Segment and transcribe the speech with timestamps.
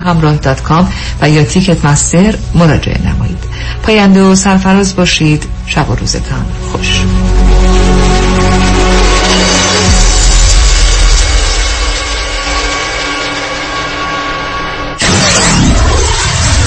[0.00, 3.44] همراه کام و یا تیکت مستر مراجعه نمایید.
[3.82, 5.44] پاینده و سرفراز باشید.
[5.66, 7.02] شب و روزتان خوش.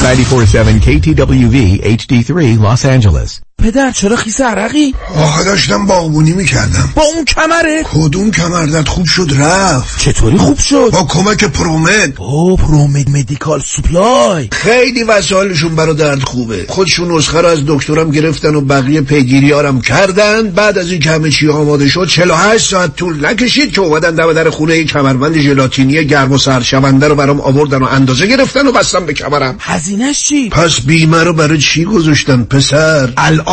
[0.04, 3.53] 94.7 KTWV HD3 Los Angeles.
[3.64, 9.32] پدر چرا خیس عرقی؟ آخه داشتم باغبونی می‌کردم با اون کمره؟ کدوم کمردت خوب شد
[9.38, 16.24] رفت چطوری خوب شد؟ با کمک پرومد او پرومد مدیکال سوپلای خیلی وسایلشون برا درد
[16.24, 21.32] خوبه خودشون نسخه رو از دکترم گرفتن و بقیه پیگیریارم کردن بعد از این همه
[21.32, 26.32] چی آماده شد 48 ساعت طول نکشید که اومدن دم در خونه کمربند ژلاتینی گرم
[26.32, 30.82] و سرشونده رو برام آوردن و اندازه گرفتن و بستم به کمرم هزینهش چی؟ پس
[30.82, 33.53] بیمه رو برای چی گذاشتن پسر الان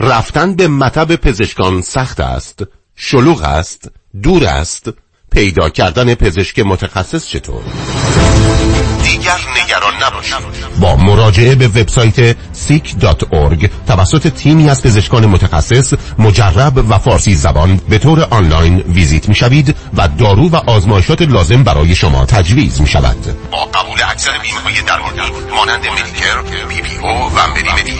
[0.00, 2.62] رفتن به مطب پزشکان سخت است
[2.96, 3.90] شلوغ است
[4.22, 4.90] دور است
[5.30, 7.62] پیدا کردن پزشک متخصص چطور؟
[9.02, 10.36] دیگر نگران نباشید.
[10.80, 12.36] با مراجعه به وبسایت
[12.68, 19.34] seek.org توسط تیمی از پزشکان متخصص مجرب و فارسی زبان به طور آنلاین ویزیت می
[19.34, 23.16] شوید و دارو و آزمایشات لازم برای شما تجویز می شود
[23.52, 25.20] با قبول اکثر بیمه های درمانی
[25.56, 27.98] مانند Medicare، PPO و Medi-Medi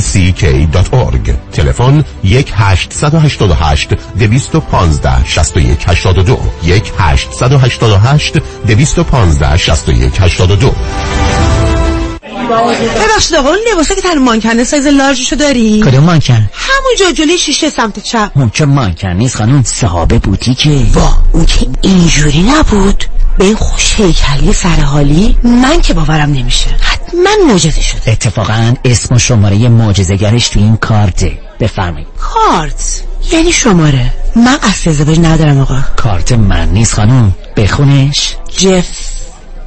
[0.00, 11.79] sick.org تلفن 1 888 215 61 82 1 888 215 61 82
[12.22, 17.38] ببخشید آقا اون لباسه که تن مانکنه سایز large شو داری؟ کدوم مانکن؟ همونجا جلوی
[17.38, 18.30] شیشه سمت چپ.
[18.34, 23.04] اون که مانکن نیست خانم صاحب بوتیکه با اون که اینجوری نبود.
[23.38, 26.66] به این خوش هیکلی سرحالی من که باورم نمیشه.
[26.80, 28.10] حتما معجزه شده.
[28.10, 31.32] اتفاقا اسم و شماره معجزه‌گرش تو این کارته.
[31.60, 32.08] بفرمایید.
[32.18, 33.02] کارت؟
[33.32, 34.12] یعنی شماره.
[34.36, 35.78] من قصد ازدواج ندارم آقا.
[35.96, 37.34] کارت من نیست خانم.
[37.56, 38.36] بخونش.
[38.58, 39.19] جف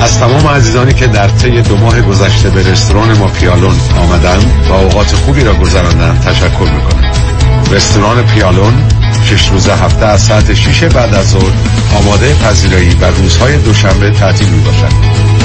[0.00, 4.72] از تمام عزیزانی که در طی دو ماه گذشته به رستوران ما پیالون آمدن و
[4.72, 7.12] اوقات خوبی را گذراندن تشکر می‌کنم.
[7.72, 8.74] رستوران پیالون
[9.24, 11.52] شش روز هفته از ساعت 6 بعد از ظهر
[11.98, 14.92] آماده پذیرایی و روزهای دوشنبه تعطیل می باشد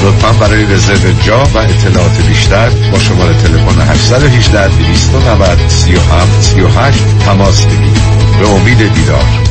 [0.03, 7.65] لطفا برای رزرو جا و اطلاعات بیشتر با شماره تلفن 818 290 37 38 تماس
[7.65, 8.01] بگیرید.
[8.39, 9.50] به امید دیدار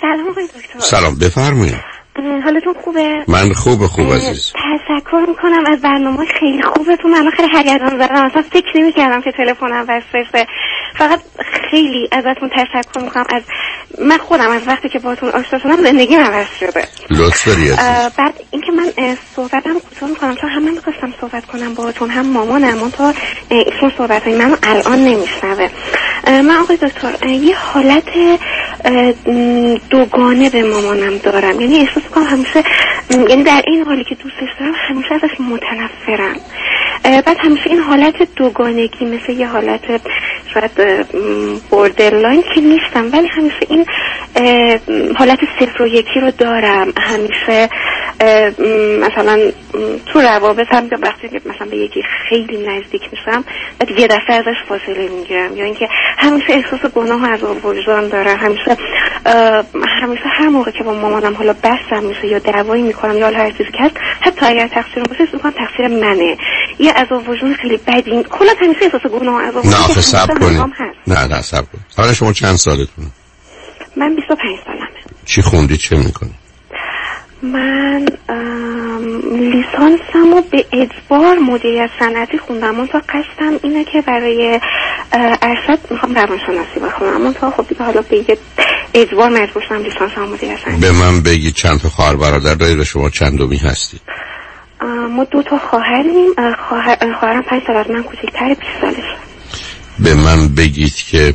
[0.00, 0.78] سلام دکتر.
[0.78, 1.97] سلام بفرمایید.
[2.44, 4.52] حالتون خوبه؟ من خوب خوب عزیز.
[4.52, 5.66] تشکر می‌کنم.
[5.72, 8.24] از برنامه خیلی خوبتون من خیلی هریدان زدم.
[8.24, 10.46] اصلا فکر نمی کردم که تلفنم وسوسه
[10.96, 11.20] فقط
[11.70, 13.24] خیلی ازتون تشکر می‌کنم.
[13.30, 13.42] از
[13.98, 17.70] من خودم از وقتی که باتون آشنا شدم زندگی عوض شده لطف داری
[18.16, 20.34] بعد اینکه من صحبتم کوتاه می‌کنم.
[20.34, 22.78] چون هم من می‌خواستم صحبت کنم باهاتون هم مامانم.
[22.78, 23.14] اون تا
[23.48, 25.68] ایشون صحبت های منو الان نمیشنوه.
[26.26, 28.08] من آقای دکتر یه حالت
[29.90, 31.60] دوگانه به مامانم دارم.
[31.60, 32.62] یعنی احساس همیشه
[33.28, 36.36] یعنی در این حالی که دوستش دارم همیشه ازش متنفرم.
[37.04, 39.80] بعد همیشه این حالت دوگانگی مثل یه حالت
[40.54, 41.06] شاید
[41.70, 43.86] بوردرلاین که نیستم ولی همیشه این
[45.16, 46.92] حالت صفر و یکی رو دارم.
[47.00, 47.68] همیشه
[49.00, 49.38] مثلا
[50.06, 53.44] تو روابط هم وقتی مثلا به یکی خیلی نزدیک میشم
[53.78, 55.56] بعد یه دفعه ازش فاصله می‌گیرم.
[55.56, 58.36] یا اینکه همیشه احساس گناه از وجدان دارم.
[58.36, 58.76] همیشه
[60.02, 63.70] همیشه هر موقع که با مامانم حالا بحثم میشه یا دعوایی می‌کنم یا هر چیزی
[63.72, 66.36] که هست حتی اگر تقصیر باشه تقصیر منه.
[66.88, 68.24] یه از وجدان خیلی بدی.
[68.30, 70.64] کلا همیشه احساس گناه از نه آخه سب کنید.
[71.06, 71.84] نه نه سب کنید.
[71.96, 73.06] حالا شما چند سالتون
[73.96, 74.88] من 25 سالمه.
[75.24, 76.34] چی خوندی؟ چه می‌کنی؟
[77.42, 78.06] من
[79.32, 82.74] لیسانسم رو به اجبار مدیریت صنعتی خوندم.
[82.74, 84.60] من تا قصدم اینه که برای
[85.42, 87.22] ارشد می‌خوام روانشناسی بخونم.
[87.22, 88.38] من تا خب دیگه حالا به یه
[88.94, 92.78] اجبار مجبور شدم لیسانس هم مدیریت صنعتی به من بگید چند تا خواهر برادر دارید
[92.78, 94.00] و شما چند دومی هستید؟
[94.86, 96.34] ما دو تا خواهریم.
[97.20, 99.16] خواهرم پنج سال از من کوچکتر 20 سالشه.
[99.98, 101.34] به من بگید که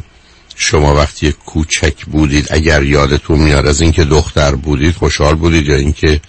[0.56, 6.20] شما وقتی کوچک بودید اگر یادتون میاد از اینکه دختر بودید خوشحال بودید یا اینکه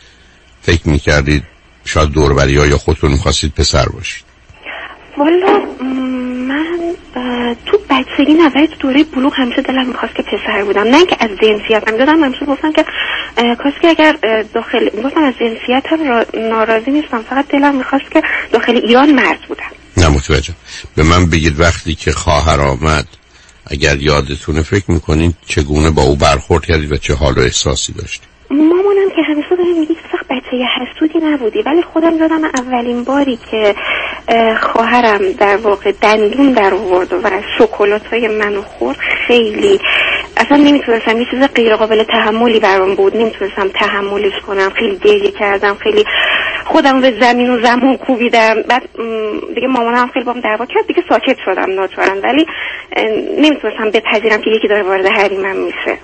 [0.63, 1.43] فکر می‌کردید
[1.85, 4.25] شاید دوربری ها یا خودتون می‌خواستید پسر باشید؟
[5.19, 5.61] والا
[7.95, 10.83] بچگی نه ولی تو دوره بلوغ همیشه دلم می‌خواست که پسر بودم.
[10.83, 12.85] نه اینکه از جنسیت هم دادم همیشه گفتم که
[13.63, 14.17] کاش که اگر
[14.55, 17.23] داخل گفتم از جنسیت هم ناراضی نیستم.
[17.23, 19.71] فقط دلم می‌خواست که داخل ایران مرد بودم.
[19.97, 20.55] نه متوجه.
[20.97, 23.07] به من بگید وقتی که خواهر آمد
[23.67, 28.29] اگر یادتونه فکر می‌کنین چگونه با او برخورد کردید و چه حال و احساسی داشتید؟
[28.51, 29.95] مامانم که همیشه داره میگه
[30.35, 31.63] بچه حسودی نبودی.
[31.63, 33.75] ولی خودم یادم اولین باری که
[34.61, 38.97] خواهرم در واقع دندون در آورد و شکلات های منو خورد
[39.27, 39.81] خیلی.
[40.37, 43.17] اصلا نمی‌تونستم یه چیز غیر قابل تحملی برام بود.
[43.17, 44.71] نمی‌تونستم تحملش کنم.
[44.71, 45.75] خیلی گریه کردم.
[45.75, 46.05] خیلی
[46.65, 48.55] خودم به زمین و زمان کوبیدم.
[48.69, 48.83] بعد
[49.55, 50.87] دیگه مامانم خیلی بام دعوا کرد.
[50.87, 52.23] دیگه ساکت شدم ناچارم.
[52.23, 52.47] ولی
[53.39, 55.99] نمی‌تونستم بپذیرم که یکی داره وارد حریمم میشه.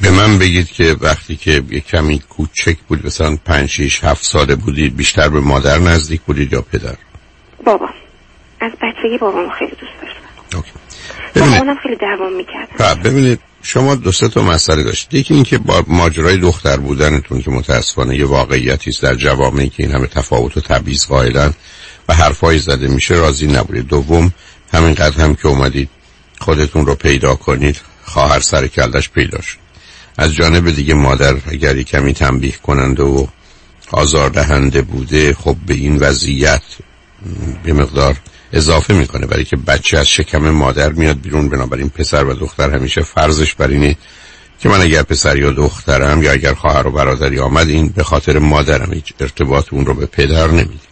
[0.00, 4.54] به من بگید که وقتی که یه کمی کوچک بود مثلا پنج شیش هفت ساله
[4.56, 6.96] بودید بیشتر به مادر نزدیک بودید یا پدر؟
[7.64, 7.88] بابا
[8.60, 11.48] از بچگی بابام خیلی دوست داشتم.
[11.50, 15.20] مامانم خیلی دوام می‌کردم ببینید شما دو سه تا مسئله داشتید.
[15.20, 19.92] یکی اینکه با ماجرای دختر بودنتون که متاسفانه یه واقعیتی است در جوامعی که این
[19.92, 21.52] همه تفاوت و تبعیض قائلن
[22.08, 23.86] و حرفایی زده میشه راضی نبودید.
[23.86, 24.32] دوم
[24.72, 25.88] همینقدر هم که اومدید
[26.40, 29.67] خودتون رو پیدا کنید خواهر سر کلش پیدا شد.
[30.18, 33.26] از جانب دیگه مادر اگر کمی تنبیه کننده و
[33.92, 36.62] آزاردهنده بوده خب به این وضعیت
[37.64, 38.16] به مقدار
[38.52, 39.26] اضافه می‌کنه.
[39.26, 43.68] برای که بچه از شکم مادر میاد بیرون بنابراین پسر و دختر همیشه فرضش بر
[43.68, 43.96] اینه
[44.60, 48.38] که من اگر پسر یا دخترم یا اگر خواهر و برادری آمد این به خاطر
[48.38, 50.88] مادرم هیچ ارتباط اون رو به پدر نمیده.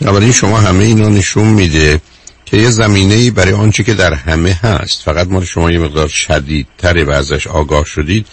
[0.00, 2.00] بنابراین شما همه اینا نشون میده
[2.44, 5.02] که یه زمینه برای آنچه که در همه هست.
[5.02, 8.26] فقط ما شما یه مقدار شدیدتر و ازش آگاه شدید.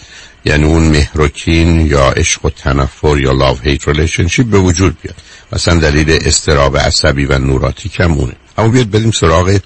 [0.44, 4.96] یعنی اون مهر و کین یا عشق و تنفر یا love hate relationship به وجود
[5.02, 5.16] بیاد.
[5.52, 9.58] مثلا دلیل اضطراب عصبی و neurotic مونه اما بیاید بریم سراغ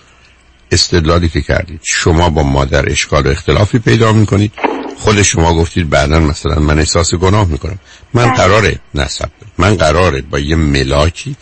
[0.73, 1.80] استدلالی که کردید.
[1.82, 4.52] شما با مادر اشکال و اختلافی پیدا می‌کنید.
[4.99, 7.78] خود شما گفتید بعدا مثلا من احساس گناه می‌کنم.
[8.14, 11.37] من قراره نصب من قراره با یه ملاکی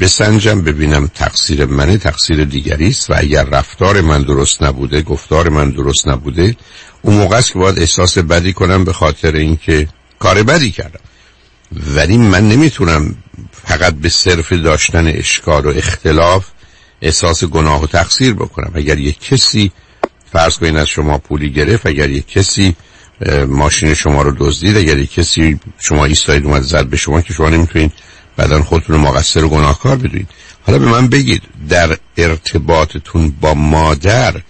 [0.00, 3.10] بسنجم ببینم تقصیر منه تقصیر دیگری است.
[3.10, 6.56] و اگر رفتار من درست نبوده گفتار من درست نبوده
[7.02, 9.88] اون موقع است که باید احساس بدی کنم به خاطر اینکه
[10.18, 11.00] کار بدی کردم.
[11.94, 13.16] ولی من نمی‌تونم
[13.52, 16.46] فقط به صرف داشتن اشکال و اختلاف
[17.02, 18.70] احساس گناه و تقصیر بکنم.
[18.74, 19.72] اگر یک کسی
[20.32, 22.76] فرض کنید از شما پولی گرفت اگر یک کسی
[23.48, 27.48] ماشین شما رو دزدید اگر یک کسی شما ایستایید اومد زد به شما که شما
[27.48, 27.92] نمی‌تونید
[28.36, 30.28] بعدا خودتون رو مقصر و گناهکار بدونید.
[30.66, 34.40] حالا به من بگید در ارتباطتون با مادر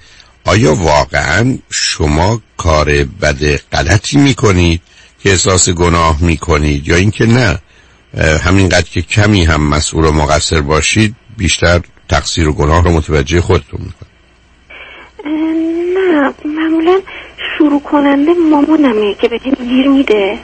[0.49, 4.81] آیا واقعا شما کار بد غلطی می‌کنید
[5.23, 7.59] که احساس گناه می‌کنید یا اینکه نه؟
[8.45, 13.81] همینقدر که کمی هم مسئول و مقصر باشید بیشتر تقصیر و گناه رو متوجه خودتون
[13.81, 14.19] می‌کنید.
[15.99, 17.01] نه معمولا
[17.59, 20.39] شروع کننده مامانمه که به گیر میده.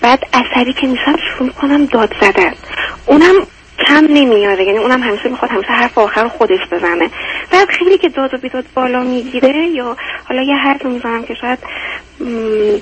[0.00, 2.54] بعد عصبی که میشم شروع کنم داد زدن.
[3.06, 3.34] اونم
[3.86, 7.10] کم نمیاره یعنی اونم همیشه می‌خواد همیشه حرف آخر خودش بزنه.
[7.52, 9.96] بعد خیلی که داد و بیداد بالا می‌گیره یا
[10.28, 11.58] حالا یه حرف می‌زنم که شاید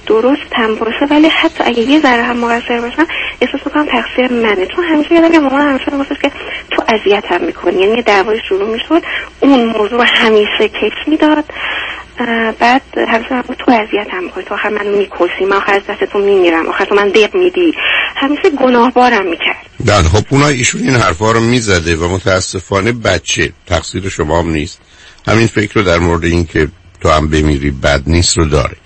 [0.06, 3.06] درست هم باشه ولی حتی اگه یه ذره هم مقصر باشم
[3.40, 4.66] احساس می‌کنم تقصیر منه.
[4.66, 6.30] چون همیشه یادم که مامان همیشه میگفتش که
[6.70, 7.80] تو اذیت هم می‌کنی.
[7.80, 9.02] یعنی دعوای شروع می‌شد
[9.40, 11.44] اون موضوع همیشه کش می‌داد.
[12.58, 14.44] بعد همیشه تو اذیت هم می‌کنی.
[14.44, 15.44] تو آخر منو می‌کشی.
[15.44, 16.68] من آخر از دستتون میمیرم.
[16.68, 17.72] آخر تو من دق میدی.
[18.16, 19.66] همیشه گناهبارم می‌کرد.
[19.84, 23.52] بله خب اونا ایشون این حرفا رو می‌زده و متاسفانه بچه.
[23.66, 24.80] تقصیر شما هم نیست.
[25.26, 26.68] همین فکر رو در مورد این که
[27.00, 28.76] تو هم بمیری بد نیست رو داره.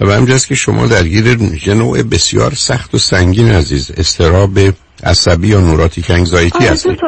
[0.00, 1.26] و به همجاست که شما درگیر
[1.66, 4.58] یه نوع بسیار سخت و سنگین عزیز استراب
[5.04, 6.98] عصبی یا نوراتیک انگزایتی هستید.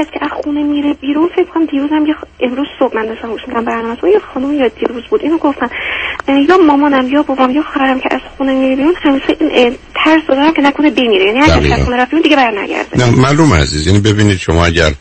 [0.00, 3.40] کسی که از خونه میره بیرون فکر کنم دیروزم یه امروز صبح من داشتم گوش
[3.48, 5.22] میدم برنامه تو یه خانم یا دیروز بود.
[5.22, 5.68] اینو گفتن
[6.48, 10.54] یا مامانم یا بابام یا خواهرم که از خونه میره بیرون همیشه این ترس دارم
[10.54, 11.24] که نکنه بمیره.
[11.24, 12.98] یعنی اگه از خونه رفت دیگه برنگرده.
[12.98, 14.92] نه معلوم عزیز یعنی ببینید شما اگر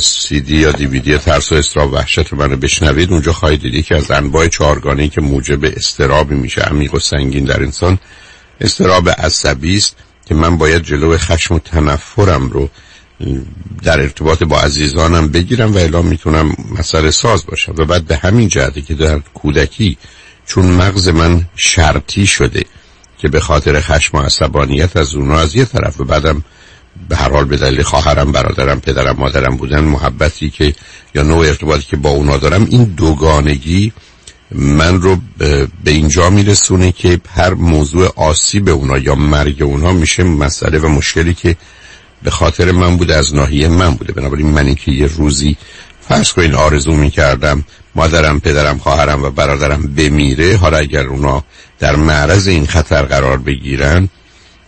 [0.00, 3.60] سی دی یا دی وی دی ترس و استراب وحشت رو منو بشنوید اونجا خواهید
[3.60, 7.98] دید که از انواع چهارگانه که موجب استرابی میشه عمیق و سنگین در انسان.
[8.60, 9.96] استراب عصبی است
[10.28, 12.68] که من باید جلو خشم و تنفرم رو
[13.82, 18.48] در ارتباط با عزیزانم بگیرم و اعلام می‌تونم مسئله ساز باشم و بعد به همین
[18.48, 19.98] جهته که در کودکی
[20.46, 22.64] چون مغز من شرطی شده
[23.18, 26.44] که به خاطر خشم و عصبانیت از اونا از یه طرف و بعدم
[27.08, 30.74] به هر حال به دلیل خواهرم برادرم پدرم مادرم بودن محبتی که
[31.14, 33.92] یا نوع ارتباطی که با اونا دارم این دوگانگی
[34.52, 35.16] من رو
[35.84, 41.34] به اینجا میرسونه که هر موضوع آسیب اونا یا مرگ اونا میشه مسئله و مشکلی
[41.34, 41.56] که
[42.22, 44.12] به خاطر من بوده از ناحیه من بوده.
[44.12, 45.56] بنابراین من که یه روزی
[46.08, 51.44] فرض کنین آرزو می‌کردم مادرم پدرم خواهرم و برادرم بمیره حالا اگر اونا
[51.78, 54.08] در معرض این خطر قرار بگیرن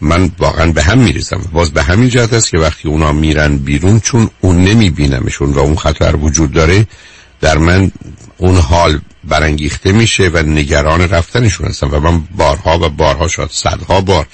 [0.01, 1.41] من واقعا به هم میریزم.
[1.53, 5.77] باز به همین جهت است که وقتی اونا میرن بیرون چون اون نمیبینمشون و اون
[5.77, 6.87] خطر وجود داره
[7.41, 7.93] در من
[8.37, 11.89] اون حال برانگیخته میشه و نگران رفتنشون هستم.
[11.93, 14.27] و من بارها و بارها شاید صدها بار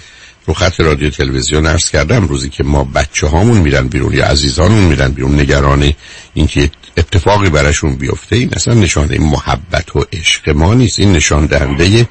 [0.47, 4.85] رو خط رادیو تلویزیون عرض کردم روزی که ما بچه هامون میرن بیرون یا عزیزانمون
[4.85, 5.93] میرن بیرون نگران
[6.35, 12.09] اینکه اتفاقی براشون بیفته این اصلا نشانه محبت و عشق ما نیست این نشان دهنده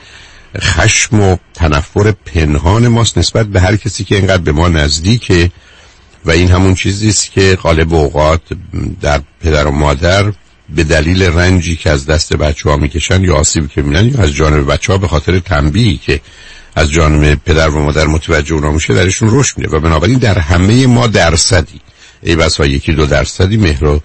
[0.57, 5.51] خشم و تنفر پنهان ماست نسبت به هر کسی که اینقدر به ما نزدیکه.
[6.25, 8.41] و این همون چیزی است که غالب اوقات
[9.01, 10.33] در پدر و مادر
[10.75, 14.33] به دلیل رنجی که از دست بچه ها می‌کشن یا آسیبی که می‌بینن یا از
[14.33, 16.21] جانب بچه ها به خاطر تنبیهی که
[16.75, 19.77] از جانب پدر و مادر متوجه اونا میشه درشون رشد میده.
[19.77, 21.81] و بنابراین در همه ما درصدی.
[22.23, 24.01] ای بسا یکی دو درصدی مهر و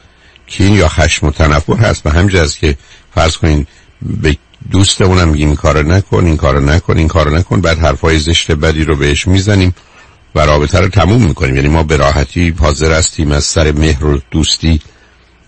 [0.47, 2.07] کین یا خشم و تنفر هست.
[2.07, 2.77] و همجاز که
[3.15, 3.67] فرض کنین
[4.03, 4.37] به
[4.71, 7.61] دوستمونم میگیم این کارو نکن این کارو نکن این کارو نکن.
[7.61, 9.75] بعد حرفای زشت بدی رو بهش می‌زنیم
[10.35, 11.57] و رابطه رو تموم می‌کنیم.
[11.57, 14.81] یعنی ما به راحتی حاضر هستیم از سر مهر و دوستی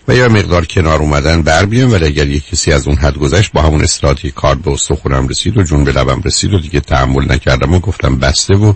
[0.09, 3.53] و یا مقدار کنار اومدن بر بیان ولی اگر یک کسی از اون حد گذشت
[3.53, 7.33] با همون اصلاحاتی کار به استخونم رسید و جون به لبم رسید و دیگه تحمل
[7.33, 8.75] نکردم و گفتم بسته و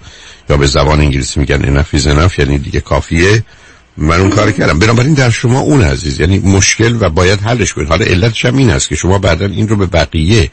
[0.51, 3.45] یا به زبان انگلیسی میگن انفیز انف یعنی دیگه کافیه.
[3.97, 4.79] من اون کار کردم.
[4.79, 7.89] بنابراین در شما اون عزیز یعنی مشکل و باید حلش کنید.
[7.89, 10.51] حالا علتش هم این است که شما بعدا این رو به بقیه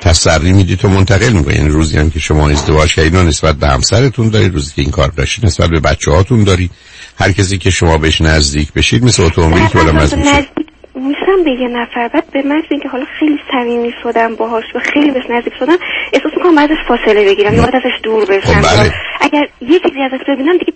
[0.00, 1.56] تسری می‌دید و منتقل می‌کنید.
[1.56, 4.52] یعنی روزی هم که شما ازدواج کردید نسبت به همسرتون دارید.
[4.52, 6.70] روزی که این کار داشتید نسبت به بچه هاتون دارید.
[7.18, 10.48] هر کسی که شما بهش نزدیک بشید مثل اتومبیلی که بالا مزد میشه
[10.94, 15.10] میشم به یه نفر بعد به محض اینکه حالا خیلی صمیمی شدم باهاش و خیلی
[15.10, 15.76] بهش نزدیک شدم.
[16.12, 18.60] احساس می‌کنم ازش فاصله بگیرم یا باید ازش دور بشم.
[18.60, 18.92] خب بله.
[19.20, 20.72] اگر یه چیزی ازش ببینم دیگه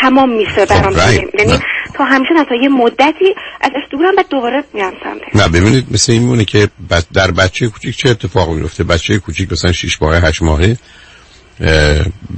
[0.00, 1.40] تمام میشه برام right.
[1.40, 1.58] یعنی
[1.94, 5.34] تا همیشه نه تا یه مدتی ازش دورم بعد دوباره میرم سمتش.
[5.34, 6.68] نه ببینید مثل این مونه که
[7.14, 10.76] در بچه کوچیک چه اتفاقی میفته بچه کوچیک مثلا 6 ماهه 8 ماهه.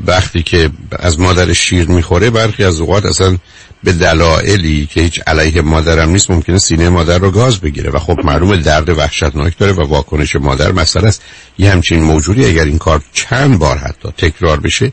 [0.07, 3.37] وقتی که از مادر شیر می‌خوره برخی از اوقات اصلا
[3.85, 7.91] به دلایلی که هیچ علیه مادرم نیست ممکنه سینه مادر رو گاز بگیره.
[7.91, 11.23] و خب معلوم درد وحشتناک داره و واکنش مادر مثلا است.
[11.59, 14.93] یه همچین موجودی اگر این کار چند بار حتی تکرار بشه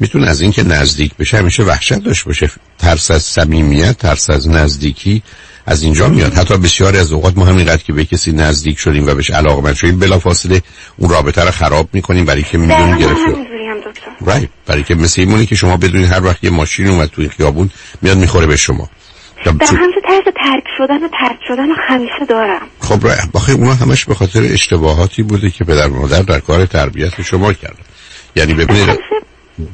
[0.00, 2.50] می‌تونه از اینکه نزدیک بشه همیشه وحشت داشته باشه.
[2.78, 5.22] ترس از صمیمیت ترس از نزدیکی
[5.66, 6.34] از اینجا میاد.
[6.34, 9.98] حتی بسیاری از اوقات ما همینقدر که به کسی نزدیک شدیم و بهش علاقه شدیم
[9.98, 10.62] بلافاصله
[10.96, 13.36] اون رابطه رو خراب می‌کنیم برای که می‌دونیم گرفته.
[14.20, 17.70] رایت برای که مثل ایمونی که شما بدونید هر وقت یه ماشین اومد توی خیابون
[18.02, 18.88] میاد می‌خوره به شما.
[19.44, 22.62] در همچه طرز ترک شدن و ترک شدن رو همیشه دارم.
[22.80, 27.22] خب رای بخی اونا همش به خاطر اشتباهاتی بوده که پدر مادر در کار تربیت
[27.22, 27.84] شما کردن.
[28.36, 28.98] یعنی ببینید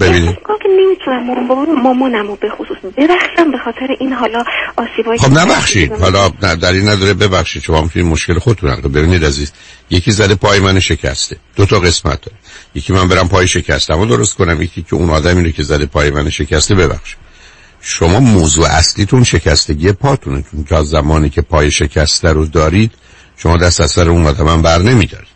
[0.00, 0.36] ببینید.
[0.59, 4.44] که نمی‌تونم مامانم رو به خصوص ببخشم به خاطر این حالا
[4.76, 7.62] آسیبایی خب نبخشید حالا در این نداره ببخشید.
[7.62, 9.52] شما می‌تونید مشکل خودتون رو ببینید عزیز
[9.90, 11.36] یکی زده پای من شکسته.
[11.56, 12.36] دو تا قسمت داره.
[12.74, 13.98] یکی من برم پای شکستم.
[13.98, 14.62] و درست کنم.
[14.62, 17.18] یکی که اون آدمی رو که زده پای من شکسته ببخشید.
[17.80, 22.92] شما موضوع اصلیتون شکستگی پاتونتون از زمانی که پای شکسته رو دارید
[23.36, 25.28] شما دست از سر اون آدم بر نمیدارید.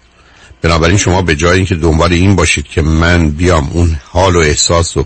[0.62, 4.96] بنابراین شما به جای اینکه دنبال این باشید که من بیام اون حال و احساس
[4.96, 5.04] و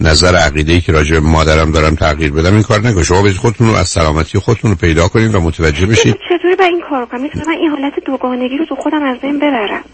[0.00, 3.02] نظر عقیده ای که راجع به مادرم دارم تغییر بدم این کار نکنید.
[3.02, 6.14] شما باید خودتون رو از سلامتی خودتون رو پیدا کنید و متوجه بشید.
[6.28, 9.84] چطوری با این کار کنم؟ می‌تونم این حالت دوگانگی رو تو خودم از بین ببرم.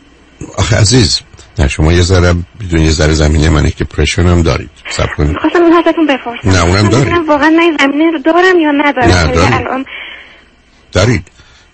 [0.59, 1.21] آخه عزیز
[1.59, 4.71] نه شما یه ذره بدون یه ذره زمینه من پرشن هم دارید.
[4.90, 5.37] سب کنید.
[5.40, 7.28] خواستم اون ازتون بپرسم نه اونم دارید.
[7.28, 9.09] واقعا من زمینه رو دارم یا ندارم.
[9.09, 9.87] نه دارید.
[10.92, 11.23] دارید.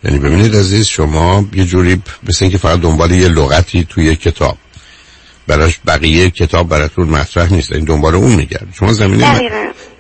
[0.04, 4.56] یعنی ببینید عزیز شما یه جوری مثل اینکه فقط دنبال یه لغتی توی کتاب.
[5.47, 7.73] براش بقیه کتاب براتون مطرح نیست.
[7.73, 9.41] این دنبال اون میگرد شما زمینه من,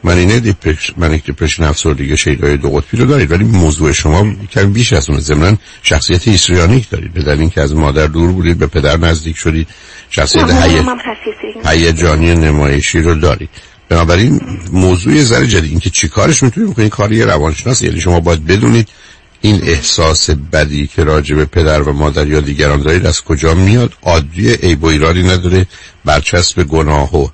[0.04, 4.72] من اینه دیپرش من دیپرشن افسردگی شیدای دو قطبی رو دارید ولی موضوع شما کمی
[4.72, 7.12] بیش از اون ضمن شخصیت هیستریانیک دارید.
[7.12, 9.68] به دلیل اینکه از مادر دور بودید به پدر نزدیک شدید
[10.10, 10.50] شخصیت
[11.66, 13.48] هیجانی نمایشی رو دارید.
[13.88, 14.40] بنابراین
[14.72, 15.70] موضوع ذره جدید.
[15.70, 18.88] اینکه چیکارش می‌تونید؟ بکنید کاری روانشناس یعنی شما باید بدونید
[19.40, 23.92] این احساس بدی که راجع به پدر و مادر یا دیگران دارید از کجا میاد؟
[24.02, 25.66] عادی عیب و ایرادی نداره.
[26.04, 27.28] برچسب گناه و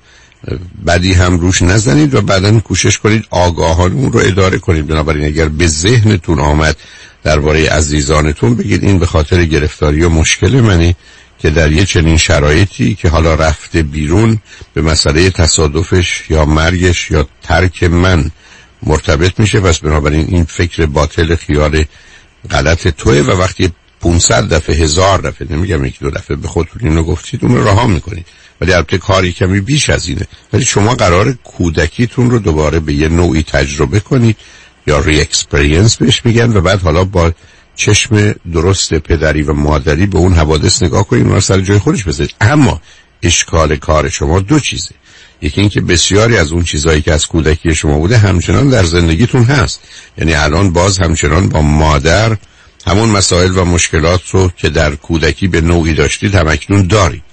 [0.87, 4.87] بدی هم روش نزنید و بعدا کوشش کنید آگاهان اون رو اداره کنید.
[4.87, 6.75] بنابراین اگر به ذهنتون آمد
[7.23, 10.95] درباره عزیزانتون بگید این به خاطر گرفتاری و مشکل منی
[11.39, 14.39] که در یه چنین شرایطی که حالا رفته بیرون
[14.73, 18.31] به مسئله تصادفش یا مرگش یا ترک من
[18.85, 19.59] مرتبط میشه.
[19.59, 21.85] پس بنابراین این فکر باطل خیال
[22.51, 27.03] غلط توئه و وقتی 500 دفعه هزار دفعه نمیگم یک دو دفعه به خودتون اینو
[27.03, 28.25] گفتید اون رو رها می‌کنید.
[28.61, 30.27] ولی البته کاری کمی بیش از اینه.
[30.53, 34.37] ولی شما قرار کودکیتون رو دوباره به یه نوعی تجربه کنید
[34.87, 37.31] یا re-experience بهش میگن و بعد حالا با
[37.75, 42.35] چشم درست پدری و مادری به اون حوادث نگاه کنید و سر جای خودش بذارید.
[42.41, 42.81] اما
[43.23, 44.95] اشکال کار شما دو چیزه.
[45.41, 49.79] یکی اینکه بسیاری از اون چیزهایی که از کودکی شما بوده همچنان در زندگیتون هست.
[50.17, 52.37] یعنی الان باز همچنان با مادر
[52.87, 57.23] همون مسائل و مشکلات رو که در کودکی به نوعی داشتید همکنون دارید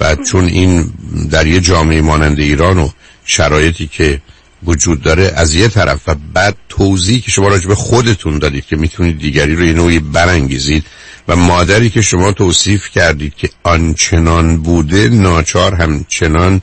[0.00, 0.92] و چون این
[1.30, 2.88] در یه جامعه مانند ایران و
[3.24, 4.20] شرایطی که
[4.64, 8.76] وجود داره از یه طرف و بعد توضیحی که شما راجع به خودتون دادید که
[8.76, 10.84] می‌تونید دیگری رو یه نوعی برانگیزید
[11.28, 16.62] و مادری که شما توصیف کردید که آنچنان بوده ناچار همچنان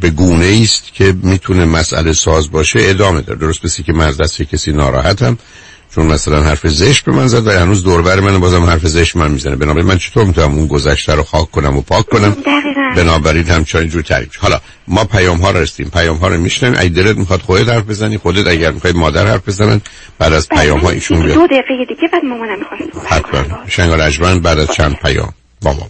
[0.00, 3.38] به گونه است که می‌تونه مسئله ساز باشه ادامه داره.
[3.38, 5.38] درست بسی که من از دست کسی ناراحتم
[5.94, 9.30] چون مثلا حرف زشت به من زد و هنوز دوربر من بازم حرف زشت من
[9.30, 9.56] می‌زنه.
[9.56, 12.36] بنابراین من چطور می‌تونم اون گذشته رو خاک کنم و پاک کنم؟
[12.96, 14.36] بنابراین هم چای جور تعریف.
[14.36, 18.18] حالا ما پیام ها رستیم پیام ها رو میشنیم ای دلت می‌خواد خودت حرف بزنی
[18.18, 19.80] خودت اگر می‌خوای مادر حرف بزنن
[20.18, 21.34] بعد از پیام ها ایشون بیاد.
[21.34, 23.06] دو دقیقه دیگه بعد مامانم می‌خواد.
[23.06, 23.58] حتما.
[23.68, 25.88] شنگار بعد از چند پیام با ما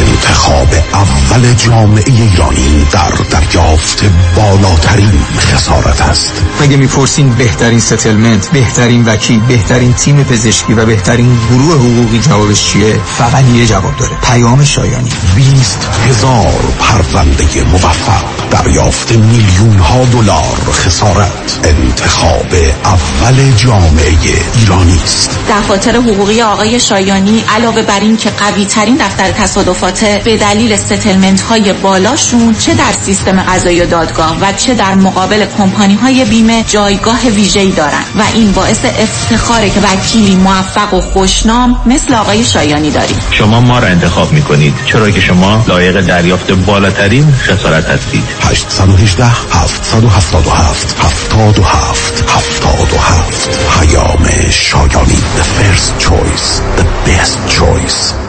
[0.00, 4.04] بشه انتخاب اول جامعه ایرانی در دریافت
[4.36, 6.42] بالاترین خسارت است.
[6.60, 13.00] اگه می‌پرسین بهترین ستلمنت بهترین وکیل بهترین تیم پزشکی و بهترین گروه حقوقی جوابش چیه؟
[13.18, 14.12] فقط یه جواب داره.
[14.22, 15.10] پیام شایانی.
[15.36, 18.24] 20 هزار پرونده موفق.
[18.50, 21.60] دریافت میلیون ها دلار خسارت.
[21.64, 24.18] انتخاب اول جامعه
[24.54, 25.30] ایرانی است.
[25.50, 31.40] دفاتر حقوقی آقای شایانی علاوه بر این که قوی ترین دفتر تصادفات به دلیل ستلمنت
[31.40, 36.64] های بالاشون چه در سیستم قضایی و دادگاه و چه در مقابل کمپانی های بیمه
[36.66, 42.90] جایگاه ویژه‌ای دارند و این باعث افتخاره که وکیلی موفق و خوشنام مثل آقای شایانی
[42.90, 48.24] دارید شما ما را انتخاب می‌کنید چرا که شما لایق دریافت بالاترین خسارت هستید.
[48.40, 58.23] 818 777 77 77 پیام شایانی The first choice The best choice.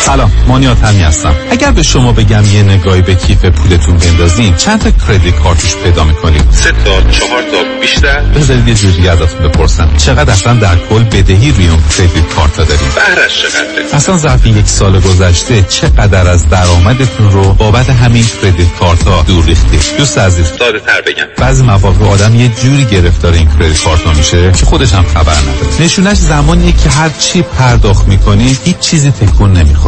[0.00, 1.34] سلام مانیات همی هستم.
[1.50, 6.04] اگر به شما بگم یه نگاهی به کیف پولتون بندازین چند تا کردیت کارتوش پیدا
[6.04, 9.90] می‌کنید سه تا چهار تا بیشتر؟ بذارید یه جوری ازتون بپرسم.
[9.96, 14.66] چقدر اصلا در کل بدهی روی اون کردیت کارت دارید؟ بهرش چقدره اصلا ظرف یک
[14.66, 20.46] سال گذشته چقدر از درآمدتون رو بابت همین کردیت کارت ها دور ریختید دوست عزیز.
[20.46, 21.24] ساده تر بگم.
[21.38, 25.32] بعضی مواقع آدم یه جوری گرفتار این کردیت کارت ها میشه که خودش هم خبر
[25.32, 25.80] نداره.
[25.80, 29.87] نشونش زمانیه که هر چی پرداخت می‌کنی هیچ چیزی تکون نمی‌خوره.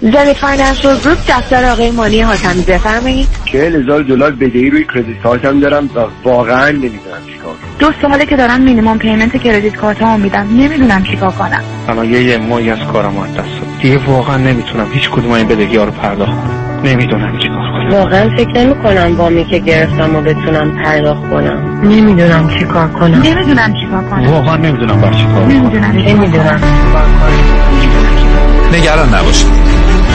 [0.00, 3.28] زنی Financial Group دفتر آقای مانی حاتمی بفرمایید.
[3.44, 7.70] چهل هزار دلار بدهی روی credit card م دارم و واقعا نمی‌دونم چیکار کنم.
[7.78, 10.48] دو ساله که دارم minimum payment credit card ها میدم.
[10.50, 11.62] نمی‌دونم چیکار کنم.
[11.88, 13.82] الان یه یه ماهی از کارم از دست.
[13.82, 16.80] دیگه واقعا نمی‌تونم هیچ کدوم این بدهی ها رو پرداخت کنم.
[16.84, 17.90] نمی‌دونم چیکار کنم.
[17.90, 21.80] واقعا فکر نمی کنم وامی که گرفتم و بتونم پرداخت کنم.
[21.82, 23.22] نمی‌دونم چیکار کنم.
[23.22, 24.26] نمی‌دونم چیکار کنم.
[24.26, 25.48] واقعا نمی‌دونم باید چی کار کنم.
[25.48, 26.60] نمی‌دونم نمی‌دونم.
[28.72, 29.77] نگران نباشید.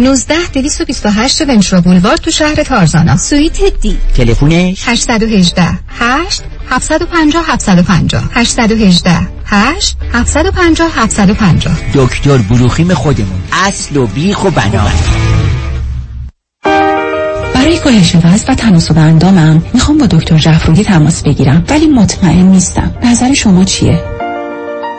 [0.00, 3.98] 19 228 ونچرو بولوار تو شهر تارزانا سویت دی.
[4.16, 13.42] تلفونش 818 8 750 750 818 8 750 750 دکتر بروخیم خودمون.
[13.52, 14.88] اصل و بیخ و بنا.
[17.54, 22.94] برای کاهش وزن و تناسب اندامم می‌خوام با دکتر جعفرودی تماس بگیرم ولی مطمئن نیستم.
[23.04, 24.19] نظر شما چیه؟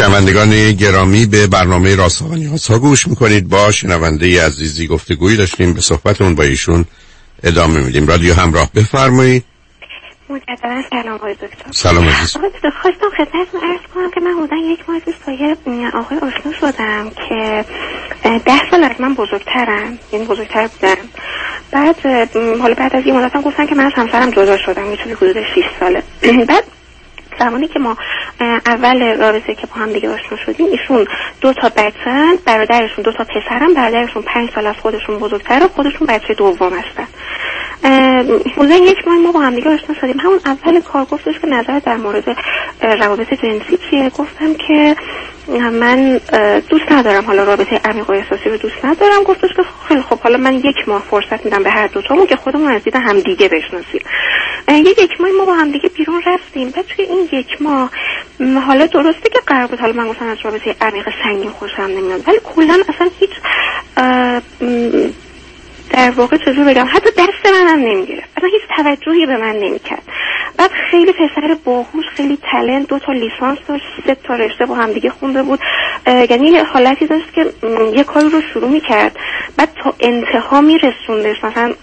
[0.00, 3.48] شنوندگان گرامی به برنامه راسخانی ها گوش می‌کنید.
[3.48, 5.74] با شنونده عزیزی گفتگویی داشتیم.
[5.74, 6.84] به صحبتمون با ایشون
[7.42, 8.06] ادامه میدیم.
[8.06, 9.44] رادیو همراه بفرمایید.
[10.30, 11.72] مجددا سلام آقای دکتر.
[11.72, 12.36] سلام عزیز.
[12.82, 15.14] خواستم خدمتتون عرض کنم که من حدودا یک ماه پیش
[15.66, 17.64] با یه آقای آشنا شدم که
[18.24, 20.96] ده سال از من بزرگترم یعنی بزرگتر بودم.
[21.70, 21.96] بعد
[22.36, 25.36] حالا بعد از یه مدتم گفتن که من از همسرم جدا شدم یه چیزی حدود
[25.42, 26.02] 6 ساله.
[26.48, 26.64] بعد
[27.38, 27.96] زمانی که ما
[28.66, 31.06] اول رابطه که با هم دیگه آشنا شدیم ایشون
[31.40, 36.34] دو تا بچن برادرشون دو تا پسرم برادرشون پنج سال از خودشون بزرگتر خودشون بچه
[36.34, 37.06] دوم هستن.
[38.56, 40.20] حدودا یک ماه ما با هم دیگه آشنا شدیم.
[40.20, 42.36] همون اول کار گفتش که نظر در مورد
[42.80, 44.96] روابط جنسی چیه؟ گفتم که
[45.72, 46.20] من
[46.68, 49.22] دوست ندارم حالا رابطه عمیق و احساسی رو دوست ندارم.
[49.22, 52.72] گفتش که خیلی خب حالا من یک ماه فرصت میدم به هر دوتامون که خودمون
[52.72, 54.00] از دید هم دیگه بشناسیم
[54.98, 56.70] یک ماه ما با هم دیگه بیرون رفتیم.
[56.70, 57.90] بعد توی این یک ماه
[58.66, 62.38] حالا درسته که قرار بود حالا من گفتم از رابطه عمیق سنگین خوشم نمیاد ولی
[62.44, 63.30] کلا اصلا هیچ
[65.90, 68.28] در واقع چجور بگم حتی دست منم نمی‌گرفت.
[68.36, 70.02] اصلا هیچ توجهی به من نمی‌کرد.
[70.56, 74.92] بعد خیلی پسر باهوش خیلی تلنت دو تا لیسانس داشت سه تا رشته با هم
[74.92, 75.60] دیگه خونده بود.
[76.06, 77.46] یعنی یه حالتی داشت که
[77.94, 79.16] یه کاری رو شروع می‌کرد.
[79.56, 81.74] بعد تا انتها میرسوندش مثلا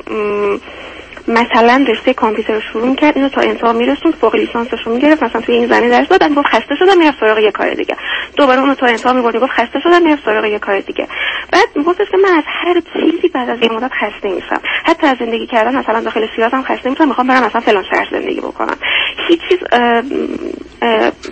[1.27, 5.41] مثلا رشته کامپیوتر رو شروع کرد اینو تا انتها میرسوند فوق لیسانسش رو می‌گرفت مثلا
[5.41, 7.97] توی این زمینه درس داد گفت خسته شدم می‌رفت سراغ یه کار دیگه.
[8.37, 11.07] دوباره اونو تا انتها می‌برد گفت خسته شدم می‌رفت سراغ یه کار دیگه.
[11.51, 15.17] بعد میگفتش که من از هر چیزی بعد از یه مدت خسته میشم حتی از
[15.19, 18.77] زندگی کردن مثلا داخل سیاست هم خسته میشم می‌خوام برم مثلا فلان شهر زندگی بکنم.
[19.27, 19.59] هیچ چیز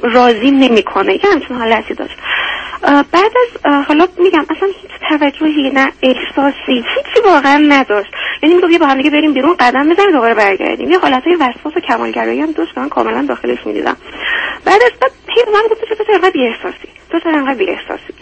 [0.04, 1.14] راضی نمی‌کنه.
[1.14, 2.18] یه همچین حالتی داشت.
[2.84, 8.10] بعد از حالا میگم اصلا هیچ توجهی نه احساسی هیچی واقعا نداشت.
[8.44, 10.92] یعنی میگم با هم دیگه بریم بیرون قدم بزنیم دوباره برگردیم.
[10.92, 13.98] یه حالتهای وسواس و کمالگرایی هم داشت من کاملا داخلش می‌دیدم.
[14.66, 18.14] بعد از بعد هی من گفت تو تو انقدر بی‌احساسی؟ تو تو انقدر بی‌احساسی.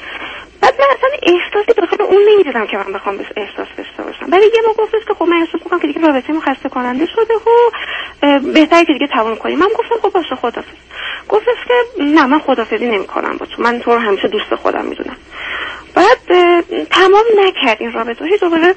[0.61, 4.25] بعد من اصلا احساسی داخل اون نمی‌دیدم که من بخوام بهش احساس داشته باشم.
[4.31, 7.05] ولی یه ما گفتش که خب من احساس می‌کنم که دیگه رابطه ما خسته کننده
[7.05, 9.59] شده و بهتره که دیگه تموم کنیم.
[9.59, 10.77] من گفتم خب باشه خدافظ.
[11.29, 13.61] گفتش که نه من خدافظی نمی‌کنم با تو.
[13.61, 15.17] من تو رو همیشه دوست خودم می‌دونم.
[15.95, 16.17] بعد
[16.91, 18.75] تمام نکرد این رابطه هی دوباره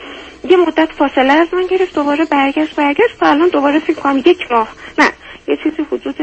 [0.51, 4.53] یه مدت فاصله از من گرفت دوباره برگشت برگشت و الان دوباره فکر کنم یک
[4.53, 4.69] ماه.
[4.99, 5.11] نه
[5.49, 6.17] یه چیزی حدود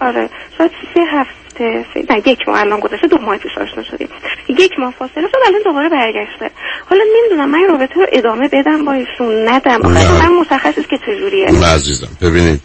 [0.00, 4.08] آره شاید سه هفته نه یک ماه الان گذشته دو ماه پیش آشنا شدیم.
[4.48, 6.50] یک ماه فاصله شد الان دوباره برگشته.
[6.86, 9.82] حالا نمی‌دونم من رابطه رو ادامه بدم با ایشون ندم.
[9.82, 11.46] آخه من مشخص که چجوریه.
[11.74, 12.60] عزیزم ببینید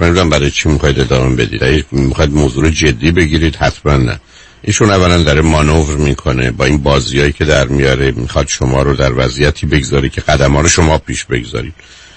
[0.00, 1.64] من برای چی می‌خواید ادامه بدید.
[1.64, 4.20] اگه می‌خواید موضوع رو جدی بگیرید حتما نه.
[4.62, 9.12] ایشون اولا داره مانور می‌کنه با این بازیایی که در میاره می‌خواد شما رو در
[9.16, 11.74] وضعیتی بگذاری که قدم رو شما پیش بگذارید.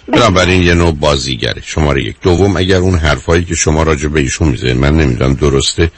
[0.07, 2.15] بنابراین یه نوع بازیگره شماره یک.
[2.21, 5.91] دوم اگر اون حرفایی که شما راجع به ایشون میزه من نمی‌دونم درسته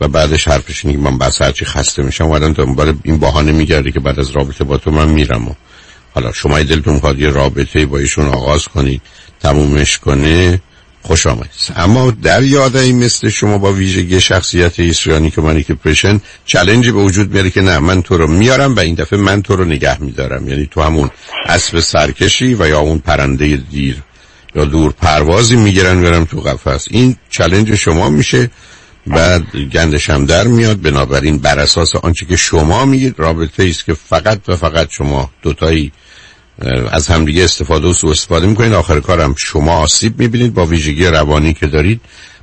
[0.00, 4.00] و بعدش حرفش اینه من بس هرچی خسته میشم الان دنبال این بهانه میگرده که
[4.00, 5.54] بعد از رابطه با تو من میرم و
[6.14, 9.02] حالا شما دلتون می‌خواد یه رابطه با ایشون آغاز کنید
[9.40, 10.60] تمومش کنه.
[11.02, 16.20] خوش آمد اما در یاده مثل شما با ویژگی شخصیت ایسریانی که مانی که پرشن
[16.44, 19.56] چلنجی به وجود میاره که نه من تو رو میارم و این دفعه من تو
[19.56, 20.48] رو نگه میدارم.
[20.48, 21.10] یعنی تو همون
[21.46, 23.96] اسب سرکشی و یا اون پرنده دیر
[24.54, 26.86] یا دور پروازی می‌گیرن میارم تو قفس.
[26.90, 28.50] این چلنج شما میشه.
[29.06, 30.80] بعد گندش هم در میاد.
[30.80, 35.92] بنابراین بر اساس آنچه که شما میگید رابطه است که فقط و فقط شما دوتایی
[36.90, 38.72] از همدیگه استفاده و سوء استفاده می‌کنید.
[38.72, 42.00] آخر کارم شما آسیب می‌بینید با ویژگی روانی که دارید.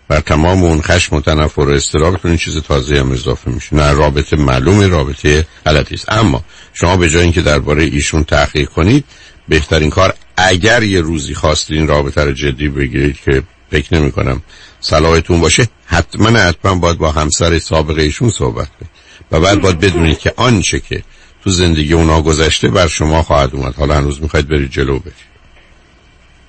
[0.07, 3.75] بر تمام اون خشم و تنفر و استرابتون چیز تازه هم اضافه میشه.
[3.75, 6.11] نه رابطه معلوم رابطه غلطی است.
[6.11, 9.05] اما شما به جای اینکه درباره ایشون تحقیق کنید
[9.49, 14.41] بهترین کار اگر یه روزی خواستید این رابطه رو جدی بگیرید که فکر نمی کنم
[14.81, 18.91] صلاحتون باشه حتما حتما باید با همسر سابقه ایشون صحبت کنید.
[19.31, 21.03] و بعد باید بدونید که آنچه که
[21.45, 23.75] تو زندگی اونا گذشته بر شما خواهد اومد.
[23.75, 25.13] حالا هنوز می‌خواید برید جلو برید.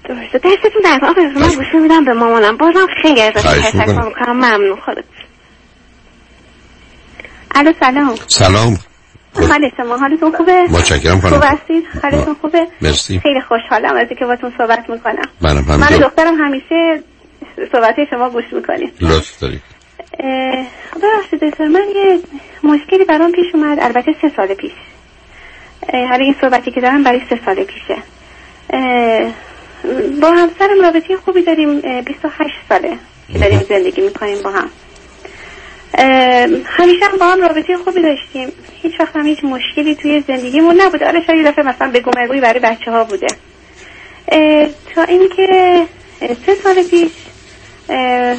[0.05, 0.39] درسته.
[0.39, 2.57] دستتون در آقا من گوشه میدم به مامانم.
[2.57, 4.37] بازم خیلی ازش تشکر می‌کنم.
[4.37, 4.81] ممنون.
[4.85, 5.05] خودت.
[7.55, 8.15] الو سلام.
[8.27, 8.79] سلام.
[9.35, 11.35] حال شما؟ حالتون خوبه؟ متشکرم خانم.
[11.35, 13.21] خوب هستید؟ حالتون خوبه؟ مرسی.
[13.21, 15.29] خیلی خوشحالم از اینکه باتون صحبت می‌کنم.
[15.41, 17.03] منم هم من دخترم همیشه
[17.73, 18.93] صحبت شما گوش می‌کنیم.
[19.01, 19.63] لطف دارید.
[21.03, 22.21] ببخشید دکتر من یه
[22.63, 24.73] مشکلی برام پیش اومد البته سه سال پیش.
[25.93, 27.97] حالا این صحبتی که دارم برای سه سال پیشه.
[30.21, 32.99] با همسرم رابطه خوبی داریم 28 ساله
[33.33, 34.71] که داریم زندگی می‌کنیم با هم.
[36.65, 38.53] همیشه هم با هم رابطه خوبی داشتیم.
[38.83, 42.41] هیچ وقت هم هیچ مشکلی توی زندگیمون نبوده حالا شاید یه دفعه مثلا بگو مگوی
[42.41, 43.27] برای بچه ها بوده
[44.95, 45.83] تا اینکه
[46.47, 47.11] سه سال پیش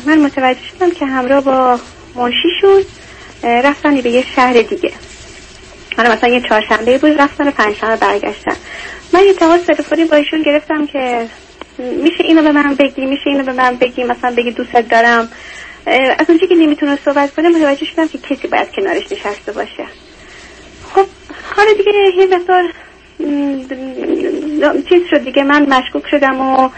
[0.05, 1.79] من متوجه شدم که همراه با
[2.15, 2.83] منشیشون
[3.43, 4.91] رفتن به یه شهر دیگه.
[5.97, 8.55] حالا مثلا یه چهارشنبه بود رفتن و پنجشنبه برگشتن.
[9.13, 11.27] من یه تماس تلفنی با ایشون گرفتم که
[11.77, 15.29] میشه اینو به من بگی میشه اینو به من بگی مثلا بگی دوستت دارم.
[16.19, 19.86] از اونجا که نمی‌تونه صحبت کنه متوجه شدم که کسی باید کنارش نشسته باشه.
[20.93, 21.05] خب
[21.55, 22.63] حالا دیگه یه مقدار
[24.89, 26.69] چیز شد دیگه من مشکوک شدم و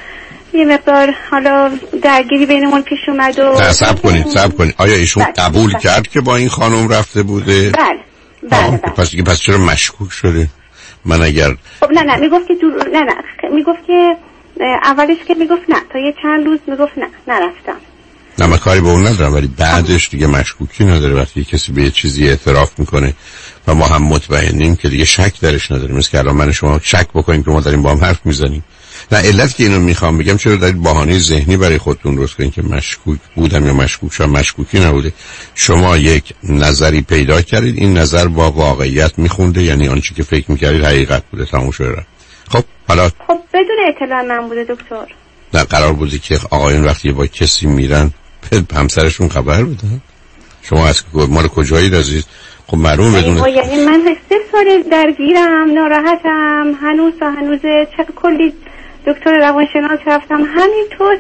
[0.54, 5.24] یه مقدار حالا درگیری بینمون پیش اومد و نه سب کنید سب کنید آیا ایشون
[5.24, 5.34] بله.
[5.34, 5.80] قبول بله.
[5.80, 8.00] کرد که با این خانم رفته بوده بله
[8.50, 8.94] بله, بله.
[8.94, 10.48] پس دیگه پس چرا مشکوک شده
[11.06, 12.90] من اگر خب نه نه می‌گفت که دور...
[12.90, 13.16] نه نه
[13.54, 14.16] می‌گفت که
[14.84, 17.78] اولش که می‌گفت نه تا یه چند روز می‌گفت نه نرفتم
[18.40, 21.92] نه من کاری به اون ندارم ولی بعدش دیگه مشکوکی نداره وقتی کسی به یه
[21.92, 23.14] چیزی اعتراف می‌کنه
[23.68, 27.08] و ما هم مطمئنیم که دیگه شک درش نداریم مثل که الان من شما شک
[27.14, 28.64] بکنیم که ما داریم با هم حرف می‌زنیم
[29.12, 32.62] نه علت که اینو می‌خوام بگم چرا دارید بهانه ذهنی برای خودتون درست کنید که
[32.62, 35.14] مشکوک بودم یا مشکوک شدم مشکوکی نبوده.
[35.56, 40.86] شما یک نظری پیدا کردید این نظر با واقعیت میخونده یعنی آنچه که فکر می‌کردید
[40.86, 41.46] حقیقت بوده.
[41.46, 42.06] تموم شده
[42.50, 45.06] خب حالا خب بدون اطلاع من بوده دکتر.
[45.54, 48.12] نه قرار بودی که آقایون وقتی با کسی میرن
[48.50, 50.02] به همسرشون خبر بدن
[50.62, 52.26] شما از مال کجایی عزیز؟
[52.68, 58.54] خب معلوم بدونه یعنی من سه سال درگیرم ناراحتم هنوز هنوز چه کلی
[59.08, 60.44] دکتر روانشناس رفتم.
[60.44, 61.18] همینطور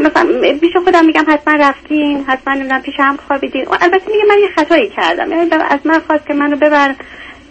[0.00, 3.66] مثلا پیش خودم میگم حتما رفتین حتما نمی‌دونم پیش هم خوابیدین.
[3.68, 5.32] البته میگه من یه خطایی کردم.
[5.32, 6.94] یعنی از من خواست که منو ببر.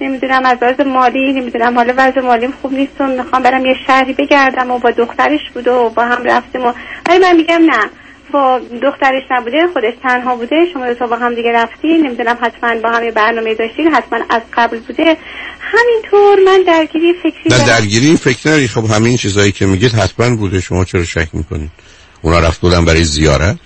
[0.01, 4.13] نمی‌دونم از لحاظ مالی نمی‌دونم حالا وضع مالیم خوب نیست و می‌خوام برم یه شهری
[4.13, 6.73] بگردم و با دخترش بود و با هم رفتیم و
[7.09, 7.89] ولی من میگم نه.
[8.33, 12.89] با دخترش نبوده خودش تنها بوده شما دو با هم دیگه رفتین نمی‌دونم حتما با
[12.89, 15.17] هم برنامه داشتین حتما از قبل بوده.
[15.59, 20.61] همینطور من درگیری فکری نه درگیری فکر نری خب همین چیزایی که میگید حتما بوده.
[20.61, 21.71] شما چرا شک می‌کنید؟
[22.21, 23.57] اونا رفت بودن برای زیارت؟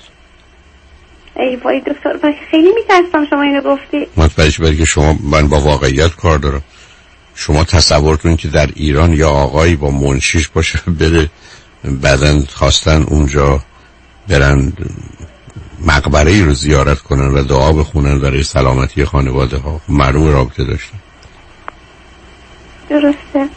[1.36, 4.08] ای وای دکتر خیلی میترسم شما اینو گفتی.
[4.18, 6.62] مطمئنش برای که شما من با واقعیت کار دارم.
[7.36, 11.30] شما تصورتون که در ایران یا آقایی با منشیش باشه بره
[11.84, 13.64] بعدا خواستن اونجا
[14.28, 14.74] برن
[15.86, 19.82] مقبره ای رو زیارت کنن و دعا بخونن برای سلامتی خانواده ها.
[19.90, 20.98] معلوم رابطه داشتن.
[22.90, 23.50] درسته.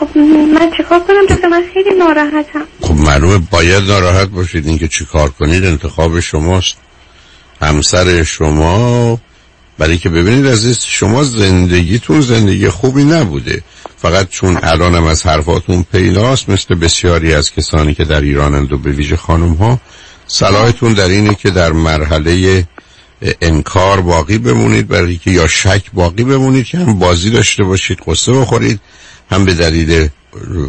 [0.00, 2.64] خب من چیکار کنم؟ دکتر من خیلی ناراحتم.
[2.80, 4.66] خب معلومه باید ناراحت باشید.
[4.66, 6.76] اینکه چیکار کنید انتخاب شماست.
[7.62, 9.18] همسر شما
[9.78, 13.62] برای که ببینید عزیز شما زندگیتون زندگی خوبی نبوده.
[14.02, 18.90] فقط چون الانم از حرفاتون پیداست مثل بسیاری از کسانی که در ایرانند و به
[18.90, 19.80] ویژه خانم ها
[20.26, 22.64] صلاحتون در اینه که در مرحله
[23.40, 28.32] انکار باقی بمونید برای که یا شک باقی بمونید که هم بازی داشته باشید قصه
[28.32, 28.80] بخورید
[29.30, 30.08] هم به دلیل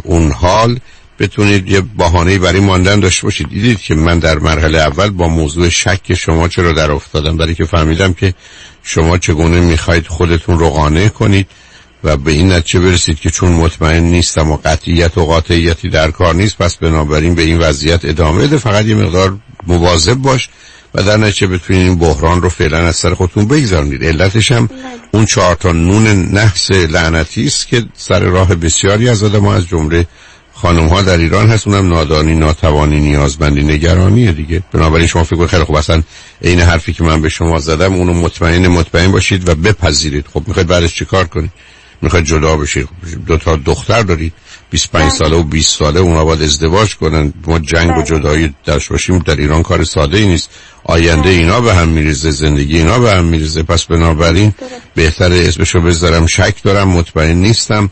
[0.04, 0.78] اون حال
[1.18, 3.48] بتونید یه بهانه برای ماندن داشته باشید.
[3.48, 7.64] دیدید که من در مرحله اول با موضوع شک شما چرا در افتادم؟ برای که
[7.64, 8.34] فهمیدم که
[8.82, 11.46] شما چگونه می‌خواید خودتون رو قانع کنید.
[12.04, 16.34] و به این نتیجه برسید که چون مطمئن نیستم و قطعیت و قاطعیتی در کار
[16.34, 18.56] نیست پس بنابراین به این وضعیت ادامه بده.
[18.56, 19.36] فقط یه مقدار
[19.66, 20.48] مواظب باش
[20.94, 24.68] و در نتیجه بتونید این بحران رو فعلا از سر خودتون بگذارنید علتش هم
[25.12, 30.06] اون چهار تا نون نحس لعنتی است که سر راه بسیاری از آدم از جمله
[30.54, 31.68] خانم ها در ایران هست.
[31.68, 34.62] اونم نادانی ناتوانی نیازمندی نگرانیه دیگه.
[34.72, 35.76] بنابراین شما فکر خیلی خوب.
[35.76, 36.02] اصلا
[36.42, 40.26] عین حرفی که من به شما زدم اونو مطمئن مطمئن باشید و بپذیرید.
[40.32, 41.50] خب می‌خواید بعدش چیکار کنید؟
[42.02, 42.88] می‌خواید جدا بشید
[43.26, 44.32] دو تا دختر دارید
[44.70, 47.32] 25 ساله و 20 ساله اونا باید ازدواج کنن.
[47.46, 50.50] ما جنگ و جدایی داشت باشیم در ایران کار ساده ای نیست.
[50.84, 53.62] آینده اینا به هم میریزه زندگی اینا به هم میریزه.
[53.62, 54.54] پس بنابراین
[54.94, 56.26] بهتر اسمشو بذارم.
[56.26, 57.90] شک دارم مطمئن نیستم.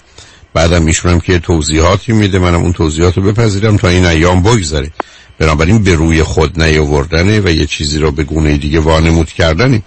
[0.54, 2.38] بعدم میشونم که توضیحاتی میده.
[2.38, 4.90] منم اون توضیحات رو بپذیرم تا این ایام بگذره.
[5.38, 9.82] بنابراین به روی خود نیاوردنه و یه چیزی رو به گونه دیگه وانمود کردنی.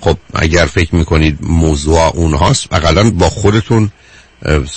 [0.00, 3.90] خب اگر فکر می‌کنید موضوع اونهاست اقلا با خودتون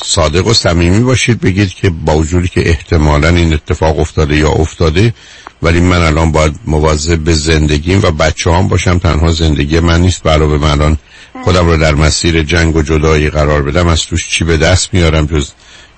[0.04, 1.40] صادق و صمیمی باشید.
[1.42, 5.14] بگید که با وجودی که احتمالا این اتفاق افتاده یا افتاده
[5.62, 9.00] ولی من الان باید مواظب به زندگیم و بچه هم باشم.
[9.00, 10.28] تنها زندگی من نیست.
[10.28, 10.98] علاوه من الان
[11.44, 13.88] خودم رو در مسیر جنگ و جدایی قرار بدم.
[13.88, 15.50] از توش چی به دست میارم جز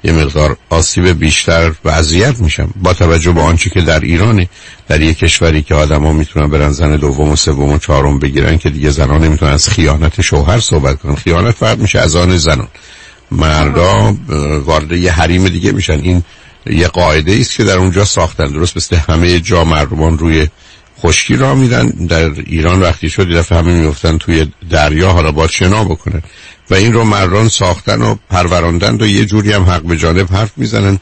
[0.06, 2.74] یه مقدار آسیب بیشتر و اذیت میشم.
[2.76, 4.50] با توجه به آنچه که در ایرانه
[4.88, 8.70] در یک کشوری که آدما می‌تونن برن زن دوم و سوم و چهارم بگیرن که
[8.70, 11.16] دیگه زنان نمی‌تونن از خیانت شوهر صحبت کنن.
[11.16, 12.68] خیانت فرد میشه از آن زنان.
[13.32, 14.16] مردا
[14.66, 16.00] وارد یه حریم دیگه میشن.
[16.00, 16.24] این
[16.66, 18.46] یه قاعده است که در اونجا ساختن.
[18.46, 20.48] درست مثل همه جا مردمان روی
[21.00, 25.84] خشکی را میرن در ایران وقتی شد دفعه همه میفتن توی دریا حالا باید شنا
[25.84, 26.22] بکنن.
[26.70, 30.52] و این رو مردان ساختن و پروراندن و یه جوری هم حق به جانب حرف
[30.58, 31.00] می‌زنن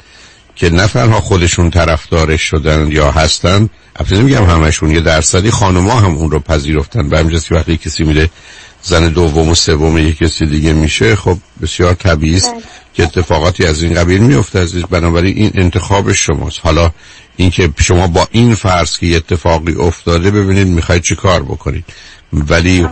[0.55, 6.15] که نه تنها خودشون طرفدارش شدن یا هستن البته نمیگم همشون یه درصدی خانما هم
[6.15, 7.09] اون رو پذیرفتن.
[7.09, 8.29] به همجاست که وقتی کسی میره
[8.81, 12.53] زن دوم و سوم یک کسی دیگه میشه خب بسیار طبیعی است
[12.93, 14.83] که اتفاقاتی از این قبیل میفته عزیز.
[14.83, 16.59] بنابراین این انتخاب شماست.
[16.63, 16.91] حالا
[17.35, 21.85] اینکه شما با این فرض که اتفاقی افتاده ببینید می‌خواید چی کار بکنید.
[22.33, 22.87] ولی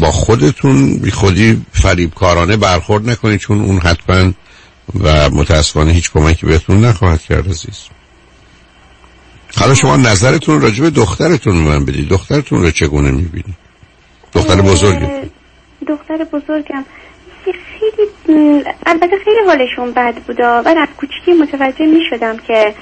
[0.00, 4.32] با خودتون بی خودی فریبکارانه برخورد نکنید چون اون حتما
[5.00, 7.78] و متاسفانه هیچ کمکی بهتون نخواهد کرد عزیز.
[9.56, 12.08] حالا شما نظرتون راجع به دخترتون من بدید.
[12.08, 13.56] دخترتون رو چگونه می‌بینید؟
[14.32, 15.06] دختر بزرگی.
[15.88, 16.84] دختر بزرگم.
[17.44, 22.74] خیلی البته خیلی حالشون بد بودا و از کوچکی متوجه می شدم که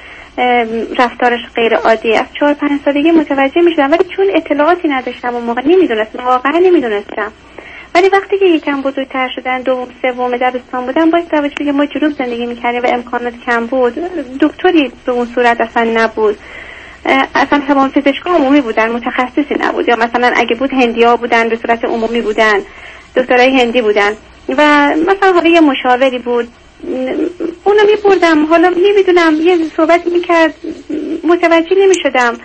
[0.98, 5.40] رفتارش غیر عادی از چهار پنج سالگی متوجه می شدم ولی چون اطلاعاتی نداشتم و
[5.40, 7.32] موقع نمی‌دونستم واقعا نمی‌دونستم.
[7.94, 12.12] ولی وقتی که یکم بزرگتر شدن دوم سوم دبستان بودن باید توجه که ما جنوب
[12.12, 13.94] زندگی می‌کردیم و امکانات کم بود.
[14.40, 16.38] دکتری به اون صورت اصلا نبود.
[17.34, 19.88] اصلا تمام پزشکا عمومی بودن متخصصی نبود.
[19.88, 22.60] یا مثلا اگه بود هندی ها بودن به صورت عمومی بودن.
[23.16, 24.10] دکترای هندی بودن.
[24.48, 26.48] و مثلا حالا یه مشاوری بود.
[27.64, 28.46] اونو میبردم.
[28.46, 30.54] حالا نمی‌دونم یه صحبت می‌کرد.
[31.24, 32.36] متوجه نمی‌شدم.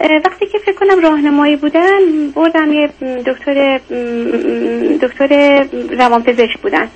[0.00, 2.90] وقتی که فکر کنم راهنمایی بودن بردم یه
[3.26, 3.80] دکتر
[5.02, 5.64] دکتر
[5.98, 6.88] روانپزشک بودن.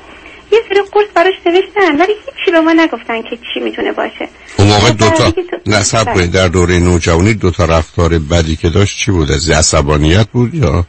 [0.52, 4.28] یه سری قرص براش نوشتن ولی هیچی به ما نگفتن که چی می‌تونه باشه.
[4.58, 5.32] اون موقع دوتا
[5.66, 10.54] نصب کنید در دوره نوجوانی دوتا رفتار بدی که داشت چی بود؟ از عصبانیت بود
[10.54, 10.84] یا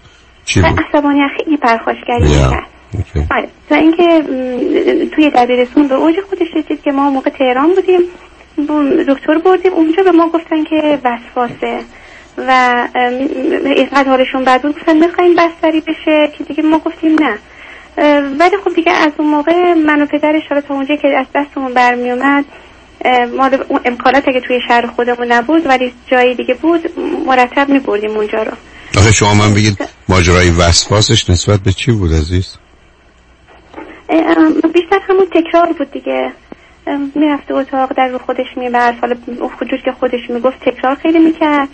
[0.46, 2.69] چی بود؟ عصبانیت خیلی پرخاشگری کرد
[3.32, 4.24] آره تا اینکه
[5.16, 8.00] توی دبیرستون به اوج خودش رسید که ما موقع تهران بودیم.
[9.08, 9.74] دکتر بردیم.
[9.74, 11.80] اونجا به ما گفتن که وسواسه.
[12.38, 12.88] و
[13.66, 14.76] اینقدر حالشون بد بود.
[14.76, 17.38] گفتن می‌خوایم بستری بشه که دیگه ما گفتیم نه.
[18.40, 21.74] ولی خب دیگه از اون موقع من و پدرش حالا تا اونجا که از دستمون
[21.74, 22.46] برمی اومد
[23.38, 23.50] ما
[23.86, 28.52] امکانات اگه توی شهر خودمون نبود ولی جایی دیگه بود مرتب می بردیم اونجا رو.
[28.98, 29.78] آخه شما من بگید
[30.10, 32.58] ماجرای وسواسش نسبت به چی بود عزیز؟
[34.74, 36.32] بیشتر همون تکرار بود دیگه.
[37.16, 39.16] می‌رفته اتاق در رو خودش می‌برد حالا
[39.60, 41.68] خجور که خودش می‌گفت تکرار خیلی می‌کرد.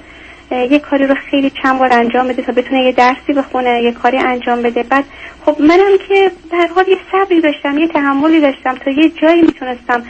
[0.52, 4.18] یه کاری رو خیلی چند بار انجام بده تا بتونه یه درسی بخونه یه کاری
[4.18, 4.84] انجام بده.
[4.84, 5.04] بعد
[5.46, 10.04] خب منم که در حال یه صبری داشتم یه تحملی داشتم تا یه جایی می‌تونستم.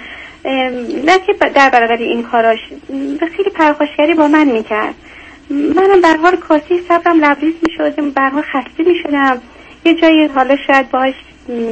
[1.05, 2.59] نه که در برابر این کاراش
[3.37, 4.95] خیلی پرخاشگری با من می‌کرد.
[5.49, 9.41] منم به حال کاسی صبرم لبریز می‌شدم به خسته می‌شدم.
[9.85, 11.13] یه جایی حالا شاید باش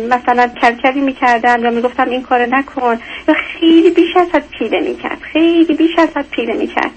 [0.10, 5.18] مثلا کلکلی می‌کردم یا می‌گفتم این کار نکن یا خیلی بیش از حد پیله می‌کرد
[5.22, 6.92] خیلی بیش از حد پیله می‌کرد.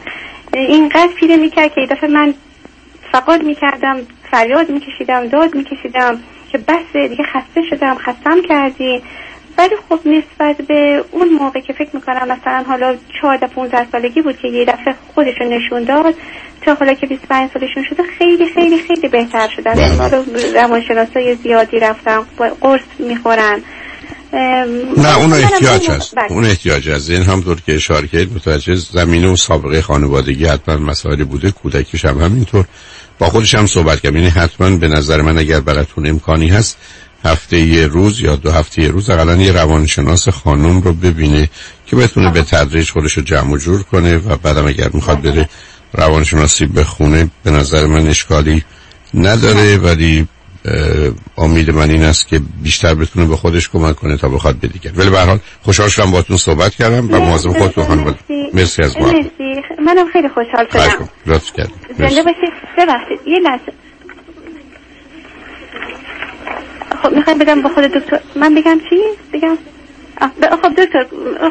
[0.53, 2.35] اینقدر پیله می‌کرد که دفعه من
[3.13, 3.97] فقط می‌کردم
[4.31, 6.19] فریاد میکشیدم داد میکشیدم
[6.53, 9.03] که بس دیگه خسته شدم خستم کردی.
[9.59, 14.39] ولی خب نسبت به اون موقع که فکر می‌کنم مثلا حالا 14 15 سالگی بود
[14.39, 16.15] که یه دفعه خودشون نشون داد
[16.67, 19.99] تا حالا که 25 سالشون شده خیلی خیلی خیلی بهتر شدن
[20.55, 22.27] روانشناسای زیادی رفتم
[22.61, 23.61] قرص می‌خورن.
[24.97, 26.15] نه اون احتیاج هست.
[26.15, 26.33] بله.
[26.33, 27.11] اون احتیاج هست.
[27.11, 31.51] این همطور که اشاره کرد متوجه زمینه و سابقه خانوادگی حتما مسائلی بوده.
[31.51, 32.65] کودکیش هم همینطور.
[33.19, 36.77] با خودش هم صحبت کرد یعنی حتما به نظر من اگر براتون امکانی هست
[37.25, 41.49] هفته یه روز یا دو هفته یه روز اقلا یه روانشناس خانم رو ببینه
[41.87, 45.49] که بتونه به تدریج خودش رو جمع و جور کنه و بعدم اگر می‌خواد بره
[45.93, 48.65] روانشناسی بخونه به نظر من اشکالی
[49.15, 50.29] نداره ولی
[51.39, 54.91] امید من این است که بیشتر بتونه به خودش کمک کنه تا بخواد به دیگر.
[54.97, 57.15] ولی به حال خوشحال شدم باهاتون صحبت کردم.
[57.15, 58.15] و مواظب خودتون خانم
[58.55, 58.83] مرسی.
[58.83, 59.07] از ما.
[59.07, 59.63] مرسی.
[59.87, 61.09] منم خیلی خوشحال شدم.
[61.27, 62.53] لطف کردم زنده باشید.
[62.79, 63.19] ببخشید.
[63.27, 63.73] یه لحظه.
[67.03, 68.21] خب می‌خوام بدم با خود دکتر.
[68.37, 68.97] من بگم چی؟
[69.33, 69.59] بگم.
[70.63, 71.07] خب دکتر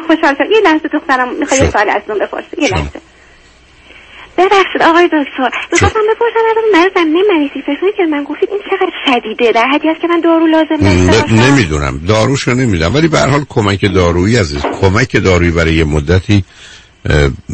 [0.06, 0.52] خوشحال شدم.
[0.52, 2.62] یه لحظه دخترم می‌خواد سوال از من بپرسه.
[2.62, 3.00] یه لحظه.
[4.38, 5.50] ببخشید آقای دکتر.
[5.72, 7.62] می‌خواستم بپرسم از مرض زمینه مریضی.
[7.66, 9.52] فکر که من گفتید این چقدر شدیده.
[9.52, 12.00] در حدی است که من دارو لازم داشته نمی‌دونم.
[12.08, 12.94] داروشو نمی‌دونم.
[12.94, 14.62] ولی به هر حال کمک دارویی عزیز.
[14.80, 16.44] کمک دارویی برای یه مدتی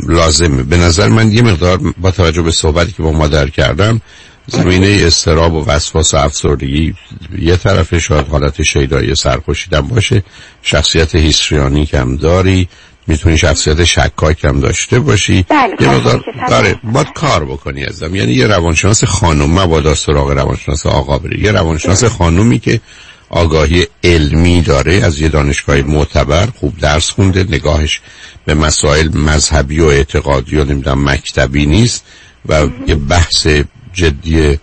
[0.08, 0.62] لازمه.
[0.62, 4.00] به نظر من یه مقدار با توجه به صحبتی که با مادر کردم
[4.46, 6.94] زمینه استراب و وسواس و افسردگی
[7.38, 10.22] یه طرف شاید حالت شیدایی سرخوشیدن باشه.
[10.62, 12.68] شخصیت هیستریانی کم داری.
[13.06, 15.44] می‌تونی شخصیت شکاک هم داشته باشی.
[15.48, 18.14] بله یه مقدار داره باید کار بکنی ازم.
[18.14, 22.80] یعنی یه روانشناس خانم مبادا سراغ روانشناس آقا بره یه روانشناس خانومی که
[23.30, 28.00] آگاهی علمی داره از یه دانشگاه معتبر خوب درس خونده نگاهش
[28.44, 32.04] به مسائل مذهبی و اعتقادی و نمی‌دونم مکتبی نیست
[32.48, 33.46] و یه بحث
[33.92, 34.58] جدی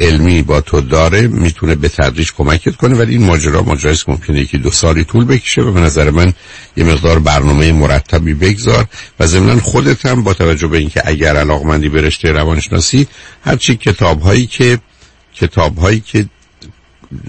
[0.00, 4.40] علمی با تو داره می‌تونه به تدریج کمکت کنه ولی این ماجرا ماجرایی که ممکنه
[4.40, 6.32] یکی دو سالی طول بکشه و به نظر من
[6.76, 8.86] یه مقدار برنامه مرتبی بگذار
[9.20, 13.06] و ضمنا خودت هم با توجه به اینکه اگر علاقمندی به رشته روانشناسی
[13.44, 14.78] هرچی کتاب هایی که
[15.34, 16.26] کتاب هایی که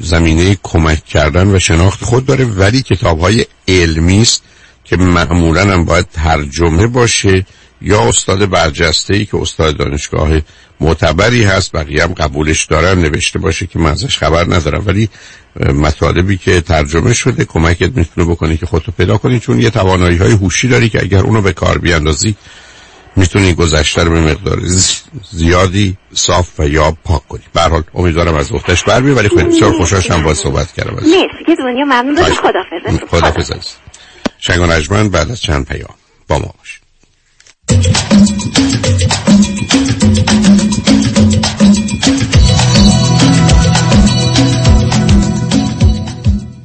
[0.01, 4.43] زمینه کمک کردن و شناخت خود داره ولی کتاب های علمی است
[4.83, 7.45] که معمولا هم باید ترجمه باشه.
[7.81, 10.29] یا استاد برجسته ای که استاد دانشگاه
[10.79, 14.83] معتبری هست بقیه هم قبولش دارن نوشته باشه که من ازش خبر ندارم.
[14.85, 15.09] ولی
[15.59, 20.31] مطالبی که ترجمه شده کمکت می‌تونه بکنی که خودتو پیدا کنی چون یه توانایی های
[20.31, 22.35] هوشی داری که اگر اونو به کار بیاندازی
[23.15, 24.59] می‌تونی گذشته رو به مقدار
[25.31, 27.43] زیادی صاف و یا پاک کنی.
[27.53, 31.45] به حال امیدوارم از وقتش بر ولی خیلی بسیار خوشحال شدم باهات صحبت کردم مرسی
[31.45, 32.15] که دنیا ممنون.
[32.15, 33.51] خدافظ خدافظ
[34.39, 35.95] شنگ و بعد از چند پیام
[36.27, 36.84] با ما باش
[37.77, 39.34] って。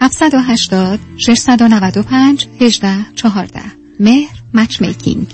[0.00, 3.60] 780 695 18 14
[4.00, 5.26] مهر Matchmaking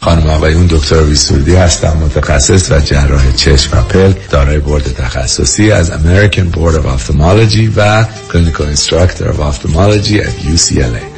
[0.00, 5.90] خانم آقایون دکتر ویسوردی هستم متخصص و جراح چشم و پلک دارای بورد تخصصی از
[5.90, 11.17] American Board of Ophthalmology و Clinical Instructor of Ophthalmology at UCLA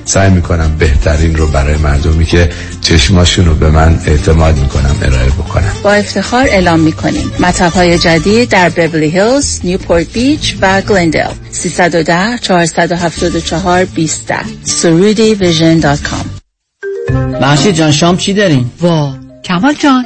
[0.05, 2.49] سعی می‌کنم بهترین رو برای مردمی که
[2.81, 5.73] چشماشون رو به من اعتماد می‌کنم ارائه بکنم.
[5.83, 7.31] با افتخار اعلام می‌کنیم.
[7.39, 14.33] مطب های جدید در بورلی هیلز، نیوپورت بیچ و گلندل 310 474 20
[14.63, 16.25] سرودی vision dot com.
[17.41, 19.15] محشید جان شام چی دارین؟ وا.
[19.43, 20.05] کمال جان.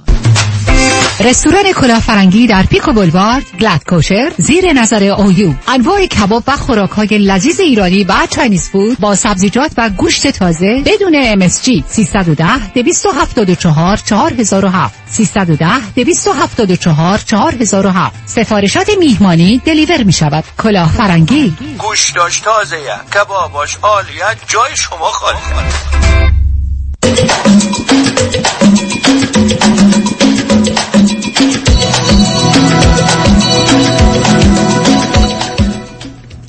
[1.23, 7.07] رستوران کلافرنگی در Pico Boulevard glatt kosher زیر نظر اویو انواع کباب و خوراک های
[7.07, 14.93] لذیذ ایرانی و Chinese food با سبزیجات و گوشت تازه بدون MSG 310 274 4007
[15.09, 21.53] 310 274 4007 سفارشات میهمانی deliver می شود کلافرنگی.
[21.77, 22.77] گوش داشت تازه
[23.13, 25.37] کباباش عالیت جای شما خالی.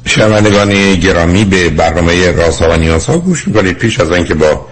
[0.06, 3.78] شنوندگان گرامی به برنامه رازها و نیازها گوش می‌کنید.
[3.78, 4.66] پیش از اینکه با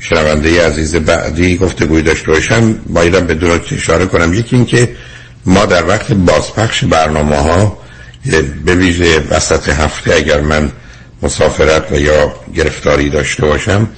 [0.00, 4.34] شنونده عزیز بعدی گفتگوی داشته باشم بایدم به دو اشاره کنم.
[4.34, 4.88] یکی اینکه
[5.46, 7.78] ما در وقت بازپخش برنامه ها
[8.64, 10.72] به ویژه وسط هفته اگر من
[11.22, 13.88] مسافرت و یا گرفتاری داشته باشم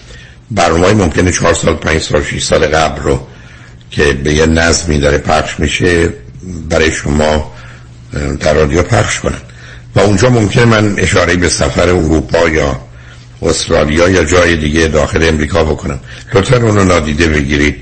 [0.50, 3.26] برنامه های ممکنه چهار سال پنج سال شیش سال قبل رو
[3.92, 6.08] که به یه نظمی داره پخش میشه
[6.68, 7.52] برای شما
[8.40, 9.40] در رادیو پخش کنن.
[9.96, 12.80] و اونجا ممکن من اشاره به سفر اروپا یا
[13.42, 16.00] استرالیا یا جای دیگه داخل امریکا بکنم.
[16.34, 17.76] لطفا اونو نادیده بگیرید.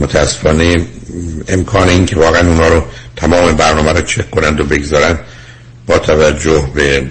[0.00, 0.76] متاسفانه
[1.48, 2.84] امکان این که واقعا اونا رو
[3.16, 5.18] تمام برنامه رو چک کنند و بگذارن
[5.86, 7.06] با توجه به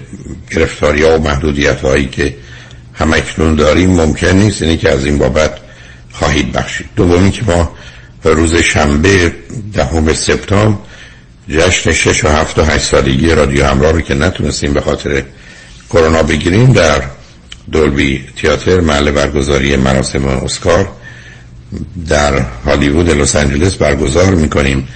[0.50, 2.34] گرفتاری ها و محدودیت هایی که
[2.94, 4.62] همکنون داریم ممکن نیست.
[4.62, 5.58] اینه که از این بابت
[6.12, 6.86] خواهید بخشید.
[6.96, 7.75] دومی که ما
[8.34, 9.32] روز شنبه
[9.72, 10.78] دهم سپتامبر
[11.48, 15.22] جشن شش و هفت و هشت سالگی رادیو همراه رو که نتونستیم به خاطر
[15.90, 17.02] کرونا بگیریم در
[17.72, 20.88] دولبی تیاتر محل برگزاری مراسم اسکار
[22.08, 24.88] در هالیوود لس آنجلس برگزار می‌کنیم.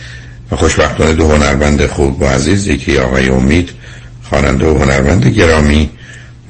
[0.53, 3.70] و خوشبختانه دو هنرمند خوب و عزیز یکی آقای امید
[4.22, 5.91] خواننده و هنرمند گرامی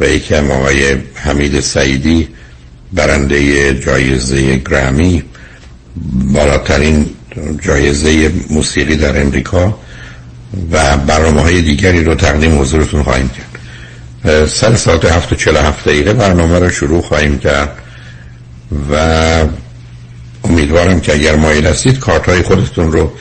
[0.00, 2.28] و یکی هم آقای حمید سعیدی
[2.92, 5.22] برنده جایزه گرامی
[6.32, 7.06] بالاترین
[7.62, 9.78] جایزه موسیقی در امریکا
[10.72, 14.48] و برنامه های دیگری رو تقدیم حضورتون خواهیم کرد.
[14.48, 17.76] سر ساعت هفت و چل هفت دقیقه برنامه رو شروع خواهیم کرد
[18.92, 19.44] و
[20.44, 23.12] امیدوارم که اگر مایل هستید کارت های خودتون رو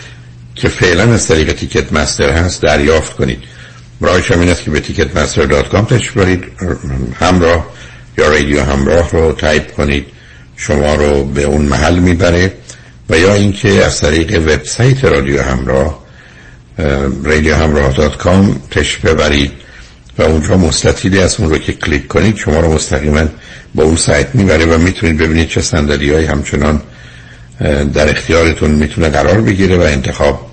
[0.55, 3.39] که فعلا از طریق Ticketmaster هست دریافت کنید.
[4.01, 6.43] راهش هم این است که به Ticketmaster dot com تشریف برید
[7.19, 7.67] همراه
[8.17, 10.05] یا رادیو همراه رو تایپ کنید.
[10.59, 12.53] شما رو به اون محل می‌بره
[13.09, 16.03] و یا اینکه از طریق وبسایت رادیو همراه
[17.23, 19.51] رادیو همراه dot com تشریف ببرید
[20.17, 23.25] و اونجا مستطیلی از اون رو که کلیک کنید شما رو مستقیما
[23.75, 26.81] با اون سایت می‌بره و می‌تونید ببینید چه صندلی های همچنان
[27.93, 30.49] در اختیارتون می‌تونه قرار بگیره و انتخاب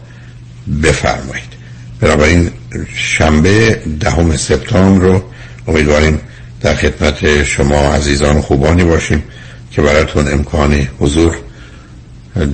[0.83, 1.57] بفرمایید.
[2.01, 2.51] بنابراین
[2.95, 5.23] شنبه دهم سپتامبر رو
[5.69, 6.21] امیدواریم
[6.61, 9.23] در خدمت شما عزیزان خوبانی باشیم.
[9.77, 11.37] که براتون امکان حضور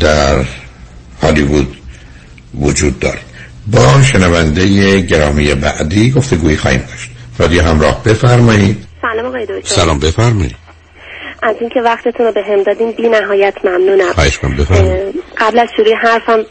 [0.00, 0.44] در
[1.22, 1.76] هالیوود
[2.60, 3.18] وجود داره.
[3.66, 7.10] با شنونده گرامی بعدی گفتگویی خواهیم داشت.
[7.38, 8.86] رادیو همراه بفرمایید.
[9.02, 9.74] سلام آقای دکتر.
[9.74, 10.56] سلام بفرمایید.
[11.42, 14.12] از اینکه وقتتون رو به هم دادین بی نهایت ممنونم.
[14.12, 15.14] خواهش کنم بفرمایید.
[15.38, 16.44] قبل از شروع حرفم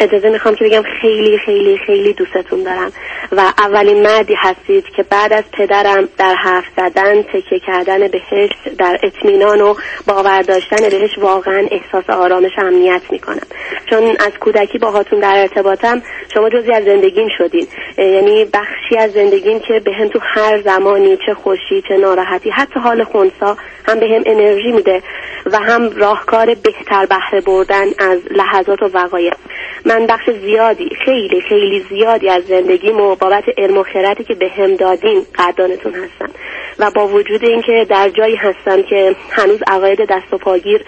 [0.00, 2.92] اجازه می‌خوام که بگم خیلی خیلی خیلی دوستتون دارم.
[3.32, 8.98] و اولین مردی هستید که بعد از پدرم در حرف زدن تکیه کردن بهش در
[9.02, 9.74] اطمینان و
[10.06, 13.46] باور داشتن بهش واقعا احساس آرامش امنیت می‌کنم.
[13.90, 16.02] چون از کودکی باهاتون در ارتباطم
[16.34, 17.66] شما جزی از زندگیم شدین.
[17.98, 22.80] یعنی بخشی از زندگیم که به هم تو هر زمانی چه خوشی چه ناراحتی حتی
[22.80, 23.56] حال خونسا
[23.88, 25.02] هم به هم انرژی میده
[25.46, 29.32] و هم راهکار بهتر بهره بردن از لحظات و وقایع.
[29.84, 34.74] من بخش زیادی خیلی خیلی زیادی از زندگیمو بابت علم و خیراتی که به هم
[34.74, 36.30] دادین قدردانتون هستم.
[36.78, 40.84] و با وجود اینکه در جایی هستم که هنوز عقاید دست و پاگیر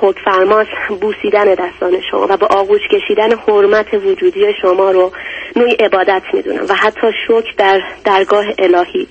[0.00, 0.66] حکم فرماس
[1.00, 5.12] بوسیدن دستان شما و به آغوش کشیدن حرمت وجودی شما رو
[5.56, 9.06] نوعی عبادت می‌دونم و حتی شکر در درگاه الهی.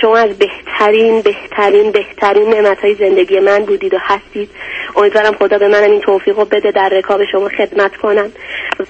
[0.00, 4.50] شما از بهترین بهترین بهترین نعمت های زندگی من بودید و هستید.
[4.96, 8.32] امیدوارم خدا به منم این توفیق رو بده در رکاب شما خدمت کنم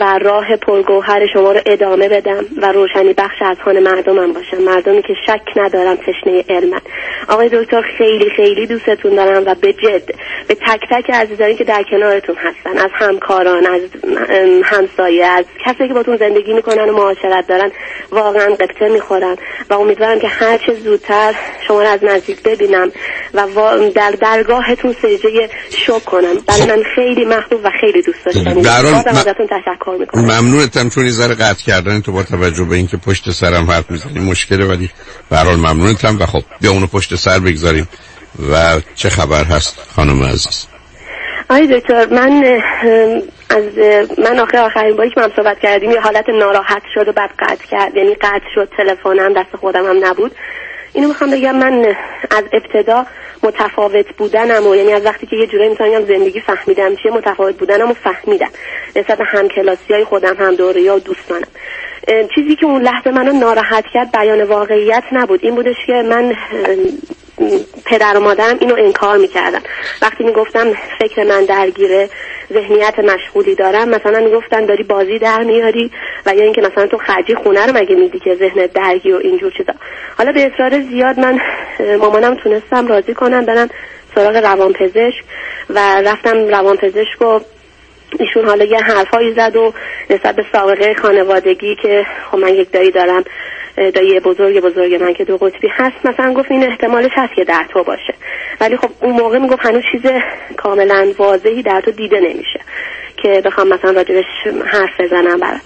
[0.00, 4.62] و راه پرگوهر شما رو ادامه بدم و روشنی بخش از خانه مردمم باشم.
[4.62, 6.80] مردمی که شک ندارم تشنه علمن.
[7.28, 10.06] آقای دکتر خیلی خیلی دوستتون دارم و به جد
[10.48, 13.80] به تک تک عزیزانی که در کنارتون هستن از همکاران از
[14.64, 17.70] همسایه از کسی که باتون زندگی می‌کنن و معاشرت دارن
[18.10, 19.36] واقعا قبطه می‌خورن.
[19.70, 21.34] و امیدوارم که هر چه زودتر
[21.68, 22.92] شما رو از نزدیک ببینم
[23.34, 23.46] و
[23.94, 26.34] در درگاهتون سجده شکر کنم.
[26.46, 30.24] برای من خیلی محبوب و خیلی دوست داشتنی ازتون تشکر می‌کنم.
[30.24, 34.64] ممنونتم چون ذره قطع کردن تو با توجه به اینکه پشت سرم حرف می‌زنی مشکله
[34.64, 34.90] ولی
[35.30, 36.18] به هر حال ممنونتم.
[36.20, 37.88] و خب بیا اونو پشت سر بگذاریم.
[38.52, 40.66] و چه خبر هست خانم عزیز؟
[41.50, 42.62] آی دکتر من
[43.50, 43.78] از
[44.18, 47.66] من آخر آخرین باری که من صحبت کردیم یه حالت ناراحت شد و بعد قطع
[47.70, 50.32] کرد یعنی قطع شد تلفنم دست خودم هم نبود.
[50.92, 51.96] اینو می‌خوام بگم من
[52.30, 53.06] از ابتدا
[53.42, 57.90] متفاوت بودنم و یعنی از وقتی که یه جورایی می‌تونم زندگی فهمیدم چیه متفاوت بودنم
[57.90, 58.50] و فهمیدم.
[58.96, 61.48] نسبت همکلاسی های خودم هم دوره و دوستانم.
[62.34, 65.40] چیزی که اون لحظه منو ناراحت کرد بیان واقعیت نبود.
[65.42, 66.34] این بودش که من
[67.84, 69.62] پدر و مادرم اینو انکار می‌کردم
[70.02, 72.08] وقتی می‌گفتم فکر من درگیره
[72.52, 75.90] ذهنیت مشغولی دارم مثلا می‌گفتن داری بازی در میاری
[76.26, 79.52] و یا اینکه مثلا تو خرجی خونه رو مگه میدی که ذهن درگی و اینجور
[79.52, 79.72] چیزا.
[80.18, 81.40] حالا به اصرار زیاد من
[82.00, 83.68] مامانم تونستم راضی کنم برم
[84.14, 85.24] سراغ روانپزشک
[85.70, 87.40] و رفتم روانپزشک و
[88.18, 89.72] ایشون حالا یه حرفایی زد و
[90.10, 93.24] نسبت به سابقه خانوادگی که خب من یک دایی دارم.
[93.76, 97.66] دایی بزرگ بزرگ من که دو قطبی هست مثلا گفت این احتمالش هست که در
[97.72, 98.14] تو باشه.
[98.60, 100.10] ولی خب اون موقع می‌گفت هنوز چیز
[100.56, 102.60] کاملا واضحی در تو دیده نمیشه
[103.16, 104.24] که بخوام مثلا راجبش
[104.66, 105.60] حرف بزنم برات.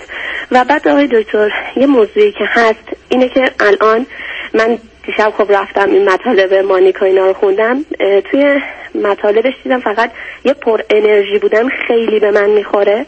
[0.53, 4.07] و بعد آقای دکتر یه موضوعی که هست اینه که الان
[4.55, 7.85] من دیشب خب رفتم این مطالب مانیکا اینا رو خوندم
[8.31, 8.61] توی
[8.95, 10.11] مطالبش دیدم فقط
[10.45, 13.07] یه پر انرژی بودن خیلی به من می‌خوره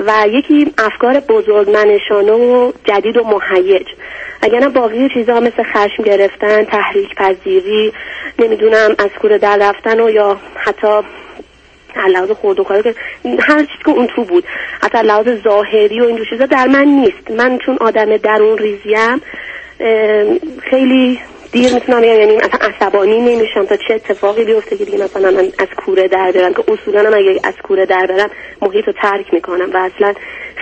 [0.00, 3.86] و یکی افکار بزرگ منشانه و جدید و مهیج.
[4.42, 7.92] اگر باقی چیزها مثل خشم گرفتن تحریک پذیری
[8.38, 11.00] نمی‌دونم از کوره در رفتن و یا حتی
[12.12, 12.94] لحاظ خورد و که
[13.40, 14.44] هر چیز که اون تو بود.
[14.82, 17.30] حتی لحاظ ظاهری و این چیزا در من نیست.
[17.30, 19.20] من چون آدم درون ریزیم
[20.70, 21.20] خیلی
[21.52, 22.20] دیر می‌تونم بگم.
[22.20, 26.32] یعنی اصلا عصبانی نمیشم تا چه اتفاقی بیفته که دیگه مثلا من از کوره در
[26.32, 26.54] برم.
[26.54, 28.30] که اصولا هم اگه از کوره در برم
[28.62, 30.14] محیط رو ترک می‌کنم و اصلا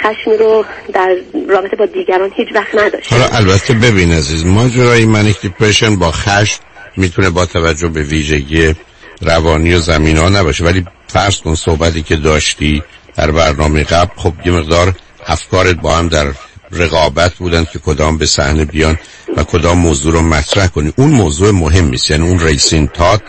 [0.02, 1.16] خشمی رو در
[1.48, 6.60] رابطه با دیگران هیچ وقت نداشتم حالا البته ببین عزیز ماجرای منیک دیپرشن با خشم
[6.96, 8.74] می‌تونه با توجه به ویژگی
[9.20, 10.64] روانی و زمین ها نباشه.
[10.64, 12.82] ولی فرض کن صحبتی که داشتی
[13.16, 14.92] در برنامه قبل خب یه مقدار
[15.26, 16.26] افکارت با هم در
[16.72, 18.98] رقابت بودن که کدام به صحنه بیان
[19.36, 20.92] و کدام موضوع رو مطرح کنی.
[20.96, 23.22] اون موضوع مهم است یعنی اون ریسین تات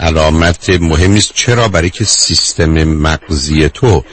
[0.00, 4.04] علامت مهمی است چرا؟ برای که سیستم مغزی تو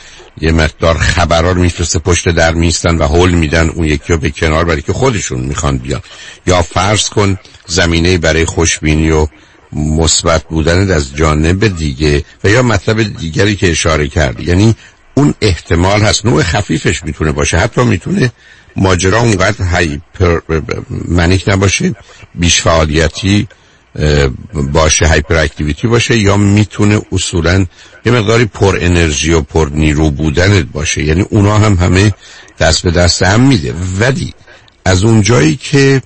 [0.41, 4.65] یه مقدار خبرار میفرسته پشت در میستن و حل میدن اون یکی رو به کنار
[4.65, 6.01] برای که خودشون می‌خوان بیان.
[6.47, 9.27] یا فرض کن زمینه برای خوشبینی و
[9.73, 14.75] مثبت بودن از جانب دیگه و یا مطلب دیگری که اشاره کرد یعنی
[15.13, 17.57] اون احتمال هست نوع خفیفش می‌تونه باشه.
[17.57, 18.31] حتی می‌تونه
[18.75, 20.39] ماجرا اونقدر هایپر
[20.89, 21.95] منیک نباشه
[22.35, 23.47] بیش فعالیتی
[24.73, 27.65] باشه هایپر اکتیویتی باشه یا می‌تونه اصولا
[28.05, 31.03] یه مقداری پر انرژی و پر نیرو بودنت باشه.
[31.03, 32.13] یعنی اونا هم همه
[32.59, 33.73] دست به دست هم میده.
[33.99, 34.33] ولی
[34.85, 36.01] از اون جایی که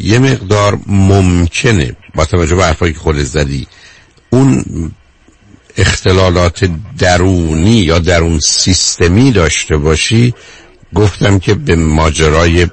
[0.00, 3.66] یه مقدار ممکنه با توجه به حرفایی که خود زدی
[4.30, 4.64] اون
[5.76, 10.34] اختلالات درونی یا درون سیستمی داشته باشی
[10.94, 12.66] گفتم که به ماجرای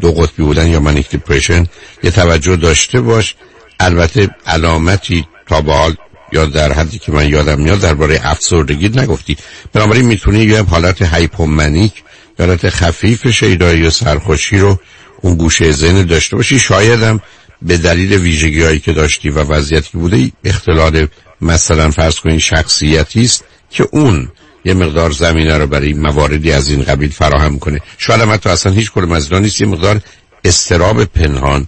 [0.00, 1.66] دو قطبی بودن یا manic depression
[2.02, 3.34] یه توجه داشته باش.
[3.80, 5.94] البته علامتی تا به حال
[6.32, 9.36] یا در حدی که من یادم میاد درباره افسردگی نگفتی.
[9.72, 11.92] بنابراین می‌تونی یه حالت hypomanic
[12.38, 14.78] حالت خفیف شیدایی یا سرخوشی رو
[15.20, 16.58] اون گوشه ذهن داشته باشی.
[16.58, 17.20] شایدم
[17.62, 21.06] به دلیل ویژگی هایی که داشتی و وضعیتی که بوده اختلال
[21.40, 24.28] مثلا فرض کنید شخصیتی است که اون
[24.64, 27.80] یه مقدار زمینه رو برای مواردی از این قبیل فراهم کنه.
[27.98, 29.60] شاید هم تو اصلا هیچ کدوم از نیست.
[29.60, 30.00] یه مقدار
[30.44, 31.66] استراب پنهان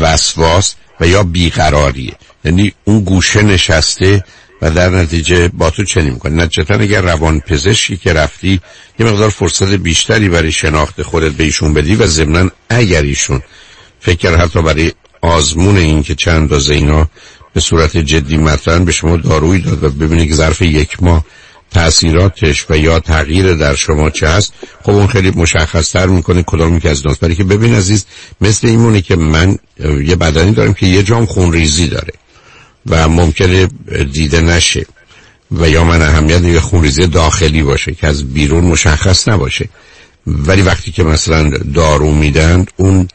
[0.00, 2.12] وسواس و یا بیقراریه.
[2.44, 4.24] یعنی اون گوشه نشسته
[4.62, 6.44] و در نتیجه با تو چنین می‌کنه.
[6.44, 8.60] نتیجتا اگر روان پزشکی که رفتی
[8.98, 13.42] یه مقدار فرصت بیشتری برای شناخت خودت به ایشون بدی و ضمنا اگر ایشون
[14.00, 17.08] فکر حتی برای آزمون این که چند اندازه اینا
[17.54, 21.24] به صورت جدی مطرح به شما دارویی داد و ببینید که ظرف یک ماه
[21.70, 24.52] تاثیراتش و یا تغییر در شما چه هست
[24.82, 28.06] خب اون خیلی مشخص تر می‌کنه کدام که از ناست برای که ببین عزیز
[28.40, 29.58] مثل ایمونه که من
[30.04, 32.12] یه بدنی دارم که یه جام خون ریزی داره
[32.86, 33.68] و ممکنه
[34.12, 34.86] دیده نشه
[35.52, 39.68] و یا من اهمیت یه خونریزی داخلی باشه که از بیرون مشخص نباشه.
[40.26, 43.08] ولی وقتی که مثلا دارو میدن اون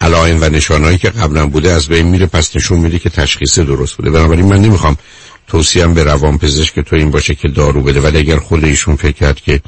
[0.00, 3.94] علائم و نشانهایی که قبلا بوده از بین میره پس نشون میده که تشخیص درست
[3.94, 4.10] بوده.
[4.10, 4.96] بنابراین من نمی‌خوام
[5.52, 8.00] توصیم به روان پزشک تو این باشه که دارو بده.
[8.00, 9.60] ولی اگر خود ایشون فکر کرد که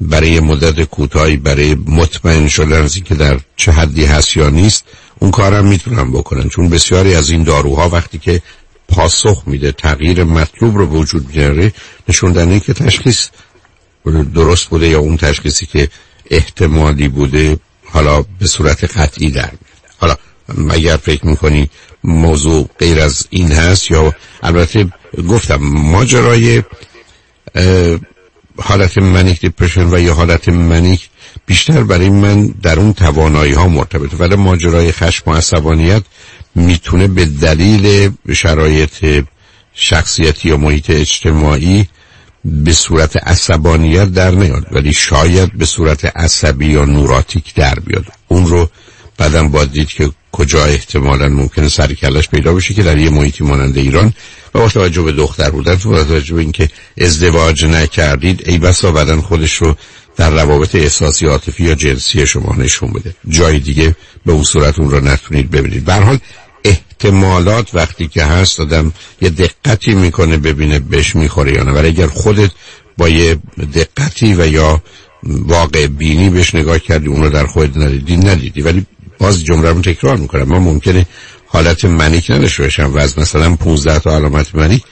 [0.00, 4.84] برای مدت کوتاهی برای مطمئن شدن از که در چه حدی هست یا نیست
[5.18, 6.48] اون کارم می‌تونن بکنن.
[6.48, 8.42] چون بسیاری از این داروها وقتی که
[8.88, 11.72] پاسخ میده تغییر مطلوب رو وجود میاره
[12.08, 13.28] نشون دهنده که تشخیص
[14.34, 15.88] درست بوده یا اون تشخیصی که
[16.30, 19.50] احتمالی بوده حالا به صورت قطعی در
[19.98, 20.16] حالا
[20.70, 21.70] اگر فکر می‌کنی
[22.06, 24.86] موضوع غیر از این هست یا البته
[25.28, 26.62] گفتم ماجرای
[28.58, 31.08] حالت منیک دیپرشن و یا حالت منیک
[31.46, 34.16] بیشتر برای من در اون توانایی ها مرتبطه.
[34.16, 36.02] ولی ماجرای خشم و عصبانیت
[36.54, 39.24] می‌تونه به دلیل شرایط
[39.74, 41.88] شخصیتی یا محیط اجتماعی
[42.44, 44.66] به صورت عصبانیت در نیاد.
[44.72, 48.04] ولی شاید به صورت عصبی یا نوراتیک در بیاد.
[48.28, 48.70] اون رو
[49.18, 53.44] بعدم باید دید که کجا احتمالا ممکنه سر کلش پیدا بشه که در یه محیطی
[53.44, 54.12] مانند ایران
[54.54, 59.20] و با توجه به دختر بودن با توجه به اینکه ازدواج نکردید ای بسا بدن
[59.20, 59.76] خودش رو
[60.16, 63.14] در روابط احساسی عاطفی یا جنسی شما نشون بده.
[63.28, 63.96] جای دیگه
[64.26, 65.84] به اون صورت اون رو نتونید ببینید.
[65.84, 66.18] به حال
[66.64, 71.72] احتمالات وقتی که هست آدم یه دقتی می‌کنه ببینه بهش می‌خوره یا نه.
[71.72, 72.50] ولی اگر خودت
[72.98, 73.38] با یه
[73.74, 74.82] دقتی و یا
[75.24, 78.62] واقع بینی بهش نگاه کردی اونو در خودت ندیدی ندیدی.
[78.62, 78.86] ولی
[79.18, 80.42] باز جمله رو تکرار می‌کنم.
[80.42, 81.06] ما ممکنه
[81.46, 84.82] حالت منیک نداشته باشم و از مثلا 15 تا علامت منیک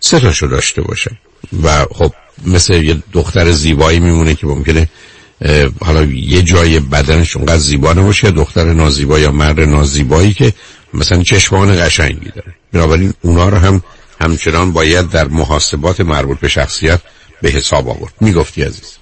[0.00, 1.18] سه تاشو داشته باشم.
[1.62, 2.12] و خب
[2.46, 4.88] مثل یه دختر زیبایی میمونه که ممکنه
[5.80, 10.52] حالا یه جای بدنش اونقدر زیبا نباشه یا دختر نازیبا یا مرد نازیبایی که
[10.94, 12.54] مثلا چشمان قشنگی داره.
[12.72, 13.82] بنابراین اونا رو هم
[14.20, 17.00] همچنان باید در محاسبات مربوط به شخصیت
[17.42, 18.12] به حساب آورد.
[18.20, 19.01] می‌گفتی عزیز.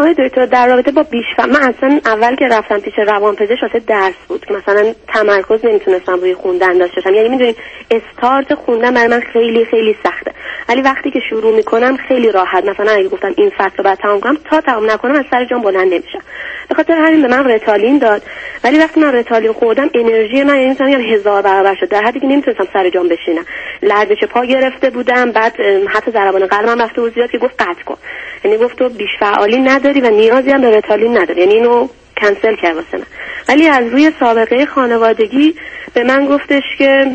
[0.00, 4.14] آقای دکتر در رابطه با بیشفع من اصلا اول که رفتم پیش روانپزشک واسه درس
[4.28, 4.46] بود.
[4.52, 7.14] مثلا تمرکز نمی‌تونستم روی خوندن داشته باشم.
[7.14, 7.56] یعنی می‌دونید
[7.90, 10.32] استارت خوندن برای من خیلی خیلی سخته.
[10.68, 12.64] ولی وقتی که شروع می‌کنم خیلی راحت.
[12.64, 15.62] مثلا اگه گفتم این فصل رو بعد تمام کنم تا تمام نکنم از سر جام
[15.62, 16.22] بلند نمیشم.
[16.68, 18.22] به خاطر همین به من رتالین داد.
[18.64, 21.88] ولی وقتی من رتالین خوردم انرژی من یعنی مثلا هزار برابر شد.
[21.88, 23.44] در حدی که نمی‌تونستم سر جام بشینم.
[23.82, 25.32] لرزش پا گرفته بودم.
[25.32, 27.96] بعد حتی ضربان قلبم رفته بود زیاد که گفت قطع کن.
[28.44, 31.40] یعنی گفت تو بیش فعالی نداری و نیازی هم به رتالین نداری.
[31.40, 31.88] یعنی اینو
[32.20, 33.04] کنسل کرد واسه من.
[33.48, 35.54] ولی از روی سابقه خانوادگی
[35.94, 37.06] به من گفتش که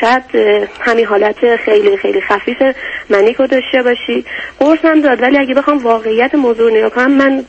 [0.00, 0.22] شاید
[0.80, 2.62] همین حالت خیلی خیلی خفیف
[3.10, 4.24] منیکو داشته باشی.
[4.58, 7.44] قرص هم داد ولی اگه بخوام واقعیت موضوع نگاه کنم من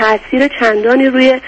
[0.00, 1.40] تاثیر چندانی روی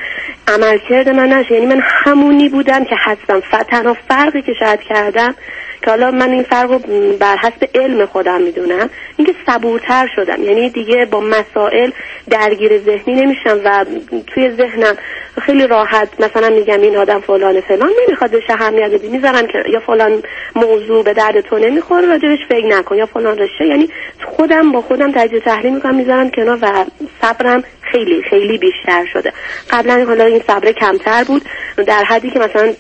[0.49, 3.41] عملکرد من نشه یعنی من همونی بودم که هستم.
[3.71, 5.35] تنها فرقی که شاید کردم
[5.83, 6.79] که حالا من این فرق رو
[7.21, 10.43] بر حسب علم خودم می‌دونم اینکه صبورتر شدم.
[10.43, 11.91] یعنی دیگه با مسائل
[12.31, 13.85] درگیر ذهنی نمیشم و
[14.27, 14.97] توی ذهنم
[15.43, 19.09] خیلی راحت مثلا میگم این آدم فلان فلان نمی‌خواد بهش اهمیت بدی.
[19.09, 20.23] می‌ذارم که یا فلان
[20.57, 22.97] موضوع به درد تو نمی‌خوره راجبش فکر نکن.
[22.97, 23.89] یا فلان رشته یعنی
[24.25, 26.85] خودم با خودم تجزیه تحلیل می‌کنم می‌ذارم کنار و
[27.23, 29.33] صبرم خیلی خیلی بیشتر شده.
[29.71, 31.43] قبلا حالا این صبر کمتر بود.
[31.87, 32.73] در حدی که مثلا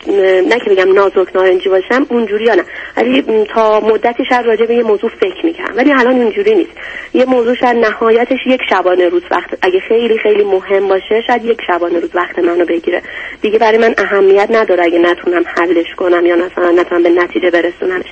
[0.49, 2.64] نه که بگم نازک نارنجی باشم اونجوری نه.
[2.97, 6.70] ولی تا مدتی شاید راجع یه موضوع فکر می‌کنم ولی الان اینجوری نیست.
[7.14, 11.61] یه موضوع شاید نهایتش یک شبانه روز وقت اگه خیلی خیلی مهم باشه شاید یک
[11.66, 13.03] شبانه روز وقت منو بگیره.
[13.43, 18.07] دیگه برای من اهمیت نداره اگه نتونم حلش کنم یا مثلا نتونم به نتیجه برسونمش.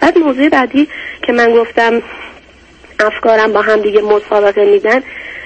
[0.00, 0.88] بعد موضوع بعدی
[1.22, 2.02] که من گفتم
[3.00, 5.02] افکارم با هم دیگه مسابقه میدن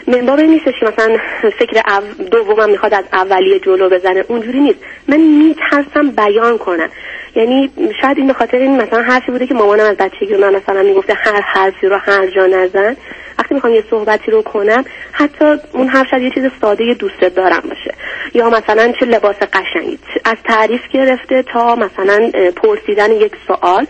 [0.06, 1.18] منباب نیستش که مثلا
[1.58, 1.82] فکر.
[2.30, 4.24] دومم می‌خواد از اولیه جلو بزنه.
[4.28, 4.78] اونجوری نیست.
[5.08, 6.88] من میترسم بیان کنم.
[7.36, 7.70] یعنی
[8.02, 11.14] شاید این به خاطر این مثلا حرفی بوده که مامانم از بچگی من مثلا می‌گفته
[11.14, 12.96] هر حرفی رو هر جا نزن.
[13.38, 17.62] وقتی می‌خوام یه صحبتی رو کنم حتی اون حرف شاید یه چیز ساده دوست دارم
[17.68, 17.94] باشه.
[18.34, 19.98] یا مثلا چه لباس قشنگی.
[20.24, 23.86] از تعریف گرفته تا مثلا پرسیدن یک سوال.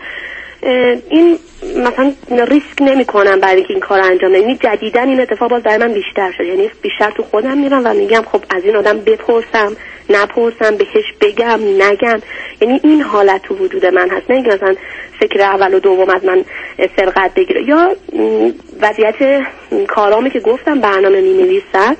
[1.09, 1.37] این
[1.77, 4.41] مثلا ریسک نمی کنم برای اینکه این کار انجام بدم.
[4.41, 6.43] یعنی این اتفاق باز برای من بیشتر شد.
[6.43, 9.75] یعنی بیشتر تو خودم میرم و میگم خب از این آدم بپرسم
[10.09, 12.21] نپرسم بهش بگم نگم.
[12.61, 14.31] یعنی این حالت تو وجود من هست.
[14.31, 14.75] نه مثلا
[15.19, 16.45] فکر اول و دوم از من
[16.95, 17.63] سرقت بگیره.
[17.63, 17.95] یا
[18.81, 19.43] وضعیت
[19.87, 21.95] کارامی که گفتم برنامه می نویسم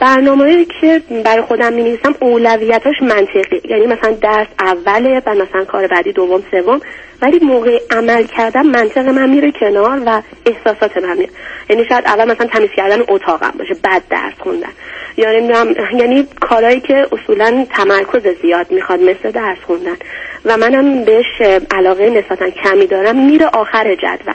[0.00, 3.60] برنامه که برای خودم می نویسم اولویتاش منطقی.
[3.64, 6.80] یعنی مثلا درس اوله و مثلا کار بعدی دوم سوم.
[7.22, 11.30] ولی موقع عمل کردن منطق من میره کنار و احساسات من میره
[11.70, 14.68] یعنی شاید اول مثلا تمیز کردن اتاقم باشه بعد درس خوندن.
[15.16, 19.96] یا نمی‌دونم یعنی کارهایی که اصولا تمرکز زیاد می‌خواد مثل درس خوندن.
[20.44, 23.26] و منم بهش علاقه نسبتا کمی دارم.
[23.26, 24.34] میره آخر جدول.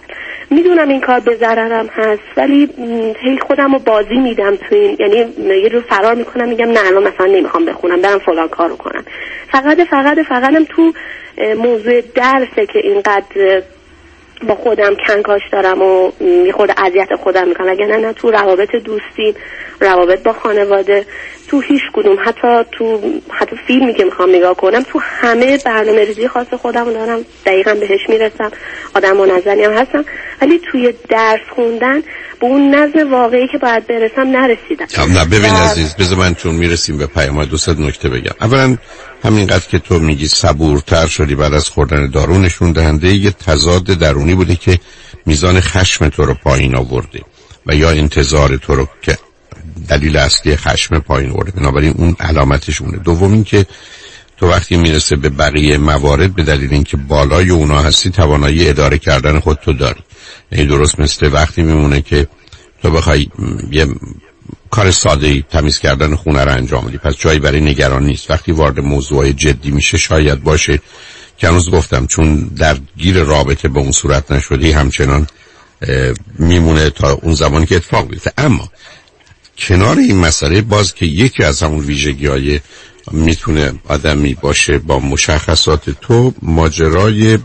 [0.50, 2.70] می‌دونم این کار به ضررم هست ولی
[3.22, 5.16] هی خودم رو بازی میدم تو این یعنی
[5.64, 9.06] یه رو فرار می‌کنم میگم نه الان مثلا نمی‌خوام بخونم برم فلان کارو کنم.
[9.52, 10.94] فقط فقط فقطم تو
[11.58, 13.62] موضوع درسه که اینقدر
[14.48, 17.70] با خودم کنکاش دارم و یه خود اذیت خودم می‌کنم.
[17.70, 19.36] اگه نه نه تو روابط دوستی
[19.82, 21.06] روابط با خانواده
[21.48, 22.18] تو هیچ کدوم.
[22.26, 27.26] حتی تو حتی فیلمی که می‌خوام نگاه کنم تو همه برنامه ریزی خاص خودم دارم.
[27.46, 28.52] دقیقا بهش می‌رسم.
[28.96, 30.06] آدم منظمی هم هستم.
[30.42, 32.04] ولی توی درس خوندن
[32.40, 35.14] به اون نظم واقعی که باید برسم نرسیدم.
[35.14, 38.32] نه ببین عزیز بذار من چون می‌رسیم به پیام دو نکته بگم.
[38.42, 38.78] اولا
[39.24, 44.36] همینقدر که تو میگی صبورتر شدی بعد از خوردن دارو نشون دهنده یه تضاد درونی
[44.36, 44.80] بوده که
[45.26, 47.22] میزان خشم تو رو پایین آورده
[47.66, 49.18] و یا انتظار تو رو که
[49.90, 51.52] دلیل اصلی خشم پایین آورده.
[51.52, 53.66] بنابراین اون علامتش اونه دوم این که
[54.38, 59.40] تو وقتی می‌رسه به بقیه موارد به دلیل اینکه بالای اونا هستی توانایی اداره کردن
[59.40, 60.00] خود تو داری.
[60.52, 62.28] درست مثل وقتی میمونه که
[62.82, 63.28] تو بخوای
[63.72, 63.88] یه
[64.72, 66.98] کار ساده ای تمیز کردن خونه رو انجام بدی.
[66.98, 68.32] پس جایی برای نگران نیست.
[68.32, 70.80] وقتی وارد موضوع جدی میشه شاید باشه
[71.38, 75.28] که هنوز گفتم چون در گیر رابطه به اون صورت نشدی همچنان
[76.40, 78.32] میمونه تا اون زمانی که اتفاق بیفته.
[78.38, 78.70] اما
[79.58, 82.60] کنار این مسئله باز که یکی از همون ویژگی های
[83.12, 87.38] می‌تونه آدمی باشه با مشخصات تو ماجرای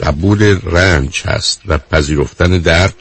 [0.00, 2.94] قبول رنج هست و پذیرفتن درد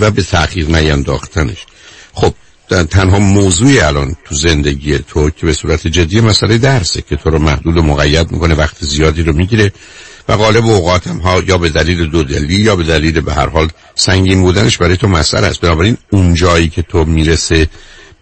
[0.00, 1.66] و به تأخیر نینداختنش.
[2.12, 2.34] خب
[2.90, 7.38] تنها موضوعی الان تو زندگی تو که به صورت جدی مسئله درسه که تو رو
[7.38, 9.72] محدود و مقید می‌کنه وقت زیادی رو می‌گیره
[10.28, 13.68] و غالب اوقات ها یا به دلیل دو دلی یا به دلیل به هر حال
[13.94, 15.60] سنگین بودنش برای تو مسئله است.
[15.60, 17.68] بنابراین اون جایی که تو می‌رسه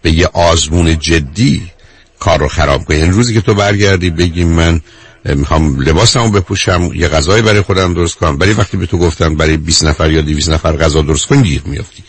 [0.01, 1.71] به یه آزمون جدی
[2.19, 2.97] کار رو خراب کنی.
[2.97, 4.81] یعنی روزی که تو برگردی بگی من
[5.25, 8.39] می‌خوام لباسمو بپوشم یه غذای برای خودم درست کنم.
[8.39, 11.61] ولی وقتی به تو گفتن برای 20 نفر یا 200 نفر غذا درست کن گیر
[11.65, 12.03] میافتی.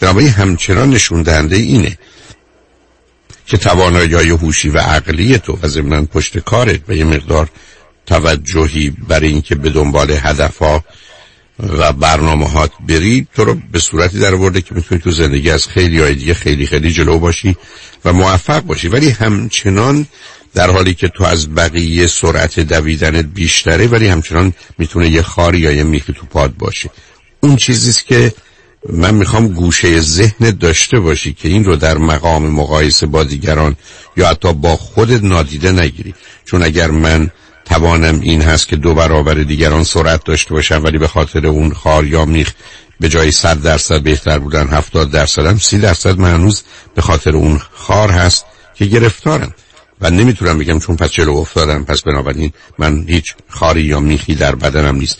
[0.00, 1.98] بنابراین همچنان نشون دهنده اینه
[3.46, 7.48] که توانایی هوشی و عقلی تو و ضمن پشت کارت و یه مقدار
[8.06, 10.84] توجهی برای اینکه به دنبال هدفها
[11.78, 15.66] و برنامه هات بری تو رو به صورتی در ورده که می‌تونی تو زندگی از
[15.66, 17.56] خیلی های دیگه خیلی خیلی جلو باشی
[18.04, 18.88] و موفق باشی.
[18.88, 20.06] ولی همچنان
[20.54, 25.72] در حالی که تو از بقیه سرعت دویدنت بیشتره ولی همچنان می‌تونه یه خاری یا
[25.72, 26.90] یه میخی تو پاد باشه.
[27.40, 28.32] اون چیزیست که
[28.88, 33.76] من می‌خوام گوشه ذهن داشته باشی که این رو در مقام مقایسه با دیگران
[34.16, 36.14] یا حتی با خودت نادیده نگیری.
[36.44, 37.30] چون اگر من
[37.64, 42.06] توانم این هست که دو برابر دیگران سرعت داشته باشم ولی به خاطر اون خار
[42.06, 42.52] یا میخ
[43.00, 46.62] به جای 100 درصد بهتر بودن 70 درصدم 30 درصد من هنوز
[46.94, 48.44] به خاطر اون خار هست
[48.74, 49.54] که گرفتارم.
[50.00, 51.84] و نمی‌تونم بگم چون پس چلو افتادم.
[51.84, 55.18] پس بنابراین من هیچ خاری یا میخی در بدنم نیست.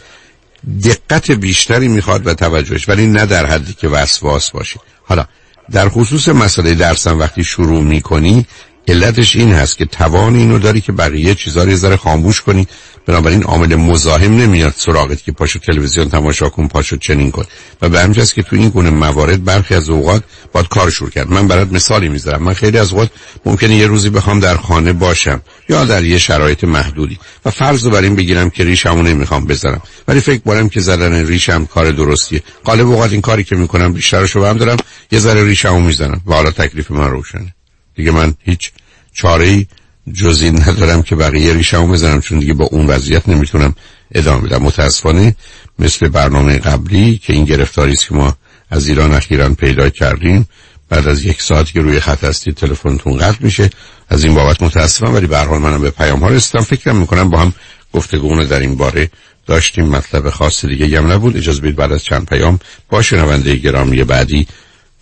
[0.85, 5.27] دقت بیشتری می‌خواد و توجهش ولی نه در حدی که وسواس باشی حالا
[5.71, 8.47] در خصوص مسئله درسم وقتی شروع می‌کنی
[8.89, 12.67] علتش این هست که توان اینو داری که بقیه چیزا رو ذره خاموش کنی.
[13.07, 17.45] بنابراین عامل مزاحم نمیاد سراغت که پاشو تلویزیون تماشا کن پاشو چنین کن.
[17.83, 20.23] و به همین که تو این گونه موارد برخی از اوقات
[20.53, 21.31] باید کار شروع کرد.
[21.31, 22.43] من برات مثالی می‌ذارم.
[22.43, 23.11] من خیلی از اوقات
[23.45, 27.19] ممکنه یه روزی بخوام در خانه باشم یا در یه شرایط محدودی.
[27.45, 31.27] و فرض رو بر این بگیرم که ریشمو نمی‌خوام بزنم ولی فکر کنم که زدن
[31.27, 32.43] ریشم کار درستیه.
[32.65, 34.77] غالب اوقات این کاری که می‌کنم بیشترشو هم دارم
[35.11, 36.21] یه ذره ریشمو می‌زنم.
[36.27, 37.55] و حالا تکلیف من روشنه.
[37.99, 38.71] دیگه من هیچ
[39.13, 39.67] چاره
[40.15, 43.75] جز این ندارم که بقیه ریشمو بزنم چون دیگه با اون وضعیت نمی‌تونم
[44.15, 44.63] ادامه بدم.
[44.63, 45.37] متاسفانه
[45.79, 48.37] مثل برنامه قبلی که این گرفتاری است که ما
[48.71, 50.49] از ایران اخیرا پیدا کردیم
[50.89, 53.71] بعد از یک ساعت که روی خط هستی تلفنتون قطع میشه.
[54.09, 56.61] از این بابت متاسفم ولی به حال منم به پیام ها رسیدم.
[56.61, 57.53] فکرم می‌کنم با هم
[57.93, 59.11] گفتگو در این باره
[59.47, 59.89] داشتیم.
[59.89, 61.37] مطلب خاص دیگه هم نبود.
[61.37, 62.59] اجازه بدید بعد از چند پیام
[62.91, 64.47] با شنونده گرامی بعدی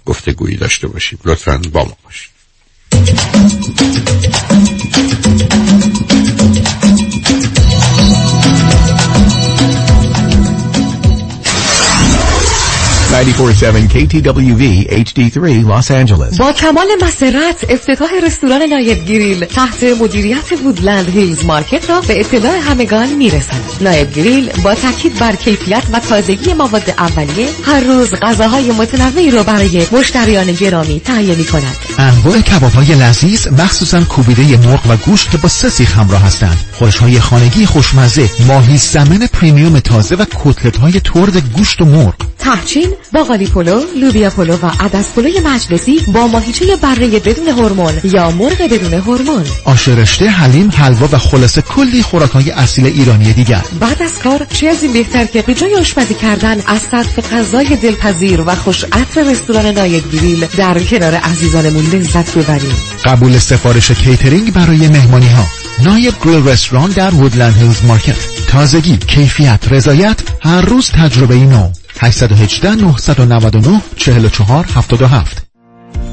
[0.04, 1.18] گفتگویی داشته باشیم.
[1.24, 2.35] لطفا با ما باشید.
[2.90, 4.55] フフフフ。
[13.16, 16.38] 947 KTWV HD3 Los Angeles.
[16.38, 19.44] با کمال مسرت افتتاح رستوران نایب گریل.
[19.44, 25.36] تحت مدیریت وودلند هیلز مارکت را به اطلاع همگان می‌رسند نایب گریل با تاکید بر
[25.36, 31.44] کیفیت و تازگی مواد اولیه هر روز غذاهای متنوعی را برای مشتریان گرامی تهیه می
[31.44, 36.22] کند انواع کباب های لذیذ مخصوصا کوبیده مرغ و گوشت که با سه سیخ همراه
[36.22, 36.58] هستند.
[36.72, 42.14] خورش های خانگی خوشمزه ماهی salmon premium تازه و کتلت های ترد گوشت و مرغ.
[42.38, 48.30] تحچین باقالی پلو، لوبیا پلو و عدس پلوی مجلسی با ماهیچه بره بدون هورمون یا
[48.30, 49.44] مرغ بدون هورمون.
[49.64, 53.62] آش رشته، حلیم، حلوا و خلاصه کلی خوراک‌های اصیل ایرانی دیگر.
[53.80, 57.76] بعد از کار چه از این بهتر که به جای آشپزی کردن از طرف غذای
[57.76, 62.74] دلپذیر و خوش عطر رستوران نایب Grill در کنار عزیزانمون لذت ببریم.
[63.04, 65.44] قبول سفارش کیترینگ برای مهمانی ها.
[65.84, 68.16] نایب Grill رستوران در Woodland Hills Market.
[68.48, 71.68] تازگی، کیفیت، رضایت، هر روز تجربه نو.
[71.98, 75.42] 818 999 44 77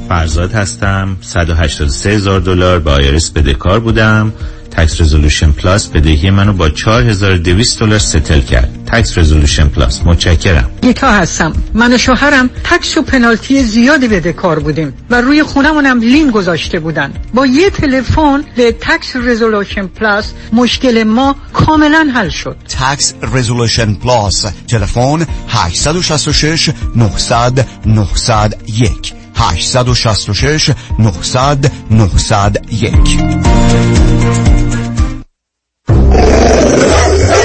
[0.10, 4.34] فرزاد هستم 183 هزار دلار با IRS بدهکار بودم
[4.72, 10.72] Tax Resolution Plus بدهی منو با 4200 دلار settle کرد Tax Resolution Plus متشکرم.
[10.84, 11.54] یکا هستم.
[11.74, 16.80] من و شوهرم tax و پنالتی زیادی بده کار بودیم و روی خونمونم lien گذاشته
[16.80, 17.14] بودن.
[17.34, 22.56] با یه تلفن به Tax Resolution Plus مشکل ما کاملا حل شد.
[22.70, 30.70] تکس رزولوشن پلاس تلفن 866 900 901 866
[31.00, 34.73] 900 901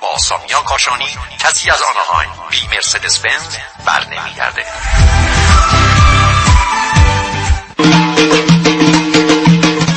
[0.00, 4.64] با سامیا کاشانی کسی از آنهایم بی مرسدس بنز بر نمیگرده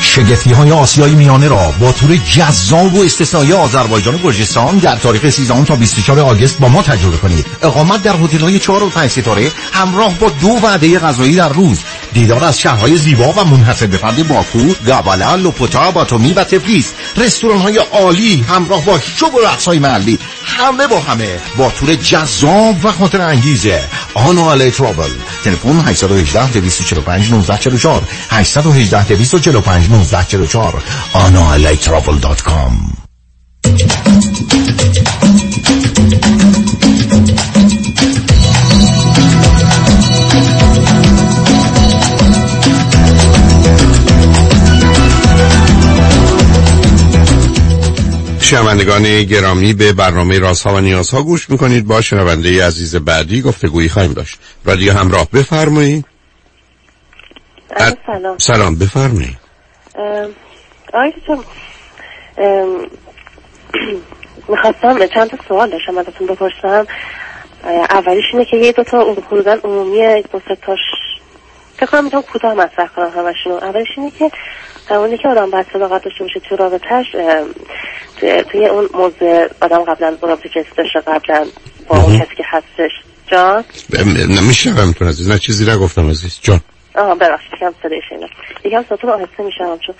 [0.01, 5.29] شگفتی های آسیای میانه را با تور جذاب و استثنایی آذربایجان و گرجستان در تاریخ
[5.29, 7.45] 13 تا 24 آگوست با ما تجربه کنید.
[7.61, 11.79] اقامت در هتل های 4 و 5 ستاره همراه با دو وعده غذایی در روز.
[12.13, 17.57] دیدار از شهرهای زیبا و منحصر به فرد باکو، گابالا، لوپوتا، باتومی و تفلیس رستوران
[17.57, 20.19] های عالی همراه با شب و رقص های محلی.
[20.45, 23.83] همه با همه با تور جذاب و خاطر انگیزه.
[24.13, 25.09] آنو علی ترابل.
[25.43, 30.83] تلفن 818 245 1944 818 245 1944
[31.13, 33.01] آنوعلیترابل.com
[48.41, 51.85] شنوندگان گرامی به برنامه رازها و نیازها گوش می‌کنید.
[51.85, 54.39] با شنونده عزیز بعدی گفتگویی خواهیم داشت.
[54.65, 56.05] رادیو همراه بفرمایید.
[58.05, 58.37] سلام.
[58.37, 58.75] سلام.
[58.75, 59.40] بفرمایید.
[60.93, 61.13] آقای
[64.47, 66.87] می‌خواستم چند تا سوال داشتم ازتون بپرسم.
[67.89, 70.79] اولیش اینه که یه دوتا حدودا عمومی دو سه تاش
[71.77, 74.31] فکر کنم می‌تونم کوتاه مطرح کنم همشون اولیش اینه که
[74.89, 77.05] اونی که آدم باید صداقت داشته باشه تو رابطهش
[78.51, 81.45] توی اون موضوع آدم قبلا رابطه جنسی داشته قبلا
[81.87, 82.91] با اون کسی که هستش
[83.27, 83.63] جان؟
[84.29, 86.39] نمیشنوم تون عزیز نه چیزی نگفتم عزیز.
[86.41, 86.59] جان.
[86.95, 88.27] آها ببخشید یکم صدای شنیدم.
[88.63, 89.95] یکم صداتون آهسته میشنم چون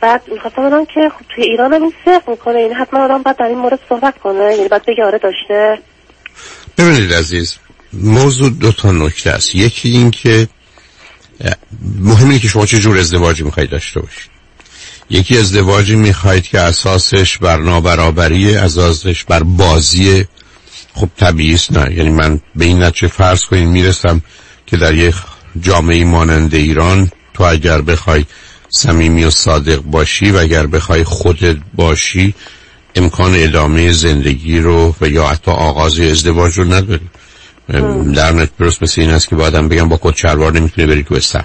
[0.00, 3.36] بعد می‌خواستم بدونم که خب توی ایران هم این صرف می‌کنه این حتما آدم باید
[3.36, 5.78] در این مورد صحبت کنه یعنی باید بگه آره داشته.
[6.78, 7.56] ببینید عزیز
[7.92, 9.54] موضوع دو تا نکته است.
[9.54, 10.48] یکی این که
[12.00, 14.30] مهم اینه که شما چه جور ازدواجی می‌خواید داشته باشید.
[15.10, 20.26] یکی ازدواجی می‌خواید که اساسش بر نابرابری اساسش بر بازی
[20.94, 21.94] خب طبیعی نه.
[21.96, 24.22] یعنی من به این نتیجه فرض کنید می‌رسم
[24.66, 25.14] که در یک
[25.60, 28.24] جامعه مانند ایران تو اگر بخوای
[28.70, 32.34] صمیمی و صادق باشی و اگر بخوای خودت باشی
[32.94, 37.08] امکان ادامه زندگی رو و یا حتی آغاز ازدواج رو نداری.
[38.14, 41.14] در نت درست مثل این است که بعدم بگم با کت شلوار نمی‌تونه بری تو
[41.14, 41.44] استخ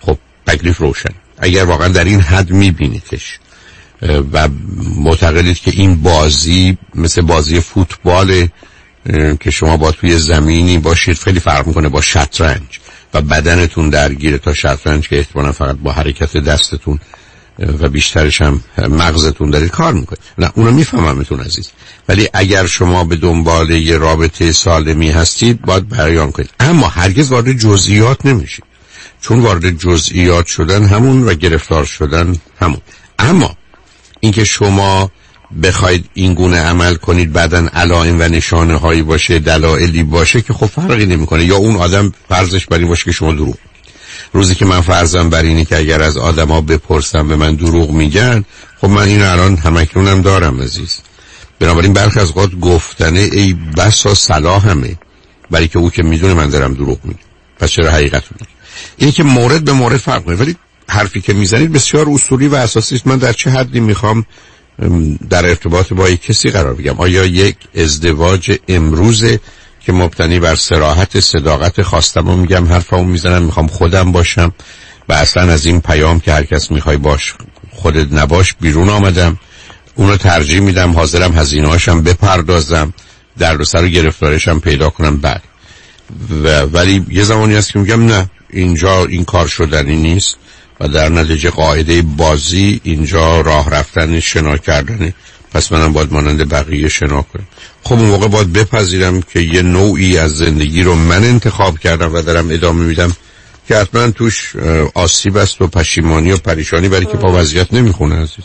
[0.00, 1.14] خب تکلیف روشن.
[1.38, 3.38] اگر واقعا در این حد میبینیدش.
[4.32, 4.48] و
[4.96, 8.48] معتقدید که این بازی مثل بازی فوتبال
[9.40, 12.80] که شما با توی زمینی باشید خیلی فرق می‌کنه با شطرنج.
[13.14, 16.98] و بدنتون درگیره تا شطرنج که احتمالا فقط با حرکت دستتون
[17.58, 20.20] و بیشترش هم مغزتون دارید کار می‌کنید.
[20.38, 21.70] نه اونو میفهممتون عزیز.
[22.08, 26.50] ولی اگر شما به دنبال یه رابطه سالمی هستید باید بیان کنید.
[26.60, 28.64] اما هرگز وارد جزئیات نمیشید.
[29.20, 32.80] چون وارد جزئیات شدن همون و گرفتار شدن همون.
[33.18, 33.56] اما
[34.20, 35.10] اینکه شما
[35.62, 40.66] بخواید این گونه عمل کنید بعدا علائم و نشانه هایی باشه دلایلی باشه که خب
[40.66, 41.44] فرقی نمی‌کنه.
[41.44, 43.54] یا اون آدم فرضش بر این باشه که شما دروغ
[44.32, 48.44] روزی که من فرضم بر اینه که اگر از آدما بپرسم به من دروغ میگن
[48.80, 50.98] خب من این الان همکنونم دارم عزیز.
[51.58, 54.96] بنابراین برخی از اوقات گفتنه ای بسا صلاحمه
[55.50, 57.20] برای که او که می‌دونه من دارم دروغ میگم.
[57.58, 58.52] پس چرا حقیقت میگم؟
[58.96, 60.56] اینه که مورد به مورد فرق ولی
[60.88, 63.06] حرفی که می‌زنید بسیار اصولی و اساسی است.
[63.06, 64.26] من در چه حدی می‌خوام
[65.30, 66.94] در ارتباط با یک کسی قرار بگم.
[66.98, 69.40] آیا یک ازدواج امروزه
[69.80, 74.52] که مبتنی بر سراحت صداقت خواستم و میگم حرفمو می‌زنم می‌خوام خودم باشم
[75.08, 77.34] و اصلا از این پیام که هر کس می‌خوای باش
[77.70, 79.38] خودت نباش بیرون آمدم.
[79.94, 82.92] اونو ترجیح میدم حاضرم هزینهاشم بپردازم
[83.38, 85.16] در سر و گرفتارشم پیدا کنم.
[85.16, 85.42] بعد
[86.44, 90.36] و ولی یه زمانی هست که میگم نه اینجا این کار شدنی نیست.
[90.80, 95.14] و در نتیجه قاعده بازی اینجا راه رفتن شنا کردنه.
[95.52, 97.46] پس منم باید مانند بقیه شنا کنم.
[97.82, 102.22] خب اون موقع باید بپذیرم که یه نوعی از زندگی رو من انتخاب کردم و
[102.22, 103.12] دارم ادامه میدم
[103.68, 104.56] که حتما توش
[104.94, 108.44] آسیب است و پشیمانی و پریشانی برای که با وضعیت نمی‌خونه عزیز.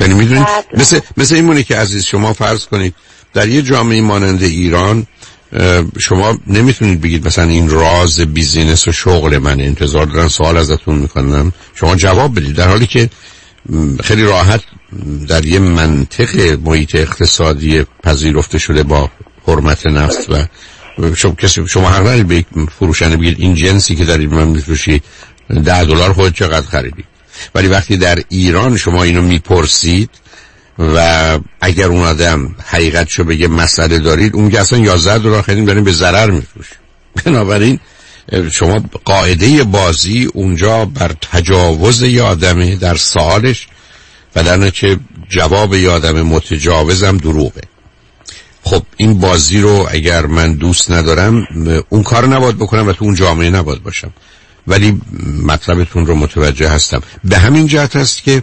[0.00, 2.94] یعنی می‌دونید مثل, مثل این مونه که عزیز شما فرض کنید
[3.34, 5.06] در یه جامعه مانند ایران
[5.98, 11.52] شما نمی‌تونید بگید مثلا این راز بیزینس و شغل من انتظار دارن سوال ازتون می‌کنم
[11.74, 13.10] شما جواب بدید در حالی که
[14.04, 14.60] خیلی راحت
[15.28, 19.10] در یه منطق محیط اقتصادی پذیرفته شده با
[19.46, 20.46] حرمت نفس و
[21.14, 22.44] شما کسی شما ندارید به
[22.78, 25.02] فروشنده بگید این جنسی که به من میفروشی
[25.64, 27.04] ده دلار خود چقدر خریدی؟
[27.54, 30.10] ولی وقتی در ایران شما اینو می‌پرسید
[30.78, 35.84] و اگر اون آدم حقیقتشو بگه مسئله دارید اون میگه اصلا 11 دلار خریدیم داریم
[35.84, 36.78] به ضرر میفروشیم.
[37.24, 37.80] بنابراین
[38.52, 43.68] شما قاعده بازی اونجا بر تجاوز یه آدمه در سوالش
[44.36, 44.98] و در نتیجه
[45.28, 47.60] جواب یه آدم متجاوزم دروغه.
[48.62, 51.46] خب این بازی رو اگر من دوست ندارم
[51.88, 54.12] اون کار نباید بکنم و تو اون جامعه نباید باشم.
[54.66, 55.00] ولی
[55.42, 57.02] مطلبتون رو متوجه هستم.
[57.24, 58.42] به همین جهت هست که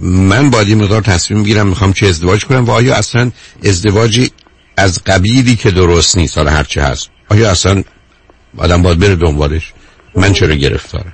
[0.00, 3.30] من باید یه مقدار تصمیم بگیرم می‌خوام چه ازدواج کنم و آیا اصلا
[3.64, 4.30] ازدواجی
[4.76, 7.82] از قبیلی که درست نیست حالا هرچه هست آیا اصلا
[8.58, 9.72] آدم باید بره دنبالش؟
[10.14, 11.12] من چرا گرفتارم؟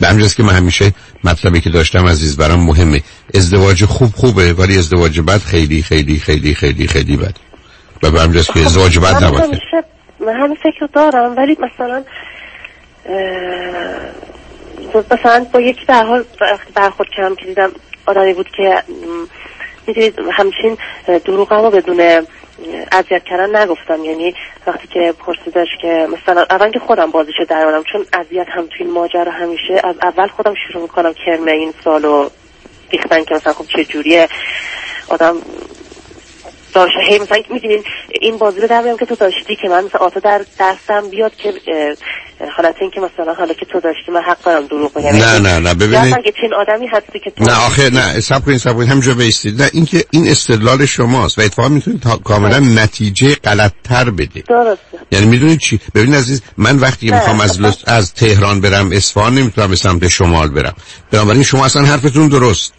[0.00, 0.92] به همین جاست که من همیشه
[1.24, 3.02] مطلبی که داشتم عزیز برام مهمه.
[3.34, 7.36] ازدواج خوب خوبه ولی ازدواج بد خیلی خیلی خیلی خیلی خیلی بد.
[8.02, 9.84] و به همین جاست که ازدواج بد نباید همیشه
[10.20, 12.04] من همین فکر دارم ولی مثلا
[15.10, 17.70] مثلا با یکی حال وقتی برخورد کردم که دیدم
[18.08, 18.82] آدمی بود که
[19.86, 20.76] می‌دونید همچین
[21.24, 22.00] دروغم رو بدون
[22.92, 24.04] اذیت کردن نگفتم.
[24.04, 24.34] یعنی
[24.66, 29.32] وقتی که پرسیدش که مثلا اول که خودم بازیشو درارم چون اذیت هم توی ماجرا
[29.32, 32.28] همیشه از اول خودم شروع می‌کنم کرم این سالو
[32.92, 34.28] ریختن که مثلا خب چه جوریه.
[35.08, 35.36] آدم
[36.74, 37.00] داشته.
[37.08, 37.84] هی مثلا می‌دونین
[38.20, 41.32] این بازی رو در میارم که تو داشتی که من مثلا آتا در دستم بیاد
[41.36, 41.52] که
[42.56, 45.16] حالت این که مثلا حالا که تو داشتی من حق دارم دروغ بگم.
[45.16, 46.06] نه نه نه ببینید.
[46.06, 49.14] یا اگه چنین آدمی هستی که تو نه آخه نه سب کنید سب کنید همینجا
[49.14, 54.98] بیستید نه این که این استدلال شماست و اتفاقا می‌تونید کاملا نتیجه غلطتر بده درسته.
[55.12, 57.10] یعنی می‌دونید چی؟ ببین عزیز من وقتی.
[57.10, 57.82] می‌خوام از لس...
[57.86, 60.74] از تهران برم اصفهان نمی‌تونم به سمت شمال برم.
[61.10, 62.72] بنابراین شما اصلا حرفتون درست.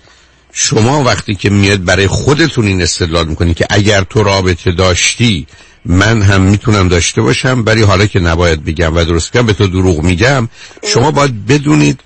[0.53, 5.47] شما وقتی که میاد برای خودتون این استدلال می‌کنید که اگر تو رابطه داشتی
[5.85, 9.67] من هم می‌تونم داشته باشم ولی حالا که نباید بگم و درست کنم به تو
[9.67, 10.49] دروغ میگم
[10.83, 11.99] شما باید بدونید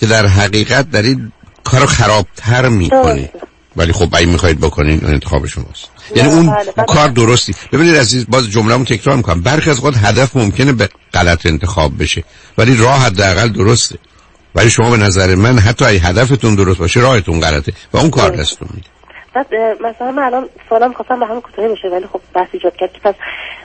[0.00, 1.32] که در حقیقت در این
[1.64, 3.30] کارو خرابتر می‌کنید
[3.76, 5.88] ولی خب اگه می‌خواید بکنین اون انتخاب شماست.
[6.16, 6.86] یعنی اون بله، بله.
[6.86, 7.54] کار درستی.
[7.72, 9.42] ببینید عزیز باز جمله‌مو تکرار می‌کنم.
[9.42, 12.24] برخی از اوقات هدف ممکنه به غلط انتخاب بشه
[12.58, 13.98] ولی راه حداقل درسته.
[14.56, 18.30] ولی شما به نظر من حتی اگه هدفتون درست باشه راهتون غلطه و اون کار
[18.30, 18.88] دستتون میده
[19.34, 19.46] بعد
[19.80, 22.98] مثلا من الان سوالم خواستم به همین کوتاهی بشه ولی خب بحث ایجاد کرد که
[23.04, 23.14] پس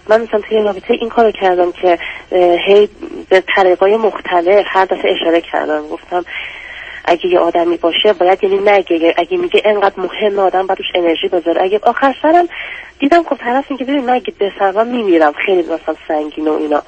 [0.10, 1.98] من مثلا توی رابطه این کارو کردم که
[2.68, 2.90] هی
[3.30, 5.88] به طریقای مختلف هر دفعه اشاره کردم.
[5.88, 6.26] گفتم
[7.06, 11.28] اگه یه آدمی باشه باید یعنی نگه اگه میگه انقدر مهم آدم باید روش انرژی
[11.28, 11.62] بذاره.
[11.62, 12.48] اگه آخر سرم
[13.00, 15.34] دیدم خب طرف میگه ببین من اگه بسرم میمیرم.
[15.46, 16.82] خیلی مثلا سنگین و اینا.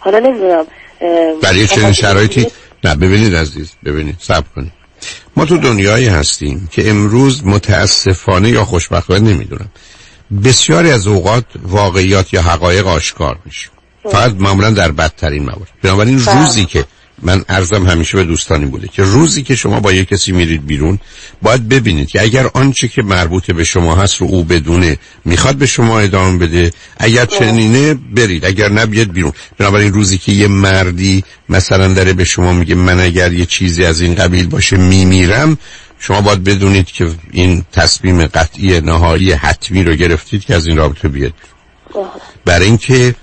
[0.00, 0.66] حالا نمی‌دونم
[1.42, 2.46] برای چنین شرایطی
[2.84, 4.72] نه ببینید عزیز ببینید صبر کنید.
[5.36, 9.68] ما تو دنیایی هستیم که امروز متاسفانه یا خوشبختانه نمی‌دونم
[10.44, 13.68] بسیاری از اوقات واقعیات یا حقایق آشکار میشه
[14.10, 15.68] فقط معمولا در بدترین موارد.
[15.82, 16.84] بنابراین روزی که
[17.22, 20.98] من ارزم همیشه به دوستانی بوده که روزی که شما با یک کسی میرید بیرون
[21.42, 25.66] باید ببینید که اگر آنچه که مربوط به شما هست رو او بدونه می‌خواد به
[25.66, 26.70] شما ادامه بده.
[26.96, 28.44] اگر چنینه برید.
[28.44, 29.32] اگر نه بیاد بیرون.
[29.58, 34.00] بنابراین روزی که یه مردی مثلا داره به شما میگه من اگر یه چیزی از
[34.00, 35.58] این قبیل باشه میمیرم
[35.98, 41.08] شما باید بدونید که این تصمیم قطعی نهایی حتمی رو گرفتید که از این رابطه
[41.08, 41.32] بیاد
[42.44, 43.14] برای اینکه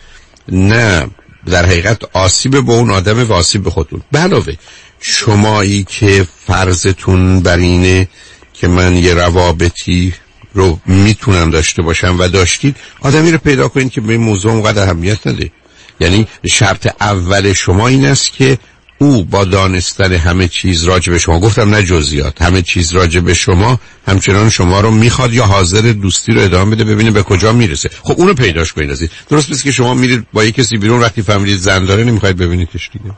[0.51, 1.07] نه
[1.45, 4.01] در حقیقت آسیب به اون آدم و آسیب به خودتون.
[4.11, 4.53] به علاوه
[4.99, 8.07] شمایی که فرضتون بر اینه
[8.53, 10.13] که من یه روابطی
[10.53, 14.83] رو می‌تونم داشته باشم و داشتید آدمی رو پیدا کنید که به این موضوع اونقدر
[14.83, 15.51] اهمیت نده.
[15.99, 18.57] یعنی شرط اول شما این است که
[18.97, 23.33] او با دانستن همه چیز راجع به شما گفتم نه جزئیات همه چیز راجع به
[23.33, 27.89] شما همچنان شما رو می‌خواد یا حاضر دوستی رو ادامه بده ببینه به کجا می‌رسه.
[28.03, 31.21] خب اونو پیداش کنید عزیز درست نیست که شما میرید با یه کسی بیرون وقتی
[31.21, 33.15] فهمیدید زن داره نمی‌خواید ببینیدش دیگه.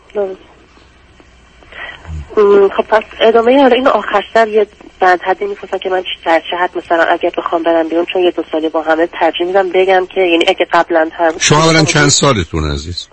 [2.77, 4.67] خب پس ادامه حالا اینو آخر سر یه
[4.99, 8.31] بند حدی میفرستن که من در چه حد مثلا اگر بخوام برم بیرون چون یه
[8.31, 12.09] دو سالی با همه ترجیح میدم بگم که یعنی اگه قبلا هم شما اولا چند
[12.09, 13.07] سالتون عزیز؟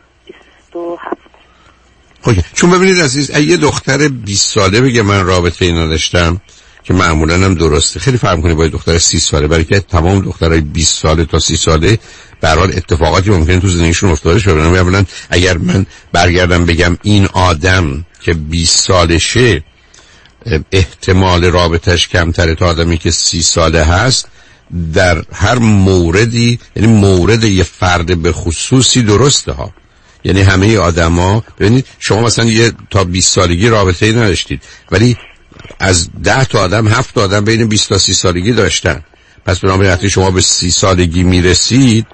[0.72, 1.22] دو هفت.
[2.22, 6.40] خب چون ببینید عزیز اگه یه دختر 20 ساله بگه من رابطه اینا داشتم.
[6.84, 8.00] که معمولا هم درسته.
[8.00, 9.46] خیلی فرق کنه با دختر 30 ساله.
[9.46, 11.98] برای که تمام دخترای 20 ساله تا 30 ساله
[12.40, 18.04] به حال اتفاقاتی ممکنه تو زندگیشون افتاده شه اولا اگر من برگردم بگم این آدم
[18.20, 19.62] که 20 سالشه
[20.72, 24.28] احتمال رابطش کمتره تا آدمی که سی ساله هست
[24.94, 29.72] در هر موردی یعنی مورد یه فرد به خصوصی درسته ها.
[30.24, 35.16] یعنی همه آدما ببینید شما مثلا یه تا 20 سالگی رابطه ای نداشتید ولی
[35.78, 39.02] از 10 تا آدم 7 تا آدم بین 20 تا 30 سالگی داشتن.
[39.44, 42.06] پس بنابراین وقتی شما به 30 سالگی می‌رسید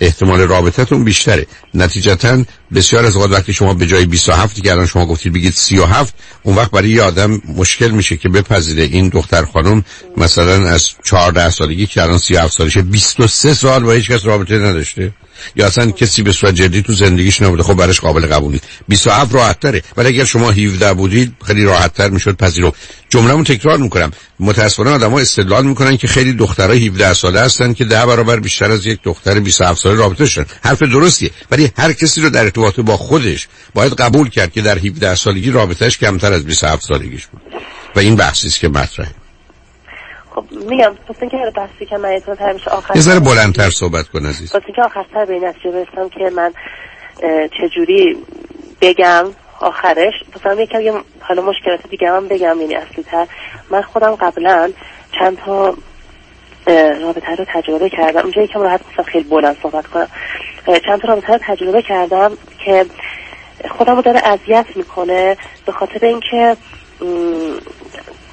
[0.00, 1.46] احتمال رابطتون بیشتره.
[1.74, 2.44] نتیجتا
[2.74, 6.56] بسیار از اوقات وقتی شما به جای 27 که الان شما گفتید بگید 37 اون
[6.56, 9.84] وقت برای یه آدم مشکل میشه که بپذیره این دختر خانم
[10.16, 15.12] مثلا از 14 سالگی که الان 37 سالشه 23 سال با هیچ کس رابطه نداشته.
[15.56, 17.62] یا اصلا کسی به صورت جدی تو زندگیش نبوده.
[17.62, 22.08] خب براش قابل قبولی 27 راحت تره ولی اگر شما 17 بودید خیلی راحت تر
[22.08, 22.72] می‌شد پذیرو
[23.08, 24.12] جمله‌مو تکرار می‌کنم.
[24.40, 28.86] متاسفانه آدم‌ها استدلال می‌کنن که خیلی دخترای 17 ساله هستن که ده برابر بیشتر از
[28.86, 31.30] یک دختر 27 ساله رابطه شدن حرف درستیه.
[31.50, 35.50] ولی هر کسی رو در ارتباط با خودش باید قبول کرد که در 17 سالگی
[35.50, 37.40] رابطهش کمتر از 27 سالگیش بود.
[37.96, 39.10] و این بحثی است که مطرحه.
[40.34, 44.26] خب میگم پس اینکه بحثی که من اتون همیشه آخر یه ذره بلندتر صحبت کن
[44.26, 44.52] عزیز.
[44.52, 46.52] پس اینکه آخرتر به این نتیجه برسم که من
[47.60, 48.16] چجوری
[48.80, 49.24] بگم
[49.60, 50.14] آخرش.
[50.36, 53.26] مثلا یکم یه حالا مشکلات دیگه هم بگم یعنی اصلی تر
[53.70, 54.72] من خودم قبلا
[55.18, 55.76] چند تا
[57.02, 58.20] رابطه رو تجربه کردم.
[58.20, 60.08] اونجا یکم راحت نیستم خیلی بلند صحبت کنم.
[60.86, 62.32] چند تا رابطه رو تجربه کردم
[62.64, 62.86] که
[63.70, 65.36] خودم رو داره اذیت می‌کنه
[65.66, 66.56] به خاطر اینکه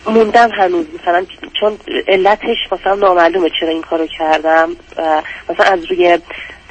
[0.07, 0.85] موندم هنوز.
[1.01, 1.25] مثلا
[1.59, 1.77] چون
[2.07, 6.19] علتش مثلا نامعلومه چرا این کارو کردم و مثلا از روی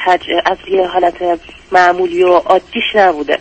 [0.07, 0.23] تج...
[0.45, 1.41] از روی حالت
[1.73, 3.39] معمولی و عادیش نبوده.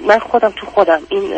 [0.00, 1.34] من خودم تو خودم این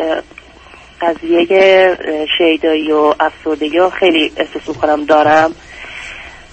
[1.01, 1.97] قضیه
[2.39, 5.55] شیدایی و افسردگی خیلی احساس می‌کنم دارم.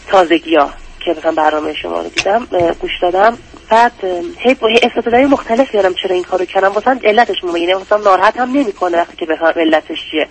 [0.07, 0.69] تازگی ها
[0.99, 2.47] که مثلا برنامه شما رو دیدم
[2.79, 3.37] گوش دادم.
[3.69, 3.91] بعد
[4.37, 6.71] هی استدلالای مختلف میارم چرا این کارو کردم.
[6.71, 10.27] مثلا علتش میگه مثلا ناراحت هم نمی‌کنه وقتی که بخوام علتش چیه.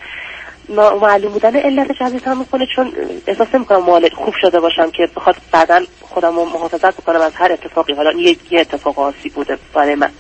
[1.01, 2.67] معلوم بودن علتش اذیتم می‌کنه.
[2.77, 2.93] چون
[3.27, 7.53] احساس نمی‌کنم مال خوب شده باشم که بخواد بعدا خودم رو محافظت بکنم از هر
[7.53, 7.93] اتفاقی.
[7.93, 10.11] حالا یه, اتفاق آسی بوده برای من.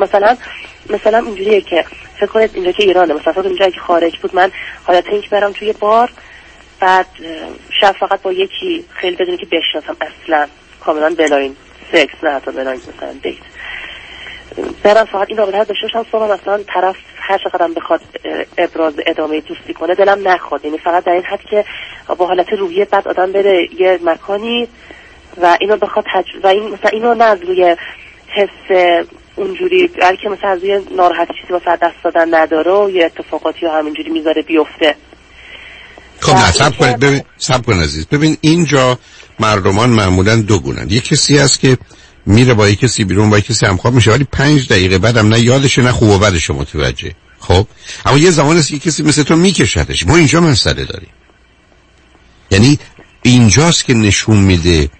[0.00, 0.36] مثلا
[0.90, 1.84] مثلا اینجوریه که
[2.16, 3.14] فکر کنید اینجا که ایرانه.
[3.14, 4.34] مثلا فکر اینجا که خارج بود.
[4.34, 4.50] من
[4.84, 6.10] حالت اینکه برم توی بار.
[6.80, 7.06] بعد
[7.80, 10.46] شب فقط با یکی خیلی بدونی که بشناسم اصلا
[10.80, 11.56] کاملا blind
[11.92, 13.38] sex نه حتی blind مثلا date.
[14.82, 18.00] برم فقط این رابطه داشته باشم صبح مثلا طرف هر چقدر بخواد
[18.58, 20.64] ابراز ادامه دوستی کنه دلم نخواد.
[20.64, 21.64] یعنی فقط در این حد که
[22.18, 24.68] با حالت روحیه بعد آدم بره یه مکانی
[25.42, 26.26] و اینو بخواد تج...
[26.42, 27.76] و این مثلا اینو نه از روی
[28.28, 28.96] حس
[29.36, 33.72] اونجوری بلکه مثلا از روی ناراحتی چیزی واسه دست دادن نداره و یه اتفاقاتی رو
[33.72, 34.94] همینجوری می‌ذاره بیفته.
[36.26, 38.06] خب نه سب کنید ببین سب کن عزیز.
[38.06, 38.98] ببین اینجا
[39.40, 40.90] مردمان معمولا دو گونن.
[40.90, 41.78] یه کسی هست که
[42.26, 45.40] میره با یه کسی بیرون با یه کسی همخواب میشه ولی پنج دقیقه بعدم نه
[45.40, 47.12] یادشه نه خوب و بدش متوجه.
[47.40, 47.66] خب؟
[48.06, 50.06] اما یه زمان هست یه کسی مثل تو میکشدش.
[50.06, 51.08] ما اینجا مسئله داریم.
[52.50, 52.78] یعنی
[53.22, 54.90] اینجاست که نشون میده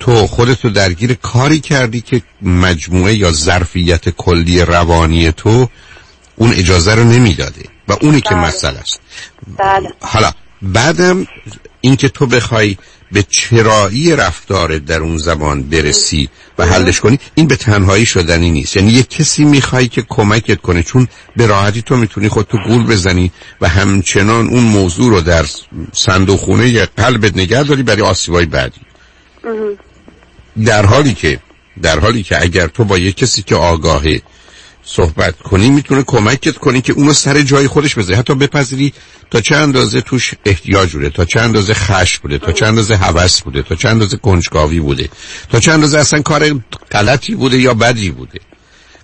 [0.00, 5.68] تو خودتو درگیر کاری کردی که مجموعه یا ظرفیت کلی روانی تو
[6.36, 7.62] اون اجازه رو نمی‌داده.
[7.88, 9.00] و اونی که مسئله است.
[9.58, 9.88] بله.
[10.00, 10.32] حالا
[10.62, 11.26] بعدم
[11.80, 12.76] اینکه تو بخوای
[13.12, 16.28] به چرایی رفتار در اون زمان برسی
[16.58, 18.76] و حلش کنی این به تنهایی شدنی نیست.
[18.76, 23.32] یعنی یه کسی می‌خوای که کمکت کنه چون به راحتی تو می‌تونی خودتو گول بزنی
[23.60, 25.46] و همچنان اون موضوع رو در
[25.92, 28.80] صندوق خونه قلبت نگه داری برای آسیبای بعدی.
[30.64, 31.40] در حالی که
[31.82, 34.22] در حالی که اگر تو با یه کسی که آگاهه
[34.84, 38.18] صحبت کنی می‌تونه کمکت کنی که اونو سر جای خودش بذاری.
[38.18, 38.92] حتی بپذیری
[39.30, 43.40] تا چه اندازه توش احتیاج بوده تا چه اندازه خش بوده تا چه اندازه هوس
[43.40, 45.08] بوده تا چه اندازه کنجکاوی بوده
[45.50, 46.60] تا چه اندازه اصلا کار
[46.90, 48.40] غلطی بوده یا بدی بوده.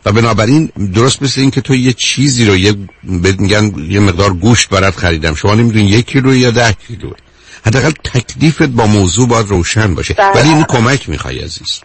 [0.05, 4.69] و بنابراین درست مثل این که تو یه چیزی رو یه میگن یه مقدار گوشت
[4.69, 5.35] برات خریدم.
[5.35, 7.13] شما نمی‌دونی یک کیلو یا ده کیلو
[7.67, 10.15] حداقل تکلیفت با موضوع باید روشن باشه.
[10.15, 10.31] بله.
[10.31, 11.81] ولی این کمک می‌خوای عزیز.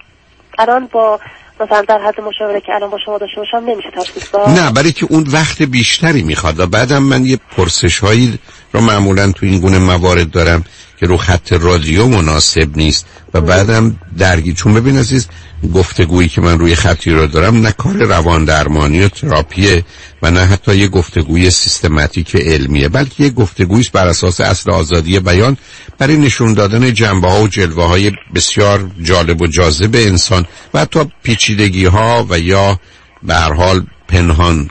[0.59, 1.19] الان با
[1.59, 4.49] مثلا در حد مشاوره که الان با شما داشته باشم نمیشه تشخیص داد.
[4.49, 8.39] نه برای که اون وقت بیشتری می‌خواد و بعدم من یه پرسش هایی
[8.73, 10.63] رو معمولا تو این گونه موارد دارم
[10.99, 13.05] که رو خط رادیو مناسب نیست.
[13.33, 15.27] و بعدم درگیر چون ببین عزیز
[15.73, 19.85] گفتگویی که من روی خطی رو دارم نه کار روان درمانی و تراپیه
[20.21, 25.57] و نه حتی یه گفتگوی سیستماتیک علمیه بلکه یه گفتگویی بر اساس اصل آزادی بیان
[25.97, 30.99] برای نشون دادن جنبه ها و جلوه های بسیار جالب و جاذب انسان و حتی
[31.23, 32.79] پیچیدگی ها و یا
[33.23, 34.69] به هر حال پنهان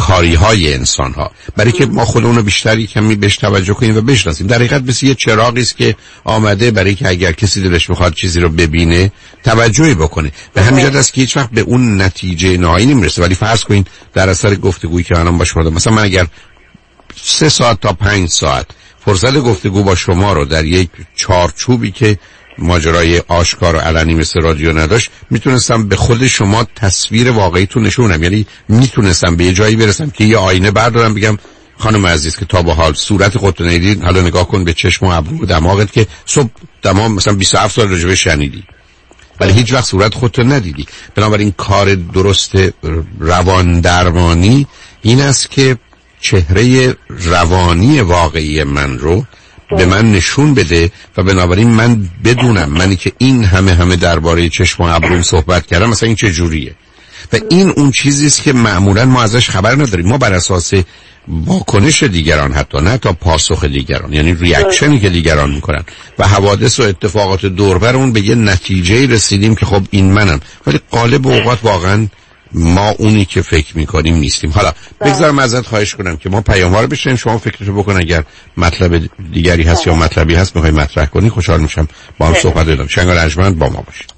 [0.00, 4.00] کاری های انسان ها برای که ما خودمون رو بیشتری کمی بهش توجه کنیم و
[4.00, 4.46] بشناسیم.
[4.46, 8.40] در حقیقت مثل یه چراغی است که آمده برای که اگر کسی دلش می‌خواد چیزی
[8.40, 9.12] رو ببینه
[9.44, 10.32] توجهی بکنه.
[10.54, 13.22] به همین جهت است که هیچ وقت به اون نتیجه نهایی نمی‌رسه.
[13.22, 16.26] ولی فرض کنین در اثر گفتگویی که الان باش مثلا من اگر
[17.22, 18.66] سه ساعت تا پنج ساعت
[19.04, 22.18] فرصت گفتگو با شما رو در یک چارچوبی که
[22.60, 28.22] ماجرای آشکار و علنی مثل رادیو نداشت می‌تونستم به خود شما تصویر واقعیتون نشونم.
[28.22, 31.38] یعنی می‌تونستم به یه جایی برسم که یه آینه بردارم بگم
[31.78, 35.08] خانم عزیز که تا به حال صورت خودت ندید حالا نگاه کن به چشم و
[35.08, 36.50] ابرو و دماغت که صبح
[36.82, 38.64] دماغ مثلا 27 سال راجبه شنیدی.
[39.40, 40.86] ولی هیچ وقت صورت خودت ندیدی.
[41.14, 42.52] بنابراین کار درست
[43.18, 44.66] روان درمانی
[45.02, 45.76] این است که
[46.20, 49.24] چهره روانی واقعی من رو
[49.76, 54.82] به من نشون بده و بنابراین من بدونم منی که این همه همه درباره چشم
[54.82, 56.74] و ابروم صحبت کردم مثلا این چه جوریه؟
[57.32, 60.06] و این اون چیزی است که معمولا ما ازش خبر نداریم.
[60.06, 60.72] ما بر اساس
[61.28, 65.84] واکنش دیگران حتی نه تا پاسخ دیگران یعنی ریاکشنی که دیگران می‌کنن
[66.18, 70.40] و حوادث و اتفاقات دوربر اون به یه نتیجه رسیدیم که خب این منم.
[70.66, 72.06] ولی قالب اوقات واقعا
[72.52, 75.10] ما اونی که فکر می‌کنیم نیستیم حالا بله.
[75.10, 78.24] بگذارم ازت خواهش کنم که ما پیاموار بشیم شما فکرشو بکن اگر
[78.56, 82.86] مطلب دیگری هست یا مطلبی هست می‌خوای مطرح کنی خوشحال میشم با هم صحبت بدم
[82.86, 84.12] شنگار رجمند با ما باشید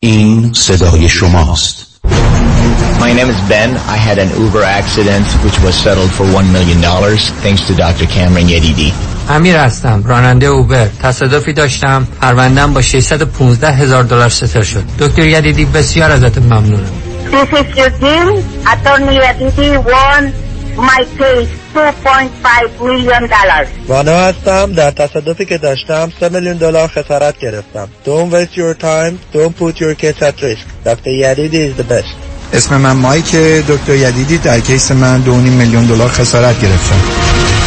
[0.00, 1.86] این صدای شماست
[3.00, 3.70] My name is Ben.
[3.88, 6.80] I had an Uber accident which was settled for $1 million
[7.44, 8.06] thanks to Dr.
[8.06, 8.92] Cameron Yedidi.
[9.30, 15.64] امیر هستم راننده اوبر تصادفی داشتم پروندم با 615 هزار دلار ستر شد دکتر یدیدی
[15.64, 16.90] بسیار ازت ممنونم
[17.30, 18.36] This is Eugene.
[18.72, 20.22] Attorney Yedidi won
[20.90, 23.68] my case 2.5 million dollars.
[23.88, 27.88] وانا هستم در تصادفی که داشتم 3 میلیون دلار خسارت گرفتم.
[28.06, 29.36] Don't waste your time.
[29.36, 30.66] Don't put your case at risk.
[30.84, 31.10] Dr.
[31.22, 32.16] Yedidi is the best.
[32.52, 33.36] اسم من مایک
[33.68, 37.59] دکتر یدیدی در کیس من 2.5 میلیون دلار خسارت گرفتم.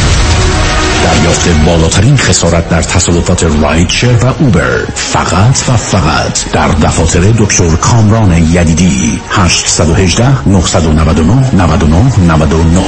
[1.04, 8.32] دریافت بالاترین خسارت در تصادفات رایدشر و اوبر فقط و فقط در دفاتر دکتر کامران
[8.32, 12.84] یدیدی 818 999 99 99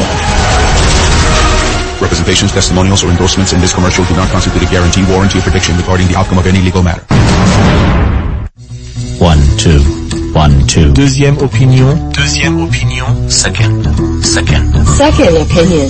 [2.01, 5.77] Representations, testimonials, or endorsements in this commercial do not constitute a guarantee, warranty, or prediction
[5.77, 7.01] regarding the outcome of any legal matter.
[9.17, 9.79] One, two,
[10.33, 10.91] one, two.
[10.91, 12.11] Deuxième opinion.
[12.11, 13.29] Deuxième opinion.
[13.29, 13.83] Second.
[14.23, 14.85] Second.
[14.85, 15.89] Second opinion.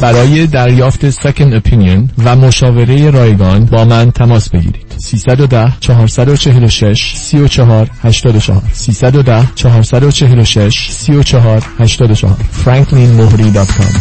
[0.00, 4.86] برای دریافت سکن اپینین و مشاوره رایگان با من تماس بگیرید.
[4.98, 13.92] 310 446 34 84 310 446 34 84 franklinmohri.com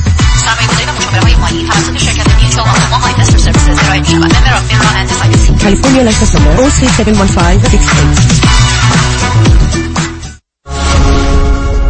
[5.59, 8.64] California License Number 0371568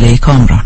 [0.00, 0.64] کامران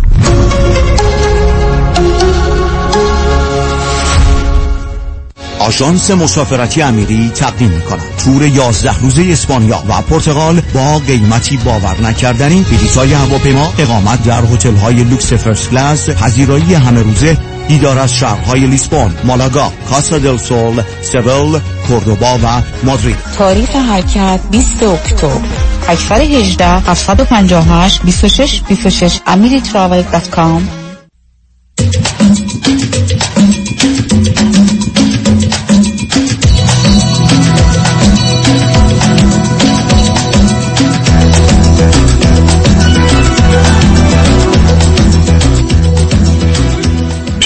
[5.58, 12.00] آژانس مسافرتی امیری تقدیم می کند تور 11 روزه اسپانیا و پرتغال با قیمتی باور
[12.00, 12.62] نکردنی.
[12.70, 17.36] بلیط های هواپیما اقامت در هتل های لوکس first class پذیرایی همه روزه
[17.68, 23.16] دیدار از شهرهای لیسبون، مالاگا، Costa del Sol، سویل، کوردوبا و مادرید.
[23.38, 25.40] تاریخ حرکت 20 اکتبر.
[25.88, 30.83] 818 758 26 26 amiritravel.com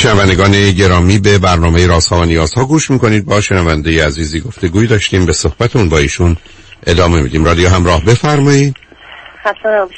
[0.08, 3.24] شنوندگان گرامی به برنامه رازها و نیازها گوش می‌کنید.
[3.24, 6.36] با شنونده عزیزی گفته گوی داشتیم به صحبتون با ایشون
[6.86, 7.44] ادامه میدیم.
[7.44, 8.76] رادیو همراه بفرمایید.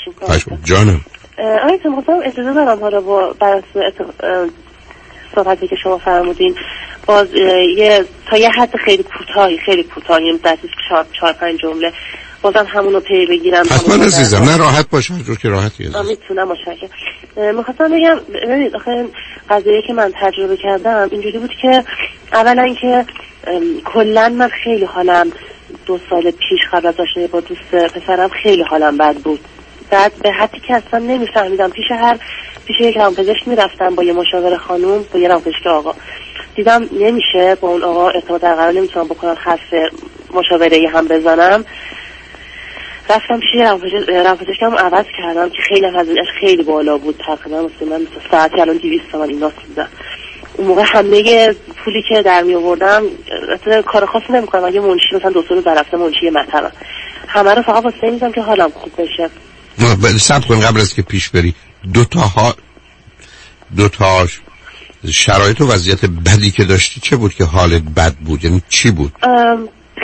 [0.06, 0.58] می‌کنم.
[0.64, 1.00] جانم.
[1.38, 4.46] آقای خواستم اجازه دارم حالا با بر اساس ات- اه،
[5.34, 6.54] صحبتی که شما فرمودین.
[7.06, 7.28] باز
[7.76, 11.92] یه تا یه حد خیلی کوتاهی خیلی کوتاهی یعنی در چیز چهار, چهار پنج جمله.
[12.42, 13.64] بازم همونو پی بگیرم.
[13.70, 15.96] حتما عزیزم نه راحت باشه هر جور که راحتی عزیز.
[15.96, 16.86] آه، می‌تونم مشکل
[17.56, 19.04] می‌خواستم بگم ببینید آخه
[19.50, 21.84] قضیه که من تجربه کردم اینجوری بود که
[22.32, 23.04] اولا که
[23.84, 25.32] کلا من خیلی حالم
[25.86, 29.40] دو سال پیش قبل از آشنایی با دوست پسرم خیلی حالم بد بود.
[29.90, 31.70] بعد به حدی که اصلا نمیفهمیدم.
[31.70, 32.18] پیش هر
[32.66, 35.94] پیش یک روانپزشک می‌رفتم با یه مشاور خانوم با یه روانپزشک آقا.
[36.54, 39.74] دیدم نمیشه با اون آقا اعتماد در قرار نمی‌تونم بکنم حرف
[40.34, 41.64] مشاوره هم بزنم.
[43.10, 47.14] رفتم پیش روانپزشک- روانپزشکم عوض کردم که خیلی هزینهش خیلی بالا بود.
[47.26, 49.88] تقریبا مثلا من مثل ساعتی الان 200 تومن اینا میدم
[50.56, 51.52] اون موقع همه
[51.84, 53.02] پولی که در می آوردم
[53.60, 54.64] اصلا کار خاصی نمی‌کنم.
[54.64, 56.70] اگه منشی مثلا دو سه روز رفته منشی مثلا
[57.28, 59.30] همه رو فقط واسه میزم که حالم خوب بشه.
[59.78, 61.54] نه، ب- صبر کن قبل از که پیش بری.
[61.94, 62.54] دو تا ها
[63.76, 64.26] دو تا
[65.10, 69.12] شرایط و وضعیت بدی که داشتی چه بود که حالت بد بود؟ یعنی چی بود؟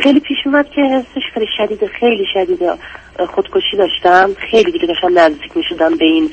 [0.02, 4.30] خیلی پیش اومد که حسش خیلی شدیده خیلی شدیده اه، خودکشی داشتم.
[4.50, 6.30] خیلی دیگه داشتم نزدیک می‌شدم به این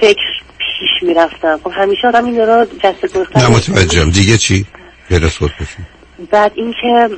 [0.00, 0.26] فکر
[0.58, 1.60] پیش می‌رفتم.
[1.64, 4.10] خب همیشه آدم این رو جسته نه گفتم متوجهم.
[4.10, 4.66] دیگه چی؟
[5.08, 5.82] غیر خودکشی.
[6.30, 7.16] بعد اینکه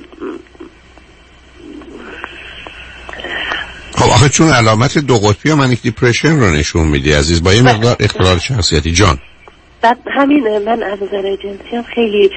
[3.97, 7.62] خب آخه چون علامت دو قطبی و منیک دیپرشن رو نشون میدی عزیز با یه
[7.62, 8.93] مقدار اختلال شخصیتی.
[8.93, 9.19] جان.
[9.85, 12.31] بعد همین من از نظر جنسی هم خیلی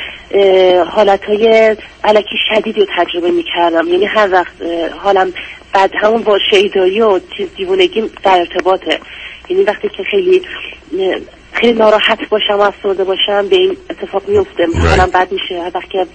[0.90, 3.88] حالت های علکی شدیدی رو تجربه می‌کردم.
[3.88, 4.54] یعنی هر وقت
[4.98, 5.34] حالم
[5.74, 9.00] بعد همون با شیدایی و چیز دیوونگی در ارتباطه.
[9.50, 10.42] یعنی وقتی که خیلی
[11.52, 15.62] خیلی ناراحت باشم و افسرده باشم به این اتفاق میفته حالم بد میشه.
[15.62, 16.08] هر وقت که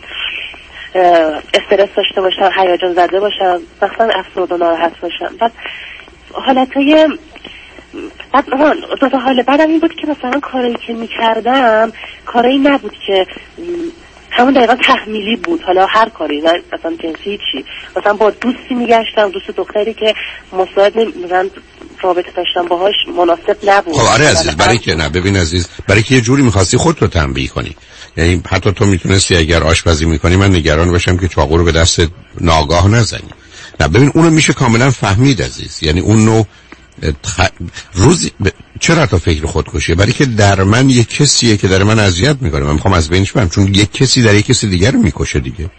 [1.54, 5.36] استرس داشته باشم هیجان زده باشم مثلا افسرده و ناراحت باشم.
[5.40, 5.52] بعد
[6.32, 7.09] حالت های
[8.32, 8.44] بعد
[9.01, 11.93] دو تا حال بعدم این بود که مثلا کارایی که می‌کردم
[12.27, 13.27] کارایی نبود که
[14.31, 15.62] همون دقیقا تحمیلی بود.
[15.62, 17.64] حالا هر کاری نه مثلا جنسی چی.
[17.97, 20.14] مثلا با دوستی میگشتم دوست دختری که
[20.52, 21.48] مساعد مثلا
[22.02, 23.94] رابطه داشتم باهاش مناسب نبود.
[23.94, 27.09] خب آره عزیز برای که نه ببین عزیز برای که یه جوری می‌خواستی خودت رو
[27.09, 27.77] تنبیه کنی.
[28.16, 32.02] یعنی حتی تو می‌تونستی اگر آشپزی می‌کنی من نگران باشم که چاقو رو به دست
[32.40, 33.31] ناگاه نزنی.
[33.81, 35.82] نه ببین اونو میشه کاملا فهمید عزیز.
[35.82, 36.47] یعنی اون نوع
[37.22, 37.48] تخ...
[37.94, 38.48] روز ب...
[38.80, 42.64] چرا تا فکر خودکشیه؟ برای که در من یک کسیه که در من اذیت می‌کنه.
[42.64, 45.70] من می‌خوام از بینش برم چون یک کسی در یک کسی دیگر رو می‌کشه دیگه.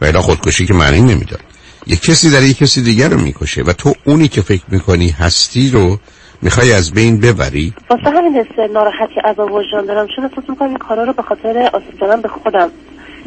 [0.00, 1.40] و الا خودکشی که معنی نمی‌داد.
[1.86, 3.62] یک کسی در یک کسی دیگر رو می‌کشه.
[3.62, 5.98] و تو اونی که فکر می‌کنی هستی رو
[6.42, 7.74] می‌خوای از بین ببری.
[7.90, 10.06] واسه همین حس ناراحتی عذاب وجدان دارم.
[10.16, 12.70] چون احساس می‌کنم این کارا رو به خاطر آسیب زدن به خودم.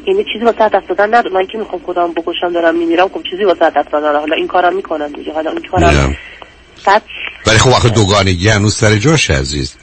[0.07, 1.33] یعنی چیزی واسه دست دادن ندارم.
[1.33, 4.19] من که می‌خوام خودم بکشم دارم میمیرم خب چیزی واسه دست دادن.
[4.19, 5.33] حالا این کارم می‌کنم دیگه.
[5.33, 6.15] حالا این کارم
[6.85, 7.01] بعد
[7.47, 9.73] ولی خب آخه دوگانگی هنوز سر جاش عزیز.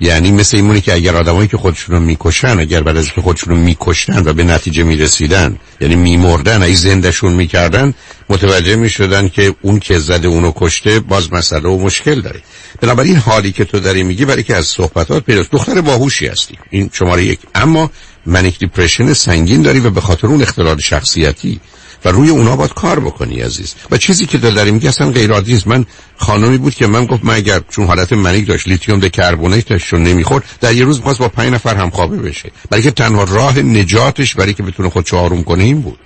[0.00, 3.54] یعنی مثل ایمونی که اگر آدمایی که خودشون رو می‌کشن اگر بعد از که خودشون
[3.54, 7.94] رو میکشتن و به نتیجه می‌رسیدن یعنی میمردن ای زندهشون می‌کردن
[8.28, 12.40] متوجه می‌شدن که اون که زده اونو کشته باز مسئله و مشکل داره.
[12.80, 16.58] بنابراین حالی که تو داری میگی برای که از صحبتات پیداست دختر باهوشی هستی.
[16.70, 17.38] این شماره یک.
[17.54, 17.90] اما
[18.26, 21.60] منیک دیپرشن سنگین داری و به خاطر اون اختلال شخصیتی
[22.04, 23.74] و روی اونا باید کار بکنی عزیز.
[23.90, 25.86] و چیزی که داری میگه اصلا غیر عادی من
[26.16, 30.44] خانمی بود که من گفت من اگر چون حالت منیک داشت لیتیوم کربونیتش رو نمی‌خورد
[30.60, 32.50] در یه روز می‌خواست با پنج نفر همخوابه بشه.
[32.70, 35.98] برای که تنها راه نجاتش برای که بتونه خودشو آروم کنه این بود.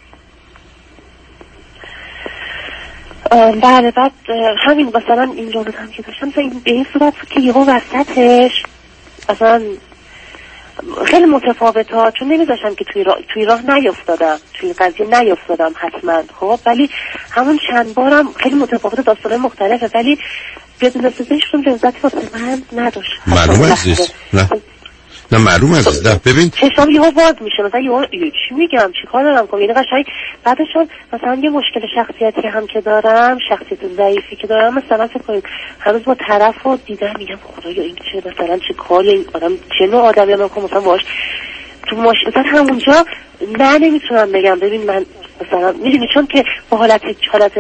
[3.63, 4.13] بله بعد
[4.67, 6.31] همین مثلا این جمله هم که داشتم
[6.65, 8.63] به این صورت که یهو وسطش
[9.31, 9.63] مثلا
[11.07, 14.39] خیلی متفاوت ها چون نمیذاشم که توی راه, توی راه نیفتادم.
[14.55, 16.91] توی قضیه نیفتادم حتما خب؟ ولی
[17.31, 20.19] همون چند بارم خیلی متفاوت داستانه مختلفه ولی
[20.81, 23.11] بدون سزش رو لذتی واسه من نداشت.
[23.27, 24.11] معلوم عزیز
[25.33, 26.51] نه معلوم عزیز نه ببین.
[26.51, 27.63] چشام یهو باز میشه.
[27.63, 30.05] مثلا یهو یه چی میگم؟ چی کار دارم؟ کنم یعنی قشنگ
[30.45, 35.23] بعدش هم مثلا یه مشکل شخصیتی هم که دارم شخصیت ضعیفی که دارم مثلا فکر
[35.23, 35.45] کنید
[35.81, 39.87] هنوز با طرف رو دیدم میگم خدایا این چه مثلا چه کاری این آدم چه
[39.87, 41.01] نوع آدمی من کنم مثلا باش
[41.87, 43.05] تو ماشین مثلا همونجا
[43.59, 44.59] نه نمی‌تونم بگم.
[44.59, 45.05] ببین من
[45.47, 47.03] مثلا می‌دونی چون که با حالت
[47.33, 47.53] حالت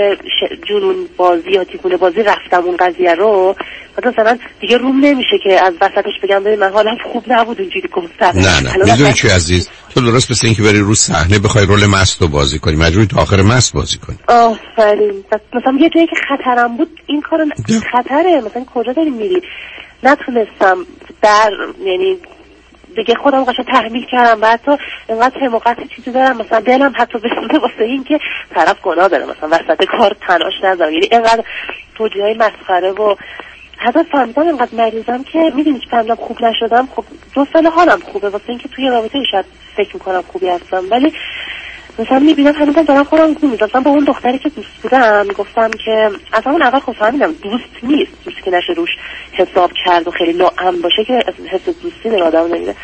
[0.69, 3.57] جنون بازی یا دیوونه بازی رفتم اون قضیه رو
[4.06, 8.32] مثلا دیگه روم نمیشه که از وسطش بگم ببین من حالم خوب نبود اونجوری گفتم.
[8.34, 8.92] نه نه.
[8.92, 12.58] می‌دونی چی عزیز؟ تو درست مثل اینکه بری رو صحنه بخوای رول مست رو بازی
[12.58, 14.18] کنی مجبوری تا آخر مست بازی کنی.
[14.28, 15.24] آفرین.
[15.54, 17.44] مثلا یه جایی که خطرم بود این کارو
[17.92, 18.40] خطره.
[18.40, 19.42] مثلا کجا داری میری؟
[20.02, 20.86] نتونستم
[21.22, 21.50] در
[21.84, 22.16] یعنی
[22.96, 24.40] دیگه خودم قشنگ تحمیل کردم.
[24.40, 26.36] بعد تو اینقدر حماقت چیزی دارم.
[26.36, 28.18] مثلا دلم حتی بسوزه واسه این که
[28.54, 29.24] طرف گناه داره.
[29.24, 31.44] مثلا وسط کار تناش نذارم یعنی اینقدر
[31.94, 33.14] توجیه های مسخره و
[33.78, 36.88] حتی فهمیدم اینقدر مریضم که می‌دونی که فهمیدم خوب نشدم.
[36.96, 38.28] خب دو سال حالم خوبه.
[38.28, 39.44] واسه اینکه توی رابطه شاید
[39.76, 40.84] فکر می‌کنم خوبی هستم.
[40.90, 41.12] ولی
[41.98, 46.10] مثلا می‌بینم هنوزم دارم خودم گول مثلا با اون دختری که دوست بودم می‌گفتم که
[46.32, 48.12] اصلا اون اول خب فهمیدم دوست نیست.
[48.24, 48.90] دوستی که نشه روش
[49.32, 52.74] حساب کرد و خیلی ناام باشه که حس دوستی در آدم نمیده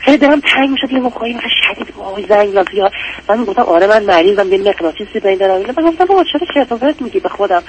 [0.00, 0.92] خیلی دارم تنگ می‌شد.
[0.92, 2.90] یه موقعی مثلا شدید وای زنگ می‌زنم تو یا
[3.28, 4.52] من می‌گفتم آره من مریضم.
[4.52, 7.62] یه مغناطیسی بین دارم من گفتم بابا چرا چرت میگی به خودم.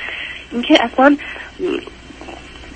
[0.52, 1.18] اینکه اصلا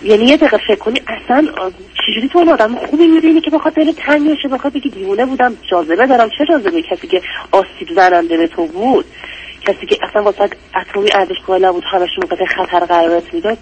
[0.04, 1.48] یعنی یه دقیقه فکر کنی اصلا
[1.94, 5.54] چجوری تو اون آدم خوبی می‌بینی که بخواد دل تنگ بشه بخواد بگی دیوونه بودم
[5.72, 6.30] جاذبه دارم.
[6.30, 9.06] چه جاذبه کسی که آسیب زننده به تو بود.
[9.68, 10.44] کسی که اصلا واسه
[10.76, 13.58] اتمی ارزش قائل نبود همش موقع خطر قرارت می‌داد؟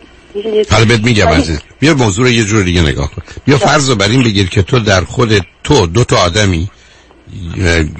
[0.72, 3.22] حالا بهت میگم عزیز بیا موضوع رو یه جور دیگه نگاه کن.
[3.46, 6.70] بیا فرض رو بر این بگیر که تو در خود تو دو تا آدمی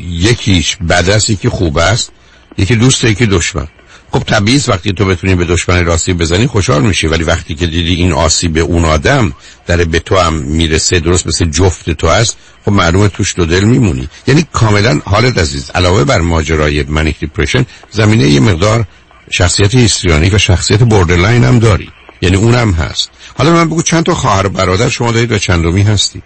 [0.10, 2.12] یکیش بد است یکی خوب است
[2.58, 3.68] یکی دوست یکی دشمن.
[4.14, 7.08] خب طبیعی وقتی تو بتونی به دشمن آسیب بزنی خوشحال میشی.
[7.08, 9.34] ولی وقتی که دیدی این آسیب به اون آدم
[9.68, 13.64] در به تو هم می‌رسه درست مثل جفت تو هست خب معلومه توش دو دل
[13.64, 14.10] میمونی.
[14.28, 15.72] یعنی کاملا حالت عزیز.
[15.76, 18.86] علاوه بر ماجرای منیک دیپرشن زمینه یه مقدار
[19.32, 21.90] شخصیت histrionic و شخصیت borderline هم داری.
[22.22, 23.12] یعنی اونم هست.
[23.38, 26.22] حالا من بگو چند تا خواهر برادر شما دارید و چندمی هستی؟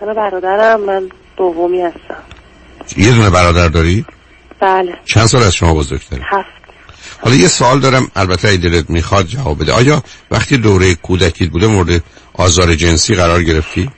[0.00, 2.22] حالا برادرم من دومی هستم.
[2.96, 4.04] یه دونه برادر داری؟
[4.60, 4.92] بله.
[5.04, 6.59] چند سال از شما بزرگتره؟ هفت
[7.20, 8.10] حالا یه سوال دارم.
[8.16, 9.72] البته اگه دلت می‌خواد جواب بده.
[9.72, 12.02] آیا وقتی دوره کودکیت بوده مورد
[12.34, 13.90] آزار جنسی قرار گرفتی؟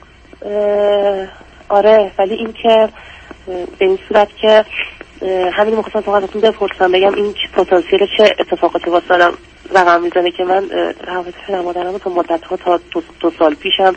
[1.69, 2.89] آره ولی این که
[3.47, 4.65] به این صورت که
[5.53, 9.33] همین می‌خواستم فقط ازتون بپرسم بگم این پتانسیل چه اتفاقاتی واسه آدم
[9.75, 12.79] رقم می‌زنه که من اه، روابط پدر مادرم رو تا مدت ها تا
[13.19, 13.95] دو, سال پیشم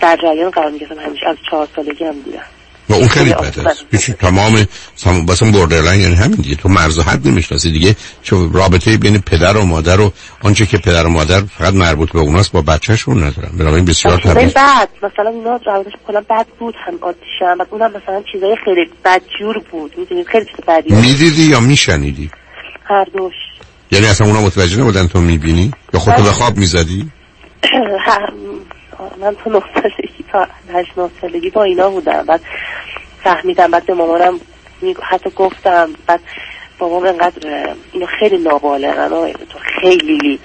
[0.00, 1.00] در جریان قرار می‌گرفتم.
[1.00, 2.57] همیشه از چهار سالگی هم بودم.
[2.88, 3.68] و اون خیلی بده.
[3.68, 4.66] است هیچ تمام
[4.96, 5.24] سم...
[5.28, 6.56] مثلا borderline یعنی همین دیگه.
[6.56, 7.96] تو مرز و حد نمی‌شناسی دیگه.
[8.22, 10.12] چون رابطه بین پدر و مادر و
[10.42, 13.58] آنچه که پدر و مادر فقط مربوط به اوناست با بچهشون ندارن.
[13.58, 17.90] بنابراین بسیار این طبیعی بعد مثلا اونا روابطش کلا بد بود هم آتیشم بعد اونم
[17.90, 19.98] مثلا چیزای خیلی بدجور بود.
[19.98, 22.30] می‌دونید خیلی چیز بدی می‌دیدی یا میشنیدی؟
[22.84, 23.34] هر دوش.
[23.90, 27.10] یعنی اصلا اونا متوجه نبودن تو می‌بینی؟ یا خودتو به خواب می‌زدی؟
[29.20, 32.22] من تو نه سالگی تا هشت نه سالگی با اینا بودم.
[32.22, 32.40] بعد
[33.24, 34.40] فهمیدم بعد به مامانم
[35.02, 36.20] حتی گفتم بعد
[36.78, 40.40] بابام انقدر اه، اینا خیلی نابالغن تو خیلی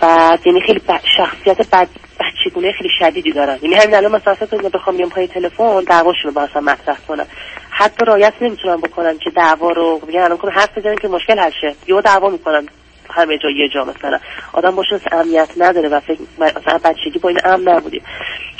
[0.00, 1.88] بعد یعنی خیلی بد- شخصیت بد
[2.20, 6.38] بچگونه خیلی شدیدی دارن یعنی همین الان مثلا کنید بخوام بیام پای تلفن دعواشون رو
[6.40, 7.26] اصلا مطرح کنم.
[7.70, 11.50] حتی رایت نمی‌تونم بکنم که دعوا رو بگن الان کنم حرف بزنیم که مشکل حل
[11.60, 11.74] شه.
[11.86, 12.68] یهو دعوا می‌کنن.
[13.10, 14.18] همه جا یه جا مثلا.
[14.52, 18.02] آدم باشه امنیت نداره و فکر مثلا بچگی با این امن نبودیم.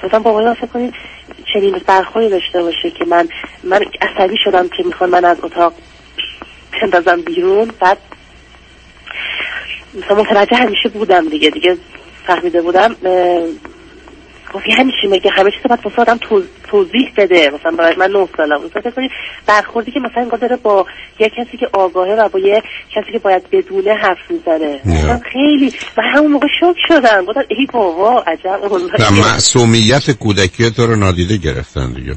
[0.02, 0.94] مثلا بابا من فکر کنید
[1.54, 3.28] چنین برخوردی داشته باشه که من
[3.64, 5.72] من عصبی شدم که می‌خوان من از اتاق
[6.82, 7.70] بندازم بیرون.
[7.80, 7.98] بعد
[9.94, 11.50] مثلا متوجه همیشه بودم دیگه.
[11.50, 11.76] دیگه
[12.26, 12.96] فهمیده بودم
[14.54, 17.50] گفت یعنی چی میگه همه چیز باید واسه آدم تو- توضیح بده.
[17.60, 19.10] مثلا برای من نه سالم مثلا فکر کنید
[19.46, 20.86] برخوردی که مثلا انگار داره با
[21.18, 22.62] یه کسی که آگاهه و با یه
[22.94, 24.80] کسی که باید بدونه حرف می‌زنه.
[24.84, 27.24] مثلا خیلی من همون موقع شوک شدم.
[27.24, 28.72] گفتم ای بابا عجب.
[28.72, 32.14] و معصومیت کودکی تو رو نادیده گرفتن دیگه.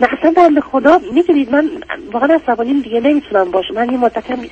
[0.00, 1.00] نه اصلا بنده خدا.
[1.14, 1.70] می‌دونید من
[2.12, 3.00] واقعا عصبانیم دیگه.
[3.00, 4.46] نمی‌تونم باشم من یه مدت هم اه،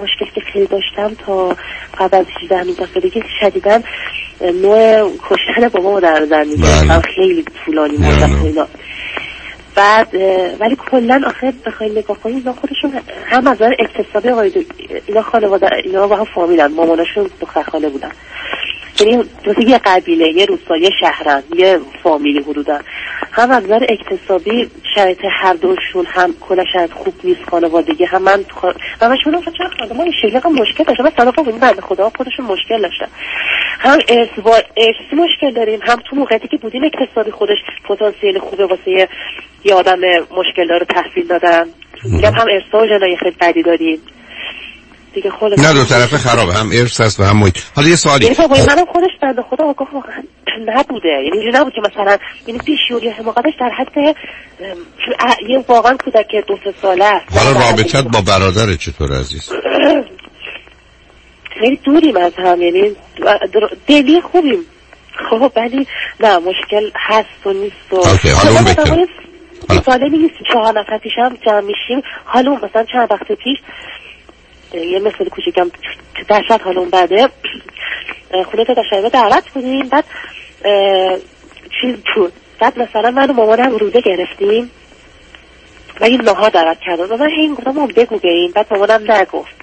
[0.00, 1.56] مشکل که خیلی داشتم تا
[1.98, 3.80] قبل از 18 همین سالگی شدیدا
[4.40, 8.66] نوع کشتن بابا در نظر می‌گرفتم خیلی طولانی مدت اینا.
[9.74, 10.14] بعد
[10.60, 12.92] ولی کلا آخر بخواین نگاه کنید اینا خودشون
[13.26, 14.66] هم از نظر اقتصادی آقای
[15.06, 16.66] اینا خانواده اینا با هم فامیلن.
[16.66, 18.10] ماماناشون دختر خاله بودن.
[19.00, 22.78] یعنی مثل یه قبیله یه روستا یه شهرن یه فامیلی حدودا.
[23.32, 28.44] هم از نظر اقتصادی شرایط هر دوشون هم کلا شرایط خوب نیست خانوادگی هم من
[29.02, 31.60] من شما چرا خانواده این شکلی هم مشکل داشتم من صدقه بودیم.
[31.60, 33.06] بنده خدا خودشون مشکل داشتن.
[33.78, 35.80] هم ارث با ارثی مشکل داریم.
[35.82, 37.58] هم تو موقعیتی که بودیم اقتصادی خودش
[37.88, 38.90] پتانسیل خوبه واسه
[39.64, 40.00] یه- آدم
[40.36, 41.64] مشکل داره تحصیل دادن.
[42.04, 43.98] میگم هم ارثا و جنای خیلی بدی داریم.
[45.14, 47.58] دیگه خود نه دو طرف خرابه هم ارث هست و هم محیط.
[47.76, 48.24] حالا یه سوالی.
[48.24, 50.22] یعنی بابای منم خودش بنده خدا آگاه واقعا
[50.66, 51.08] نبوده.
[51.08, 54.16] یعنی اینجوری نبود که مثلا یعنی بیشوری حماقتش در حد
[55.48, 57.38] یه واقعا کودک دو سه ساله است.
[57.38, 59.52] حالا رابطت با برادر چطور عزیز؟
[61.60, 62.96] خیلی دوریم از هم یعنی
[63.86, 64.58] دلی خوبیم.
[65.30, 65.86] خب ولی
[66.20, 69.06] نه مشکل هست و نیست و اوکی، حالا اون ما بهتره.
[69.86, 72.02] سالمی نیستیم چهار نفر پیش هم جمع میشیم.
[72.24, 73.58] حالا اون مثلا چند وقت پیش
[74.74, 75.70] یه مثل کوچیکم
[76.28, 77.28] در شب حالا اون بعده
[78.50, 80.04] خونه پدر شایبه دعوت بودیم بعد
[81.80, 82.32] چیز بود.
[82.60, 84.70] بعد مثلا من و مامانم روزه گرفتیم
[86.00, 88.50] و این نهار دعوت کردم و من هی گفتم مام بگو این.
[88.50, 89.54] بعد مامانم نگفت.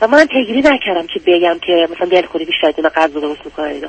[0.00, 3.66] و من پیگیری نکردم که بگم که مثلا دلخوری بیشتر از اینا غذا درست می‌کنن
[3.66, 3.88] اینا.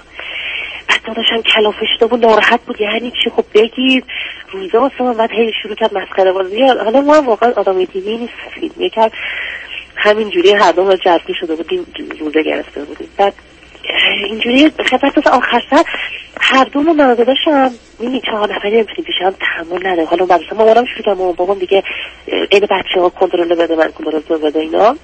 [0.89, 2.81] بعد داداشم کلافه شده بود ناراحت بود.
[2.81, 4.05] یعنی چی؟ خب بگید.
[4.51, 5.13] روزه واسه من.
[5.13, 6.61] بعد هی شروع کرد مسخره بازی.
[6.61, 8.71] حالا ما واقعا آدم دیگه نیستیم.
[8.77, 9.09] یکم
[9.95, 11.85] همینجوری هر دو ما جذبی شده بودیم
[12.19, 13.07] روزه گرفته بودیم.
[13.17, 13.33] بعد
[14.29, 15.83] اینجوری خدمت تا آخر سر
[16.41, 20.85] هر دو من داداشم می‌بینی چهار نفری نمی‌تونیم پیش هم تحمل نده حالا مثلا مامانم
[20.85, 21.31] شروع کردم.
[21.31, 21.83] بابام دیگه
[22.27, 24.95] این بچه ها کنترل بده من کنترل بده اینا.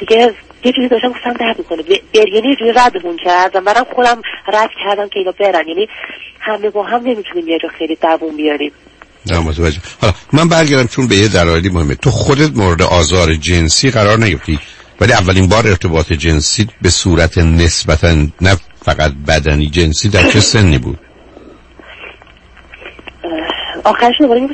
[0.00, 0.34] دیگه
[0.64, 1.82] یه جوری داشتم گفتم درد می‌کنه.
[2.14, 5.68] یعنی یه جوری ردمون کردم برم خودم رد کردم که اینا برن.
[5.68, 5.88] یعنی
[6.40, 8.72] همه با هم نمی‌تونیم یه جا خیلی دوون بیاریم.
[9.26, 9.80] نه متوجه.
[10.00, 11.94] حالا من برگردم چون به یه دلایلی مهمه.
[11.94, 14.58] تو خودت مورد آزار جنسی قرار نگرفتی
[15.00, 20.78] ولی اولین بار ارتباط جنسی به صورت نسبتا نه فقط بدنی جنسی در چه سنی
[20.78, 20.98] بود؟
[23.84, 24.48] آخرش دوباره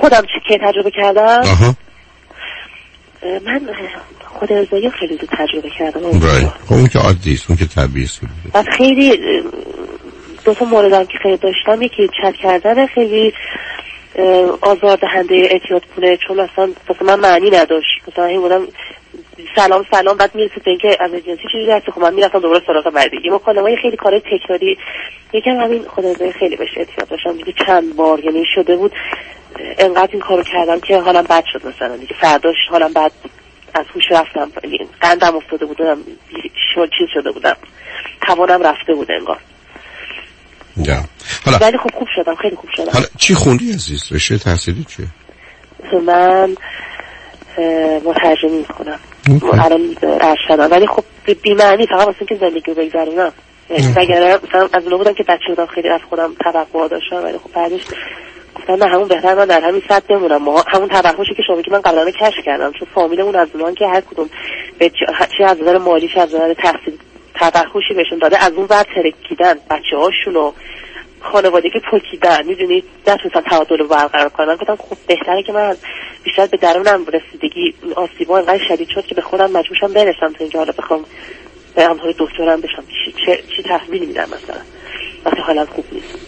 [0.00, 1.74] خودم چه تجربه کردم؟ آها.
[3.46, 3.60] من
[4.24, 6.20] خود ارزایی خیلی زود تجربه کردم.
[6.20, 8.20] رای خب اون که عادی است اون که طبیعی است.
[8.54, 9.18] و خیلی
[10.44, 13.32] دو تا موردم که خیلی داشتم یکی چت کردن خیلی
[14.60, 18.00] آزار دهنده اعتیاد کنه چون اصلا مثلا من معنی نداشت.
[18.08, 18.68] مثلا این بودم
[19.56, 21.90] سلام سلام بعد می‌رسید به اینکه از جنسی چیزی هست.
[21.90, 24.78] خب من می‌رفتم دوباره سراغ بعدی یه مکالمه خیلی کار تکراری
[25.32, 27.32] یکم همین خدای خیلی بهش اعتیاد داشتم.
[27.32, 28.92] دیگه چند بار یعنی شده بود
[29.78, 31.96] انقدر این کارو کردم که حالم بد شد مثلا.
[31.96, 33.12] دیگه فرداش حالم بد
[33.74, 34.50] از هوش رفتم.
[35.00, 35.98] قندم افتاده بودم
[36.98, 37.56] چیز شده بودم.
[38.26, 39.38] توانم رفته بود انگار.
[40.84, 41.04] یا
[41.44, 42.92] حالا ولی خب خوب شدم خیلی خوب شدم.
[42.92, 45.06] حالا چی خوندی عزیز؟ رشته تحصیلی چیه؟
[46.06, 46.56] من
[48.04, 48.98] مترجمی می‌کنم
[49.52, 50.70] الان ارشدم.
[50.70, 51.04] ولی خب
[51.42, 53.32] بی معنی فقط واسه که زندگی رو بگذرونم.
[53.96, 57.52] وگرنه مثلا از اونا بودم که بچه بودم خیلی از خودم توقع داشتم ولی خب
[57.54, 57.80] بعدش
[58.54, 61.70] گفتم نه همون بهتر من در همین سطح بمونم ما همون توقعشی که شما که
[61.70, 64.30] من قبلا کشف کردم چون فامیلمون از اونان که هر کدوم
[64.78, 64.90] به
[65.38, 66.98] چه از نظر مالی چه از نظر تحصیل
[67.40, 70.52] توقعشی بهشون داده از اون ور ترکیدن بچه هاشون و
[71.20, 74.56] خانوادگی پکیدن می‌دونی؟ نتونستن تعادل رو برقرار کنن.
[74.56, 75.76] گفتم خب بهتره که من
[76.24, 80.58] بیشتر به درونم رسیدگی آسیبا انقدر شدید شد که به خودم مجبورشم برسم تا اینجا.
[80.58, 81.04] حالا بخوام
[81.74, 82.82] به های دکترم بشم.
[82.86, 84.60] چی, چه چی تحویل میدم مثلا؟
[85.24, 86.18] وقتی حالا خوب نیست.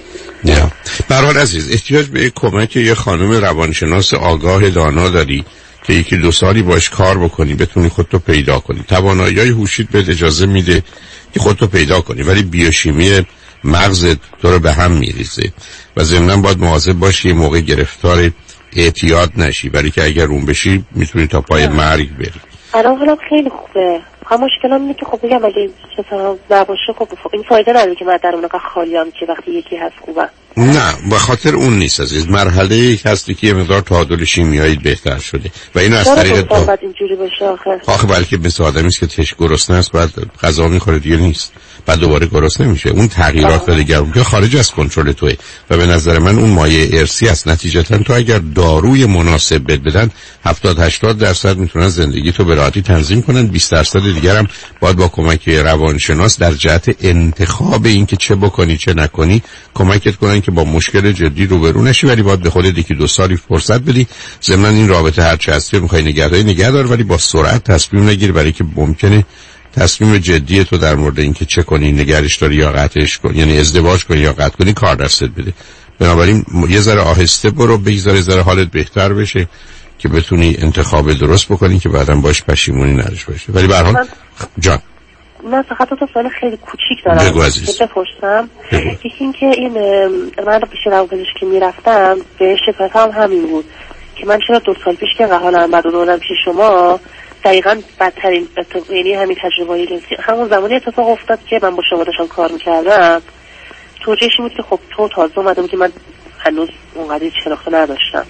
[0.44, 0.72] نه.
[1.08, 5.44] برحال عزیز احتیاج به کمک یه خانم روانشناس آگاه دانا داری.
[5.82, 8.84] که یکی دو سالی باش کار بکنی بتونی خودتو پیدا کنی.
[8.88, 10.82] توانایی های هوشیت به اجازه میده
[11.34, 12.22] که خودتو پیدا کنی.
[12.22, 13.26] ولی بیوشیمی
[13.64, 15.52] مغزت تو رو به هم میریزه.
[15.96, 18.30] و ضمنا باید مواظب باشی یه موقع گرفتار
[18.76, 19.68] اعتیاد نشی.
[19.68, 22.40] ولی که اگر اون بشی می‌تونی تا پای مرگ بری.
[22.74, 24.00] الان حالا خیلی خوبه.
[24.26, 28.18] هم مشکلم اینه که خب بگم اگه مثلا نباشه خب این فایده نداره که من
[28.22, 30.28] در اون خالی هم که وقتی یکی هست خوبه.
[30.60, 32.28] نه به خاطر اون نیست عزیز.
[32.28, 35.50] مرحله یک هستی که یه مقدار تعادل شیمیایی بهتر شده.
[35.74, 36.76] و اینو از طریق تا...
[36.82, 37.70] اینجوری بشه آخه.
[37.86, 40.10] آخه بلکه مثل آدمی است که تش گرسنه است بعد
[40.42, 41.52] غذا می‌خوره دیگه نیست.
[41.86, 45.32] بعد دوباره گرسنه نمیشه اون تغییرات دیگر که خارج از کنترل توه.
[45.70, 47.48] و به نظر من اون مایه ارسی است.
[47.48, 50.10] نتیجتا تو اگر داروی مناسب بد بدن
[50.44, 53.46] 70 80 درصد می‌تونن زندگی تو به راحتی تنظیم کنن.
[53.46, 54.48] 20 درصد دیگر هم
[54.80, 59.42] باید با کمک روانشناس در جهت انتخاب اینکه چه بکنی چه نکنی
[59.74, 63.36] کمکت کنن که با مشکل جدی روبرو نشی ولی باید به خودت یکی دو سالی
[63.36, 64.06] فرصت بدی.
[64.42, 68.32] ضمن این رابطه هر چه هستی می‌خوای نگهداری نگه دار ولی با سرعت تصمیم نگیر
[68.32, 69.24] برای که ممکنه
[69.72, 74.04] تصمیم جدی تو در مورد اینکه چه کنی نگرش داری یا قطعش کنی یعنی ازدواج
[74.04, 75.52] کنی یا قطع کنی کار دستت بده.
[75.98, 79.48] بنابراین یه ذره آهسته برو بگذار ذره حالت بهتر بشه
[79.98, 83.94] که بتونی انتخاب درست بکنی که بعدا باش پشیمونی نداشته باشه ولی به
[84.58, 84.78] جان.
[85.42, 87.30] من فقط تو سوال خیلی کوچیک دارم.
[87.30, 87.82] بگو عزیز.
[87.82, 88.50] بپرسم.
[88.72, 89.72] یکی این که این
[90.46, 93.64] من پیش که می‌رفتم به شکایت هم همین بود
[94.16, 97.00] که من چرا دو سال پیش که حالم بد و پیش شما
[97.44, 98.48] دقیقا بدترین
[98.90, 103.22] یعنی همین تجربه جنسی همون زمانی اتفاق افتاد که من با شما داشتم کار می‌کردم.
[104.00, 105.92] توجهش بود که خب تو تازه اومده بود که من
[106.38, 108.26] هنوز اونقدر شناخته نداشتم.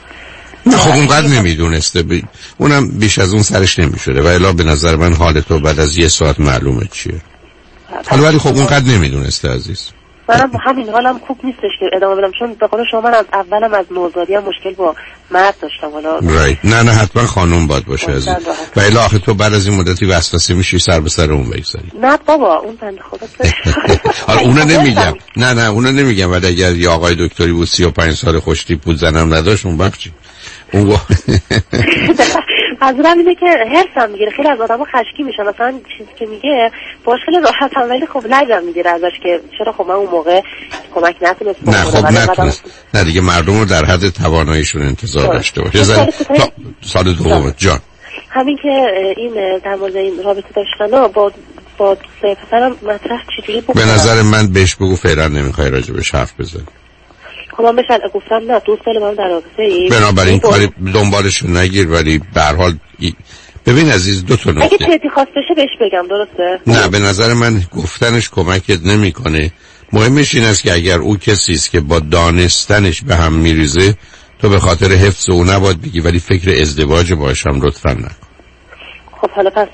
[0.66, 2.02] خب اونقدر نمی‌دونسته.
[2.02, 2.24] بی...
[2.58, 4.22] اونم بیش از اون سرش نمی‌شده.
[4.22, 7.20] و الا به نظر من حال تو بعد از یه ساعت معلومه چیه.
[8.08, 9.90] حالا ولی خب اونقدر نمی‌دونسته عزیز.
[10.28, 12.30] منم همین حالم خوب نیستش که ادامه بدم.
[12.38, 14.94] چون به قول شما من از اولم از نوزادی هم مشکل با
[15.30, 15.90] مرد داشتم.
[15.92, 16.58] حالا right.
[16.64, 18.28] نه نه حتما خانوم باید باشه از
[18.76, 21.92] و الا آخه تو بعد از این مدتی وسوسه میشی سر به سر اون بگذاری
[22.00, 23.26] نه بابا اون بند خدا
[24.26, 25.14] حالا اونو نمیگم.
[25.36, 26.30] نه نه اونو نمیگم.
[26.30, 30.12] ولی اگر یه آقای دکتری بود 35 سال خوشتیپ بود زنم نداشت اون وقت چی
[30.72, 31.00] اون وا-
[32.82, 34.30] منظورم اینه که هرسم می‌گیره.
[34.30, 35.42] خیلی از آدم خشکی میشن.
[35.42, 36.70] مثلا چیزی که میگه
[37.04, 40.40] باش خیلی راحت هم ولی خب لجم می‌گیره ازش که چرا خب من اون موقع
[40.94, 42.62] کمک نتونست نه خب نتونست
[42.94, 45.34] نه دیگه مردم رو در حد تواناییشون انتظار درست.
[45.36, 46.06] داشته باشه زن
[46.36, 46.48] تا
[46.80, 47.78] سال دوم جان.
[48.30, 48.68] همین که
[49.16, 51.32] این در مورد این رابطه داشتن با
[51.78, 56.62] با پسرم مطرح چجوری به نظر من بهش بگو فعلا نمی‌خوای راجبش حرف بزن
[57.56, 57.82] خب من
[58.14, 60.68] گفتم نه دو سال من در رابطه ای بنابراین کاری
[61.48, 63.14] نگیر ولی به هر حال ای-
[63.66, 64.76] ببین عزیز دو تا اگه نکته.
[64.76, 69.50] جدی خواست بشه بهش بگم درسته؟ نه به نظر من گفتنش کمکت نمی‌کنه.
[69.92, 73.94] مهمش این است که اگر او کسی است که با دانستنش به هم میریزه
[74.38, 78.14] تو به خاطر حفظ او نباید بگی ولی فکر ازدواج باش هم لطفا نکن.
[79.20, 79.68] خب حالا پس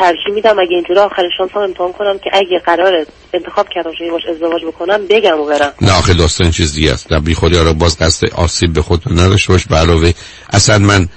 [0.00, 4.10] ترجیح میدم اگه اینجوری آخر شانس هم امتحان کنم که اگه قرار انتخاب کردم که
[4.10, 5.72] باش ازدواج بکنم بگم و برم.
[5.80, 7.12] نه آخه داستان چیز دیگه است.
[7.12, 9.66] نه بی خودی رو باز قصد آسیب به خودتون نداشته باش.
[9.70, 10.12] علاوه
[10.50, 11.08] اصلا من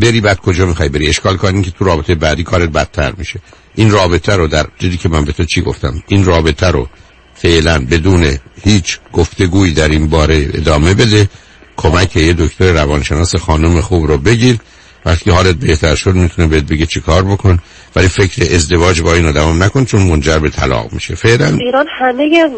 [0.00, 3.40] بری بعد کجا می‌خوای بری؟ اشکال کنی که تو رابطه بعدی کارت بدتر میشه.
[3.74, 6.88] این رابطه رو در دیدی که من به تو چی گفتم؟ این رابطه رو
[7.34, 11.28] فعلا بدون هیچ گفتگویی در این باره ادامه بده.
[11.76, 14.58] کمک یه دکتر روانشناس خانم خوب رو بگیر.
[15.04, 17.58] وقتی حالت بهتر شد می‌تونه بهت بگه چی کار بکن.
[17.96, 21.14] ولی فکر ازدواج با این آدم نکن چون منجر به طلاق میشه.
[21.14, 22.50] فعلا ایران همه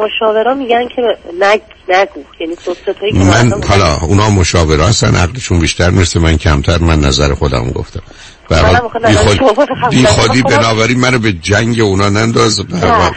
[0.00, 1.02] مشاورا میگن که
[1.40, 2.20] نگ نگو.
[2.40, 7.70] یعنی که من حالا اونا مشاوره هستن عقلشون بیشتر می‌رسه من کمتر من نظر خودم
[7.70, 8.02] گفتم.
[8.48, 8.90] به حال
[9.90, 10.06] بی.
[10.06, 13.10] خودی بنابراین منو به جنگ اونا ننداز نه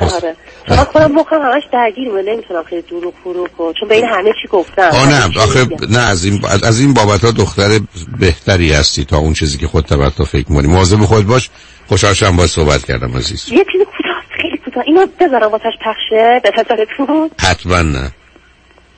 [0.70, 4.48] من خودم مخم همش درگیر من نمی‌تونم خیلی دروغ فروغ و چون بین همه چی
[4.48, 4.82] گفتم.
[4.82, 5.68] آه نه آخه.
[5.90, 7.80] نه از این از این بابت ها دختر
[8.20, 11.50] بهتری هستی تا اون چیزی که خودت تو فکر کنی مواظب خود باش
[11.88, 13.50] خوشحال شدم باهات صحبت کردم عزیز.
[13.50, 14.84] یه چیز کوتاه خیلی کوتاه.
[14.88, 18.12] اینو بذارم واسش پخشه به نظرتون؟ حتما نه.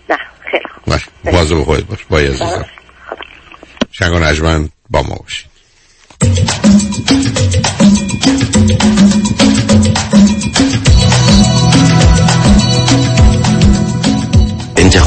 [0.09, 0.17] نه
[0.51, 0.93] خیلی خوب.
[0.93, 1.99] باش مواظب خودت باش.
[2.09, 2.65] بای عزیزم.
[3.91, 5.49] شنگان اجمن با ما باشید.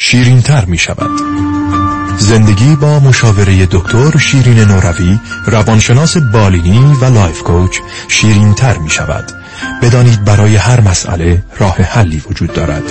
[0.00, 1.10] شیرین تر می شود
[2.18, 9.24] زندگی با مشاوره دکتر شیرین نوروی روانشناس بالینی و life coach شیرین تر می شود
[9.82, 12.82] بدانید برای هر مسئله راه حلی وجود دارد.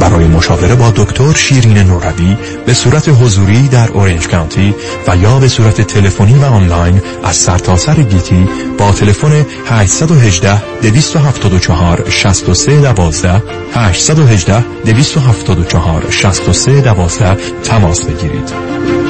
[0.00, 2.36] برای مشاوره با دکتر شیرین نوروی
[2.66, 4.74] به صورت حضوری در اورنج کانتی
[5.08, 8.48] و یا به صورت تلفنی و آنلاین از سرتاسر گیتی
[8.78, 13.42] با تلفن 818 274 63 12
[13.74, 19.03] 818 274 63 12 تماس بگیرید.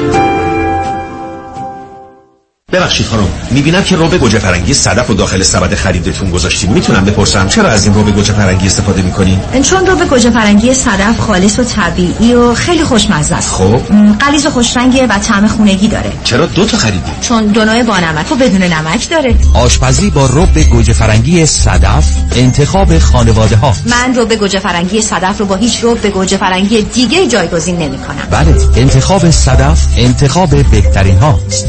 [2.75, 7.49] ببخشید خانم می‌بینم که رب گوجه فرنگی صدف و داخل سبد خریدتون گذاشتین می‌تونم بپرسم
[7.49, 11.59] چرا از این رب گوجه فرنگی استفاده می‌کنین؟ چون رو به گوجه فرنگی صدف خالص
[11.59, 13.51] و طبیعی و خیلی خوشمزه است.
[13.51, 13.81] خب.
[14.21, 16.13] غلیظ و خوشرنگه و طعم خونگی داره.
[16.25, 19.35] چرا دو تا خریدی؟ چون دو نوع با نمک و بدون نمک داره.
[19.55, 25.39] آشپزی با رب گوجه فرنگی صدف انتخاب خانواده ها من رو به گوجه فرنگی صدف
[25.39, 30.71] رو با هیچ رو به گوجه فرنگی دیگه جایگزین نمی کنم بله انتخاب صدف انتخاب
[30.71, 31.67] بهترین هاست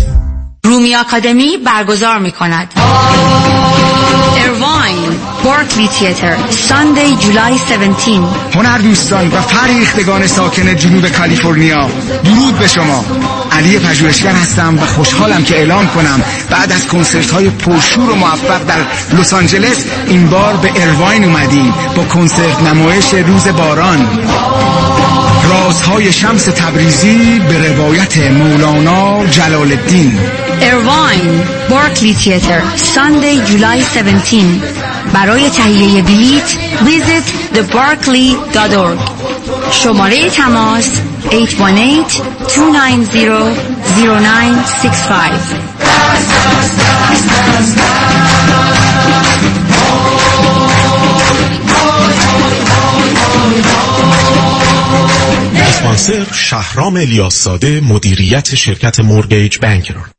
[0.65, 2.73] رومی آکادمی برگزار می کند
[4.37, 8.11] ارواین بارکلی تیتر ساندی جولای 17
[8.55, 11.89] هنر دوستان و فریختگان ساکن جنوب کالیفرنیا
[12.23, 13.05] درود به شما.
[13.51, 18.63] علی پژوهشگر هستم و خوشحالم که اعلام کنم بعد از کنسرت های پرشور و موفق
[18.63, 18.85] در
[19.19, 24.07] لس آنجلس این بار به ارواین اومدیم با کنسرت نمایش روز باران.
[25.55, 30.19] رازهای شمس تبریزی به روایت مولانا جلال الدین
[30.61, 34.19] ارواین بارکلی تیتر ساندی جولای 17
[35.13, 38.99] برای تهیه بلیت visit thebarclay.org
[39.71, 40.91] شماره تماس
[41.31, 41.35] 818-290-65
[55.85, 60.14] اسپانسر شهرام الیاساده مدیریت شرکت مورگیج بانکر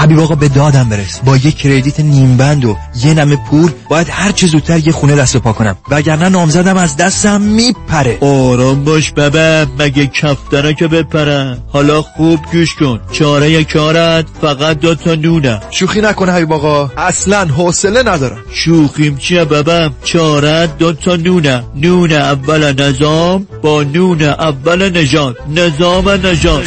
[0.00, 1.20] حبیب آقا به دادم برس.
[1.24, 5.16] با یه کردیت نیم بند و یه نمه پول باید هر چه زودتر یه خونه
[5.16, 5.76] دست و پا کنم.
[5.90, 8.18] وگرنه نامزدم از دستم میپره.
[8.20, 13.00] آرام باش بابا مگه کفتره که بپره حالا خوب گوش کن.
[13.12, 15.60] چاره کارت فقط دو تا نونه.
[15.70, 18.38] شوخی نکنه حبیب آقا اصلا حوصله ندارم.
[18.52, 21.64] شوخیم چیه بابا؟ چاره دو تا نونه.
[21.76, 26.66] نون اول نظام با نون اول نژاد نظام نژاد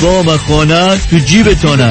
[0.00, 1.90] وام خانه تو جیبتانه.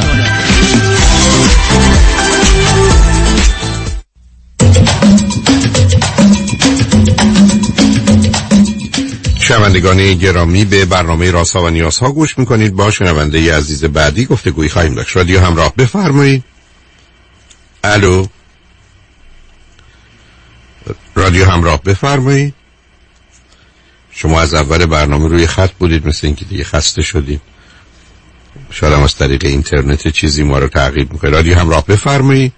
[9.39, 12.73] شنوندگان گرامی به برنامه راسا و نیازها گوش می‌کنید.
[12.73, 15.17] با شنونده عزیز بعدی گفتگوی خواهیم داشت.
[15.17, 15.75] رادیو همراه.
[15.75, 16.43] بفرمایید.
[17.83, 18.25] الو.
[21.15, 21.83] رادیو همراه.
[21.83, 22.53] بفرمایید.
[24.11, 27.41] شما از اول برنامه روی خط بودید مثل اینکه دیگه خسته شدید.
[28.71, 31.31] شاید از طریق اینترنت چیزی ما رو تعقیب می‌کنه.
[31.31, 32.53] رادیو همراه بفرمایید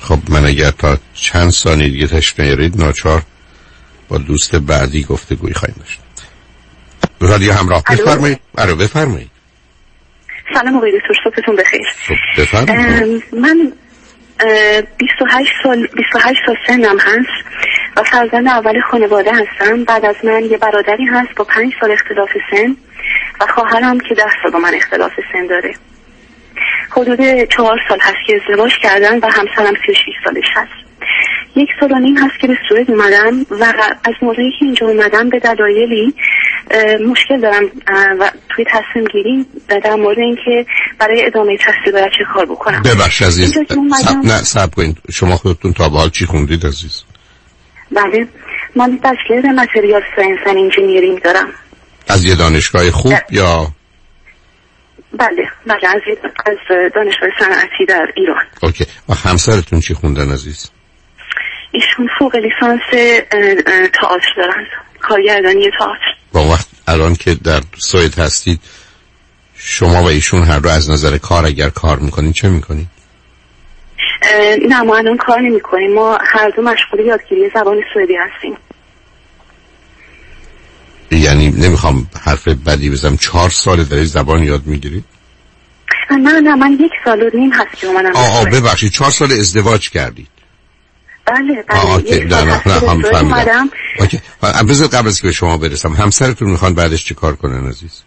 [0.00, 3.22] خب من اگر تا چند ثانیه دیگه تشریف نیارید ناچار
[4.08, 6.00] با دوست بعدی گفتگوی خواهیم داشت.
[7.20, 9.30] رادیو همراه بفرمایید برای بفرمایید
[10.54, 11.80] سلام آقای دکتر صبحتون بخیر.
[12.08, 13.22] خب بفرمایید.
[13.32, 13.72] من
[14.98, 17.44] 28 سال 28 سال سنم هست
[17.96, 19.84] و فرزند اول خانواده هستم.
[19.84, 22.76] بعد از من یه برادری هست با 5 سال اختلاف سن
[23.40, 25.74] و خواهرم که 10 سال با من اختلاف سن داره.
[26.90, 30.91] حدود چهار سال هست که ازدواج کردن و همسرم 36 سالش هست.
[31.56, 33.64] یک سال و نیم هست که به سوئد اومدم و
[34.04, 36.14] از موقعی که اینجا اومدم به دلایلی
[37.06, 37.64] مشکل دارم
[38.20, 40.66] و توی تصمیم گیری در مورد اینکه
[40.98, 42.82] برای ادامه تحصیل باید چه کار بکنم.
[42.82, 43.78] ببخش عزیز صبر...
[44.24, 44.98] نه صبر کنید.
[45.12, 47.02] شما خودتون تا به حال چی خوندید عزیز؟
[47.90, 48.28] بله.
[48.76, 51.48] من bachelor material science و engineering دارم.
[52.08, 53.66] از یه دانشگاه خوب یا؟
[55.18, 56.00] بله بله از,
[56.46, 56.56] از
[56.94, 58.44] دانشگاه صنعتی در ایران.
[58.62, 58.86] OK.
[59.08, 60.70] و همسرتون چی خوندن عزیز؟
[61.72, 62.80] ایشون فوق لیسانس
[64.00, 64.66] تئاتر دارن.
[65.00, 66.16] کارگردانی تئاتر.
[66.32, 68.60] با وقت الان که در سوئد هستید
[69.56, 72.86] شما و ایشون هر دو از نظر کار اگر کار می‌کنید چه می‌کنید
[74.22, 78.56] اه، نه ما الان کار نمی کنیم ما هر دو مشغول یادگیری زبان سوئدی هستیم.
[81.10, 83.16] یعنی نمی‌خوام حرف بدی بزنم.
[83.16, 85.04] چهار سال در زبان یاد می‌گیرید؟
[86.10, 88.16] نه نه من یک سال و نیم هست که اومدم.
[88.16, 88.44] آه آه.
[88.44, 88.92] ببخشید.
[88.92, 90.28] چهار سال ازدواج کردید.
[91.26, 92.16] بله بله.
[92.16, 92.52] یک نه
[92.90, 93.70] هم فهمیدم.
[94.68, 98.02] بذار قبل از که به شما برسم همسرتون می‌خوان بعدش چه کار کنن عزیز؟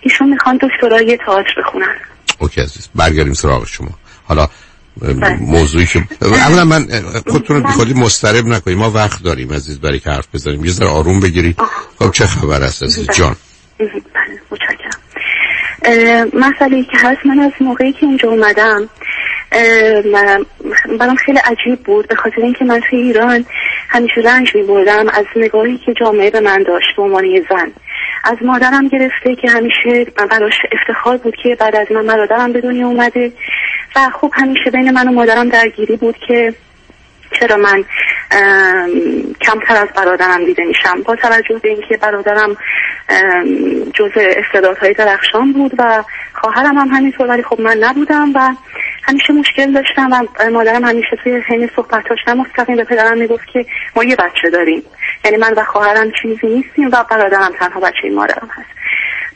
[0.00, 1.96] ایشون می‌خوان دکترای تئاتر بخونن.
[2.38, 2.88] اوکی عزیز.
[2.94, 3.90] برگردیم سراغ شما.
[4.24, 4.48] حالا
[5.00, 5.36] بله.
[5.36, 6.86] موضوعی که اولا من
[7.26, 8.78] خودتون رو بی خودی مضطرب نکنید.
[8.78, 10.64] ما وقت داریم عزیز برای که حرف بزنیم.
[10.64, 11.60] یه ذره آروم بگیرید.
[11.98, 13.36] خب چه خبر است عزیز جان؟
[13.78, 15.00] بله متشکرم.
[16.34, 18.88] مسئله که هست من از موقعی که اینجا اومدم
[21.00, 22.08] برام خیلی عجیب بود.
[22.08, 23.44] به خاطر اینکه من توی ایران
[23.88, 27.72] همیشه رنج می بردم از نگاهی که جامعه به من داشت به عنوان یه زن.
[28.24, 32.86] از مادرم گرفته که همیشه براش افتخار بود که بعد از من برادرم به دنیا
[32.86, 33.32] اومده.
[33.96, 36.54] و خب همیشه بین من و مادرم درگیری بود که
[37.40, 37.84] چرا من
[39.40, 41.02] کمتر از برادرم دیده میشم.
[41.04, 42.56] با توجه به اینکه برادرم
[43.94, 48.54] جزء استعدادهای درخشان بود و خواهرم هم همینطور ولی خب من نبودم و
[49.06, 53.66] همیشه مشکل داشتم و مادرم همیشه توی حین صحبتاش نه مستقیم به پدرم می‌گفت که
[53.96, 54.82] ما یه بچه داریم.
[55.24, 58.68] یعنی من و خواهرم چیزی نیستیم و برادرم تنها بچه مادرم هست.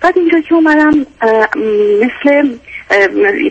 [0.00, 1.06] بعد اینجا که اومدم
[2.00, 2.48] مثل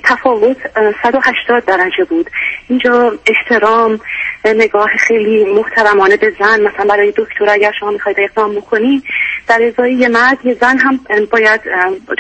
[0.03, 2.29] تفاوت اه، 180 درجه بود.
[2.69, 3.99] اینجا احترام
[4.45, 6.61] اه، نگاه خیلی محترمانه به زن.
[6.61, 9.03] مثلا برای دکتر اگر شما می‌خواید اقدام بکنی
[9.47, 10.99] در ازای یه مرد یه زن هم
[11.31, 11.61] باید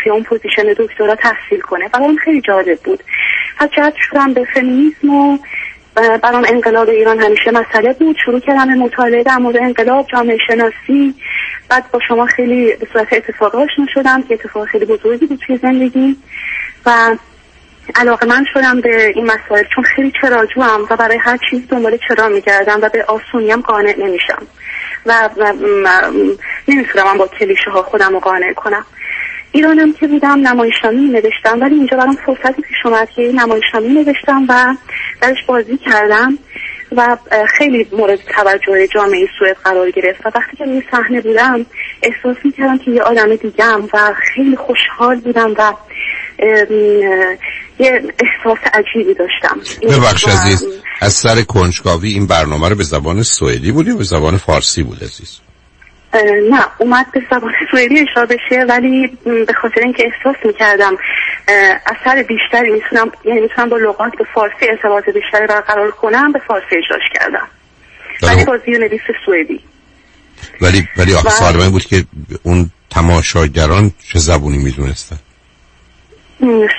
[0.03, 1.89] توی اون position دکترا تحصیل کنه.
[1.89, 3.03] برام خیلی جالب بود.
[3.57, 5.37] پس جذب شدم به فمینیسم و
[5.97, 8.15] برام انقلاب ایران همیشه مسئله بود.
[8.25, 11.15] شروع کردم مطالعه در مورد انقلاب جامعه شناسی.
[11.69, 15.57] بعد با شما خیلی به صورت اتفاقی آشنا شدم که اتفاق خیلی بزرگی بود توی
[15.57, 16.15] زندگی.
[16.85, 17.15] و
[17.95, 22.79] علاقه‌مند شدم به این مسائل چون خیلی چراجوام و برای هر چیز دنبال چرا میگردم
[22.81, 24.47] و به آسونی هم قانع نمیشم.
[25.05, 25.53] و, و
[26.67, 28.85] نمی‌تونم با کلیشه ها خودم رو قانع کنم.
[29.51, 34.75] ایرانم که بودم نمایشنامه نوشتم ولی اینجا برام فرصتی پیش اومد که نمایشنامه نوشتم و
[35.21, 36.37] درش بازی کردم
[36.91, 37.17] و
[37.57, 40.25] خیلی مورد توجه جامعه سوئد قرار گرفت.
[40.25, 41.65] و وقتی که روی صحنه بودم
[42.03, 45.73] احساس می‌کردم که یه آدم دیگم و خیلی خوشحال بودم و
[47.79, 49.59] یه احساس عجیبی داشتم.
[49.81, 50.67] ببخش عزیز
[51.01, 55.03] از سر کنجکاوی این برنامه رو به زبان سوئدی بود یا به زبان فارسی بود
[55.03, 55.39] عزیز؟
[56.49, 60.97] نه اومد به زبان سوئدی اشاره بشه ولی به خاطر اینکه احساس می‌کردم
[61.85, 66.75] اثر بیشتری می‌تونم یعنی می‌تونم با لغات به فارسی ارتباط بیشتری برقرار کنم به فارسی
[66.77, 67.47] اجراش کردم.
[68.23, 69.59] ولی با زیر نویس سوئدی.
[70.61, 72.03] ولی ولی آخه من بود که
[72.43, 75.19] اون تماشاگران چه زبونی می‌دونستن؟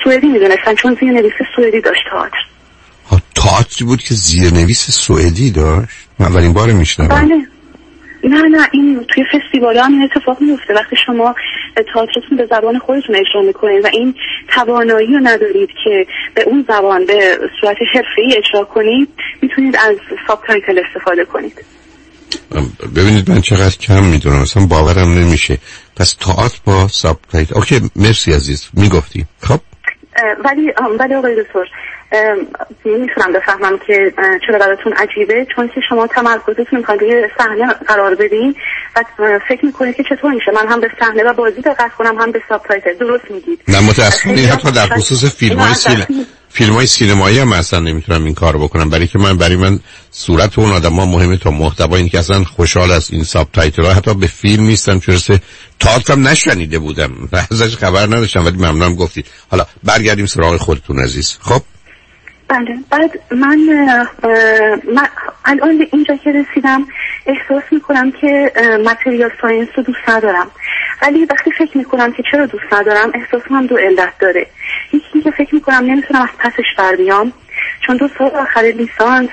[0.03, 2.37] سوئدی می‌دونستن چون زیر نویس سوئدی داشت تئاتر.
[3.35, 7.47] تئاتری بود که زیر نویس سوئدی داشت؟ من اولین بار میشنوم بله.
[8.23, 11.35] نه نه این توی فستیوال هم این اتفاق میفته وقتی شما
[11.93, 14.15] تئاترتون به زبان خودتون اجرا می‌کنید و این
[14.47, 16.05] توانایی رو ندارید که
[16.35, 17.77] به اون زبان به صورت
[18.17, 19.09] ای اجرا کنید
[19.41, 19.95] می‌تونید از
[20.27, 21.65] subtitle استفاده کنید.
[22.95, 24.41] ببینید من چقدر کم می‌دونم.
[24.41, 25.57] مثلا باورم نمیشه.
[25.95, 28.67] پس تئاتر با subtitle OK مرسی عزیز.
[28.73, 29.25] می‌گفتی.
[29.43, 29.59] خب.
[30.45, 31.65] ولی ولی آقای دکتر
[32.85, 34.13] می‌تونم بفهمم که
[34.47, 35.47] چرا براتون عجیبه.
[35.55, 38.55] چون که شما تمرکزتون می‌خواید روی صحنه قرار بدین.
[39.19, 42.31] و فکر می‌کنید که چطور میشه؟ من هم به صحنه و بازی دقت کنم هم
[42.31, 42.65] به sub
[42.99, 43.61] درست میگید.
[43.67, 45.73] نه متاسفانه حتی در خصوص فیلم های
[46.49, 48.89] فیلم های سینمایی هم اصلا نمی‌تونم این کار بکنم.
[48.89, 49.79] برای که من برای من
[50.11, 51.97] صورت اون آدم ها مهمه تا محتوا.
[51.97, 54.99] این که اصلا خوشحال از این subtitle ها حتی به فیلم نیستم.
[54.99, 55.39] چون
[55.79, 57.29] تئاتر هم نشنیده بودم.
[57.51, 58.45] ازش خبر نداشتم.
[58.45, 61.37] ولی ممنونم گفتید حالا برگردیم سراغ خودتون عزیز.
[61.41, 61.61] خب؟
[62.49, 62.77] بله.
[62.91, 63.57] بعد من,
[64.93, 65.07] من
[65.45, 66.87] الان به اینجا که رسیدم
[67.25, 68.51] احساس می‌کنم که
[68.85, 70.51] متریال ساینس رو دوست ندارم.
[71.01, 74.47] ولی وقتی فکر می‌کنم که چرا دوست ندارم احساس هم دو علت داره.
[74.93, 77.33] یکی که فکر می‌کنم نمی‌تونم از پسش بر بیام
[77.81, 79.29] چون دو سال آخر لیسانس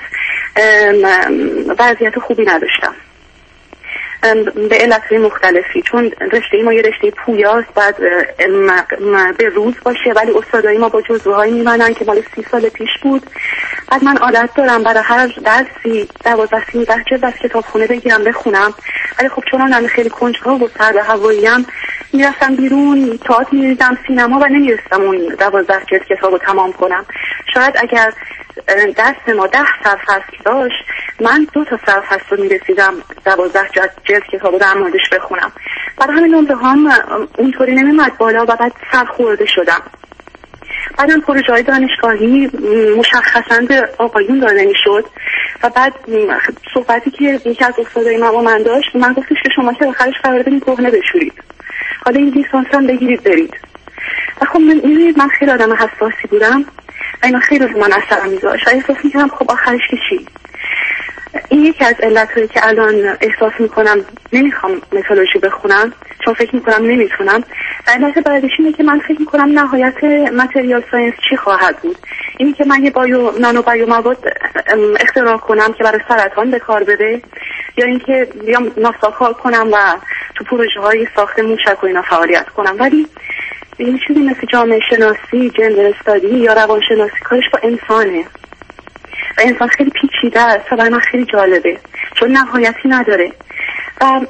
[1.79, 2.95] وضعیت خوبی نداشتم.
[4.69, 5.81] به علت مختلفی.
[5.81, 7.97] چون رشته ما یه رشته پویاست بعد
[9.37, 12.89] به روز باشه ولی استادای ما با جزوه هایی میمنن که مال سی سال پیش
[13.01, 13.23] بود.
[13.91, 18.73] بعد من عادت دارم برای هر درسی دوازده سی جلد از کتابخونه بگیرم بخونم.
[19.19, 21.65] ولی خب چون من خیلی کنجکاو و سرد هواییم
[22.13, 27.05] می‌رفتم بیرون تئاتر می‌دیدم سینما و نمیرستم اون دوازده جلد کتاب رو تمام کنم.
[27.53, 28.13] شاید اگر
[28.97, 30.83] دست ما ده سرفصل داشت.
[31.19, 32.93] من دو تا سرفصل رو می‌رسیدم
[33.25, 35.51] دوازده جلد کتاب در موردش بخونم.
[35.97, 36.87] برای همین نمره هم
[37.37, 39.81] اونطوری نمیمد بالا و بعد سرخورده شدم.
[40.97, 42.51] بعدم پروژه های دانشگاهی
[42.97, 45.05] مشخصا به آقایون داده می‌شد
[45.63, 45.93] و بعد
[46.73, 50.41] صحبتی که یکی از استادای من من داشت من گفتش که شما که آخرش قرار
[50.41, 51.33] دارین کهنه بشورید.
[52.05, 53.53] حالا این لیسانس هم بگیرید برید.
[54.41, 54.59] و خب
[55.17, 56.65] من خیلی آدم حساسی بودم.
[57.23, 60.27] و اینا خیلی رو من اثر میذاشت و احساس می‌کردم خب آخرش که چی؟
[61.49, 65.93] این یکی از علت که الان احساس می‌کنم نمی‌خوام متالورژی بخونم
[66.25, 67.43] چون فکر می‌کنم نمی‌تونم
[67.87, 70.03] و علت بعدش اینه که من فکر می‌کنم نهایت
[70.33, 71.97] material science چی خواهد بود؟
[72.37, 74.17] اینی که من یه bio nano bio مواد
[74.99, 77.21] اختراع کنم که برای سرطان به کار بده
[77.77, 79.77] یا اینکه بیام ناسا کار کنم و
[80.35, 82.75] تو پروژه های ساخت موشک و اینا فعالیت کنم.
[82.79, 83.07] ولی
[83.77, 88.25] این چیزی مثل جامعه شناسی جندر استادی یا روانشناسی کارش با انسانه.
[89.37, 91.77] و انسان خیلی پیچیده است و برای من خیلی جالبه
[92.19, 93.31] چون نهایتی نداره.
[94.01, 94.21] و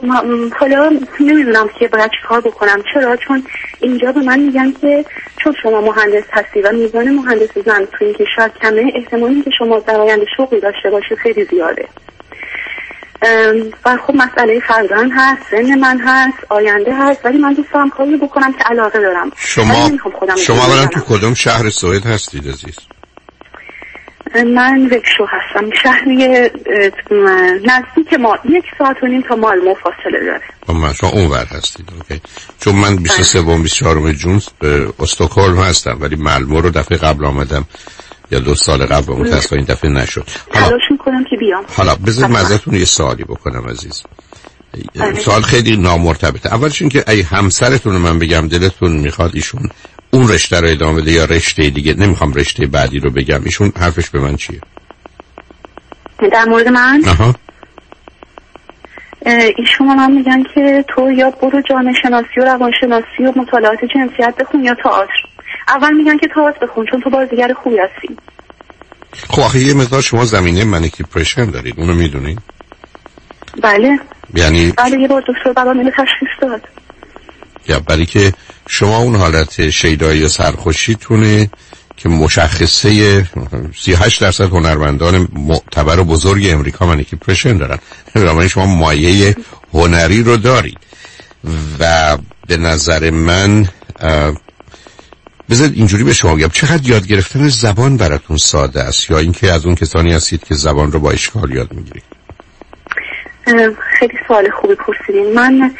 [0.59, 2.83] حالا نمی‌دونم که باید کار بکنم.
[2.93, 3.43] چرا؟ چون
[3.79, 5.05] اینجا به من میگن که
[5.43, 9.79] چون شما مهندس هستی و میزان مهندس زن تو این کشور کمه احتمالی که شما
[9.79, 11.85] در آینده شغلی داشته باشید خیلی زیاده.
[13.85, 18.17] و خب مسئله فرزن هست سن من هست آینده هست ولی من دوست دارم کاری
[18.17, 19.31] بکنم که علاقه دارم.
[19.37, 19.91] شما
[20.37, 22.75] شما اولا تو کدوم شهر سوئد هستید عزیز؟
[24.35, 25.69] من وکشو هستم.
[25.83, 26.49] شهری
[27.65, 30.41] نزدیک ما یک ساعت و نیم تا مالمو فاصله داره.
[30.67, 32.21] خب، من شما اونور هستید اوکی.
[32.59, 34.41] چون من 23 و 24 جون
[34.99, 37.65] استکهلم هستم ولی مالمو رو دفعه قبل آمدم.
[38.31, 40.27] یا دو سال قبل متاسفانه این دفعه نشد.
[40.53, 41.65] حالا می‌کنم که بیام.
[41.77, 44.03] حالا بذار مزتون یه سوالی بکنم عزیز.
[44.95, 45.19] بله.
[45.19, 46.53] سوال خیلی نامرتبطه.
[46.53, 49.69] اولش این که ای همسرتون رو من بگم دلتون می‌خواد ایشون
[50.11, 53.41] اون رشته رو ادامه بده یا رشته دیگه؟ نمی‌خوام رشته بعدی رو بگم.
[53.43, 54.61] ایشون حرفش به من چیه؟
[56.31, 57.35] در مورد من؟ آها.
[59.57, 64.63] ایشون من میگن که تو یا برو جامعه شناسی و روانشناسی و مطالعات جنسیت بخون
[64.63, 65.36] یا تئاتر.
[65.67, 68.17] اول میگن که تئاتر بخون چون تو بازیگر خوبی هستی.
[69.29, 72.39] خب آخه یه مقدار شما زمینه منیکی پرشن دارید اونو می‌دونید
[73.61, 73.99] بله.
[74.33, 76.61] یعنی بله یه بار دکتر برام اینو تشخیص داد.
[77.67, 78.33] یا برای که
[78.67, 81.49] شما اون حالت شیدایی و سرخوشیتونه
[81.97, 83.23] که مشخصه
[83.75, 87.77] 38 درصد هنرمندان معتبر و بزرگ امریکا منیکی پرشن دارن.
[88.15, 89.35] بنابراین شما مایه
[89.73, 90.77] هنری رو دارید.
[91.79, 92.17] و
[92.47, 93.67] به نظر من
[95.49, 96.47] بذارید اینجوری به شما بگم.
[96.47, 100.91] چقدر یاد گرفتن زبان براتون ساده است؟ یا اینکه از اون کسانی هستید که زبان
[100.91, 102.03] رو با اشکال یاد می‌گیرید؟
[103.99, 105.33] خیلی سوال خوبی پرسیدین.
[105.33, 105.71] من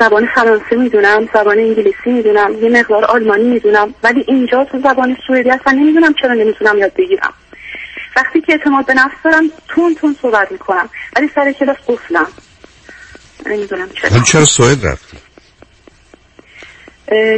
[0.00, 5.50] زبان فرانسه می‌دونم زبان انگلیسی می‌دونم یه مقدار آلمانی می‌دونم ولی اینجا تو زبان سوئدی
[5.50, 7.32] اصلا نمی‌دونم چرا نمی‌تونم یاد بگیرم.
[8.16, 12.26] وقتی که اعتماد به نفس دارم تون تون صحبت می‌کنم ولی سر کلاس قفلم.
[13.46, 14.20] نمی‌دونم چرا.
[14.20, 15.16] چرا سوئد رفتی؟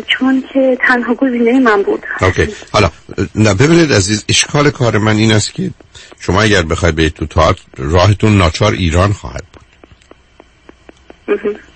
[0.06, 2.02] چون که تنها گزینه من بود.
[2.20, 2.48] اوکی.
[2.72, 2.90] حالا
[3.34, 5.70] نه ببینید عزیز اشکال کار من این است که
[6.20, 9.60] شما اگر بخواید به تو تاعت راهتون ناچار ایران خواهد بود.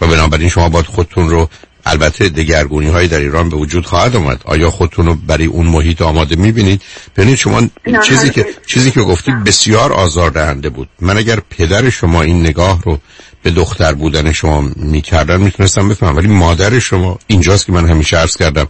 [0.01, 1.49] و بنابراین شما باید خودتون رو
[1.87, 6.03] البته دگرگونی هایی در ایران به وجود خواهد آمد آیا خودتون رو برای اون محیط
[6.03, 6.83] آماده می‌بینید؟
[7.17, 7.63] ببینید شما
[8.05, 10.89] چیزی که چیزی که گفتی بسیار آزاردهنده بود.
[11.01, 12.99] من اگر پدر شما این نگاه رو
[13.45, 16.17] به دختر بودن شما می‌کردن می‌تونستم بفهمم.
[16.17, 18.67] ولی مادر شما اینجاست که من همیشه عرض کردم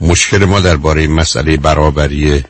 [0.00, 2.44] مشکل ما درباره مسئله برابری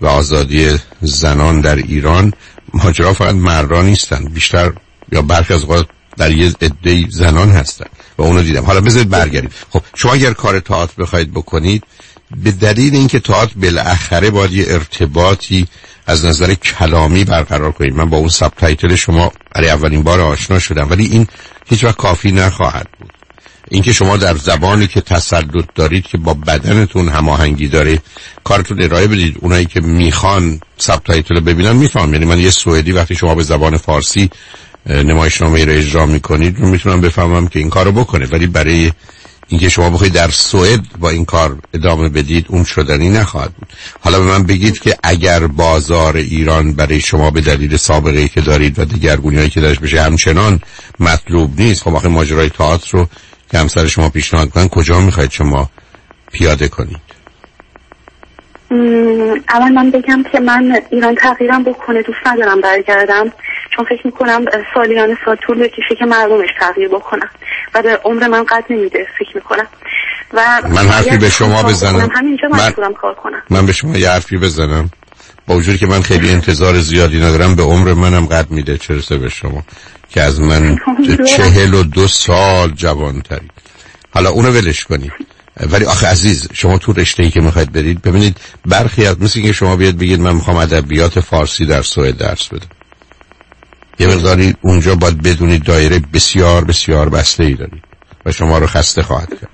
[0.00, 2.32] و آزادی زنان در ایران
[2.74, 4.72] ماجرا فقط مردان نیستن بیشتر
[5.12, 7.86] یا برخی از اوقات در یه عده زنان هستن.
[8.18, 8.64] و اونو دیدم.
[8.64, 9.50] حالا بذارید برگردیم.
[9.70, 11.84] خب شما اگر کار تئاتر بخواید بکنید
[12.36, 15.66] به دلیل اینکه تئاتر بالاخره باید یه ارتباطی
[16.06, 20.90] از نظر کلامی برقرار کنید من با اون subtitle شما برای اولین بار آشنا شدم
[20.90, 21.26] ولی این
[21.66, 23.12] هیچ وقت کافی نخواهد بود.
[23.70, 27.98] اینکه شما در زبانی که تسلط دارید که با بدنتون هماهنگی داره
[28.44, 29.36] کارتون ارائه بدید.
[29.40, 34.30] اونایی که می‌خوان subtitle ببینن میفهم یعنی من یه سوئدی وقتی شما به زبان فارسی
[34.86, 38.26] نمایشنامه رو اجرا می‌کنید رو می‌تونم بفهمم که این کارو بکنه.
[38.26, 38.92] ولی برای
[39.50, 43.68] اینکه شما بخواید در سوئد با این کار ادامه بدید اون شدنی نخواهد بود.
[44.00, 48.40] حالا به من بگید که اگر بازار ایران برای شما به دلیل سابقه ای که
[48.40, 50.60] دارید و دیگرگونی هایی که درش بشه همچنان
[51.00, 53.08] مطلوب نیست خب آخه ماجرای تئاتر رو
[53.50, 55.70] که همسر شما پیشنهاد کنن کجا می‌خواید شما
[56.32, 57.09] پیاده کنید؟
[59.48, 63.32] اول من بگم که من ایران تغییرم بکنه دوست ندارم برگردم.
[63.76, 64.44] چون فکر می‌کنم
[64.74, 67.28] سالیان سال طول بکشه که مردمش تغییر بکنم
[67.74, 69.66] و به عمر من قد نمیده فکر می‌کنم.
[70.32, 72.08] و من حرفی به شما بزنم.
[72.50, 72.92] من...
[72.92, 73.42] کار کنم.
[73.50, 74.90] من به شما یه حرفی بزنم.
[75.46, 79.28] با وجودی که من خیلی انتظار زیادی ندارم به عمر منم قد میده چرسه به
[79.28, 79.62] شما
[80.08, 80.76] که از من
[81.36, 83.50] چهل و دو سال جوان تری
[84.10, 85.12] حالا اونو ولش کنید.
[85.60, 89.52] ولی آخه عزیز شما تو رشته ای که می‌خواید برید ببینید برخی از مثل که
[89.52, 92.66] شما بیاد بگید من می‌خوام ادبیات فارسی در سوئد درس بدم.
[93.98, 97.82] یه مقداری اونجا باید بدونید دایره بسیار بسیار بسته ای دارید
[98.26, 99.50] و شما رو خسته خواهد کرد.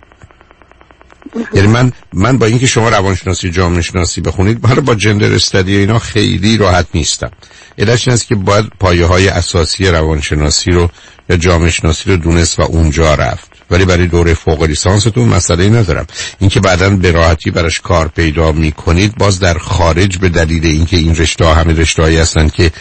[1.54, 5.98] یعنی من من با اینکه شما روانشناسی جامعه شناسی بخونید حالا با جندر استادی اینا
[5.98, 7.30] خیلی راحت نیستم.
[7.78, 10.90] علتش است که باید پایه های اساسی روانشناسی رو
[11.28, 13.55] یا جامعه شناسی رو دونست و اونجا رفت.
[13.70, 16.06] ولی برای دوره فوق لیسانستون مسئله ندارم.
[16.38, 21.16] اینکه بعدا به راحتی براش کار پیدا می‌کنید باز در خارج به دلیل اینکه این
[21.16, 22.72] رشته همه رشته هستن که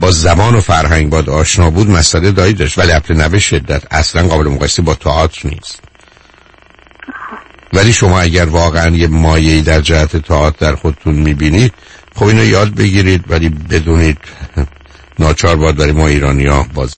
[0.00, 2.78] با زبان و فرهنگ باید آشنا بود مسئله دایی داشت.
[2.78, 3.82] ولی اپل نوه شدت.
[3.90, 5.80] اصلا قابل مقایسه با تئاتر نیست.
[7.72, 11.72] ولی شما اگر واقعا یه مایهی در جهت تئاتر در خودتون می‌بینید
[12.14, 14.18] خب اینو یاد بگیرید ولی بدونید
[15.18, 16.90] ناچار باید برای ما ایرانی ها باز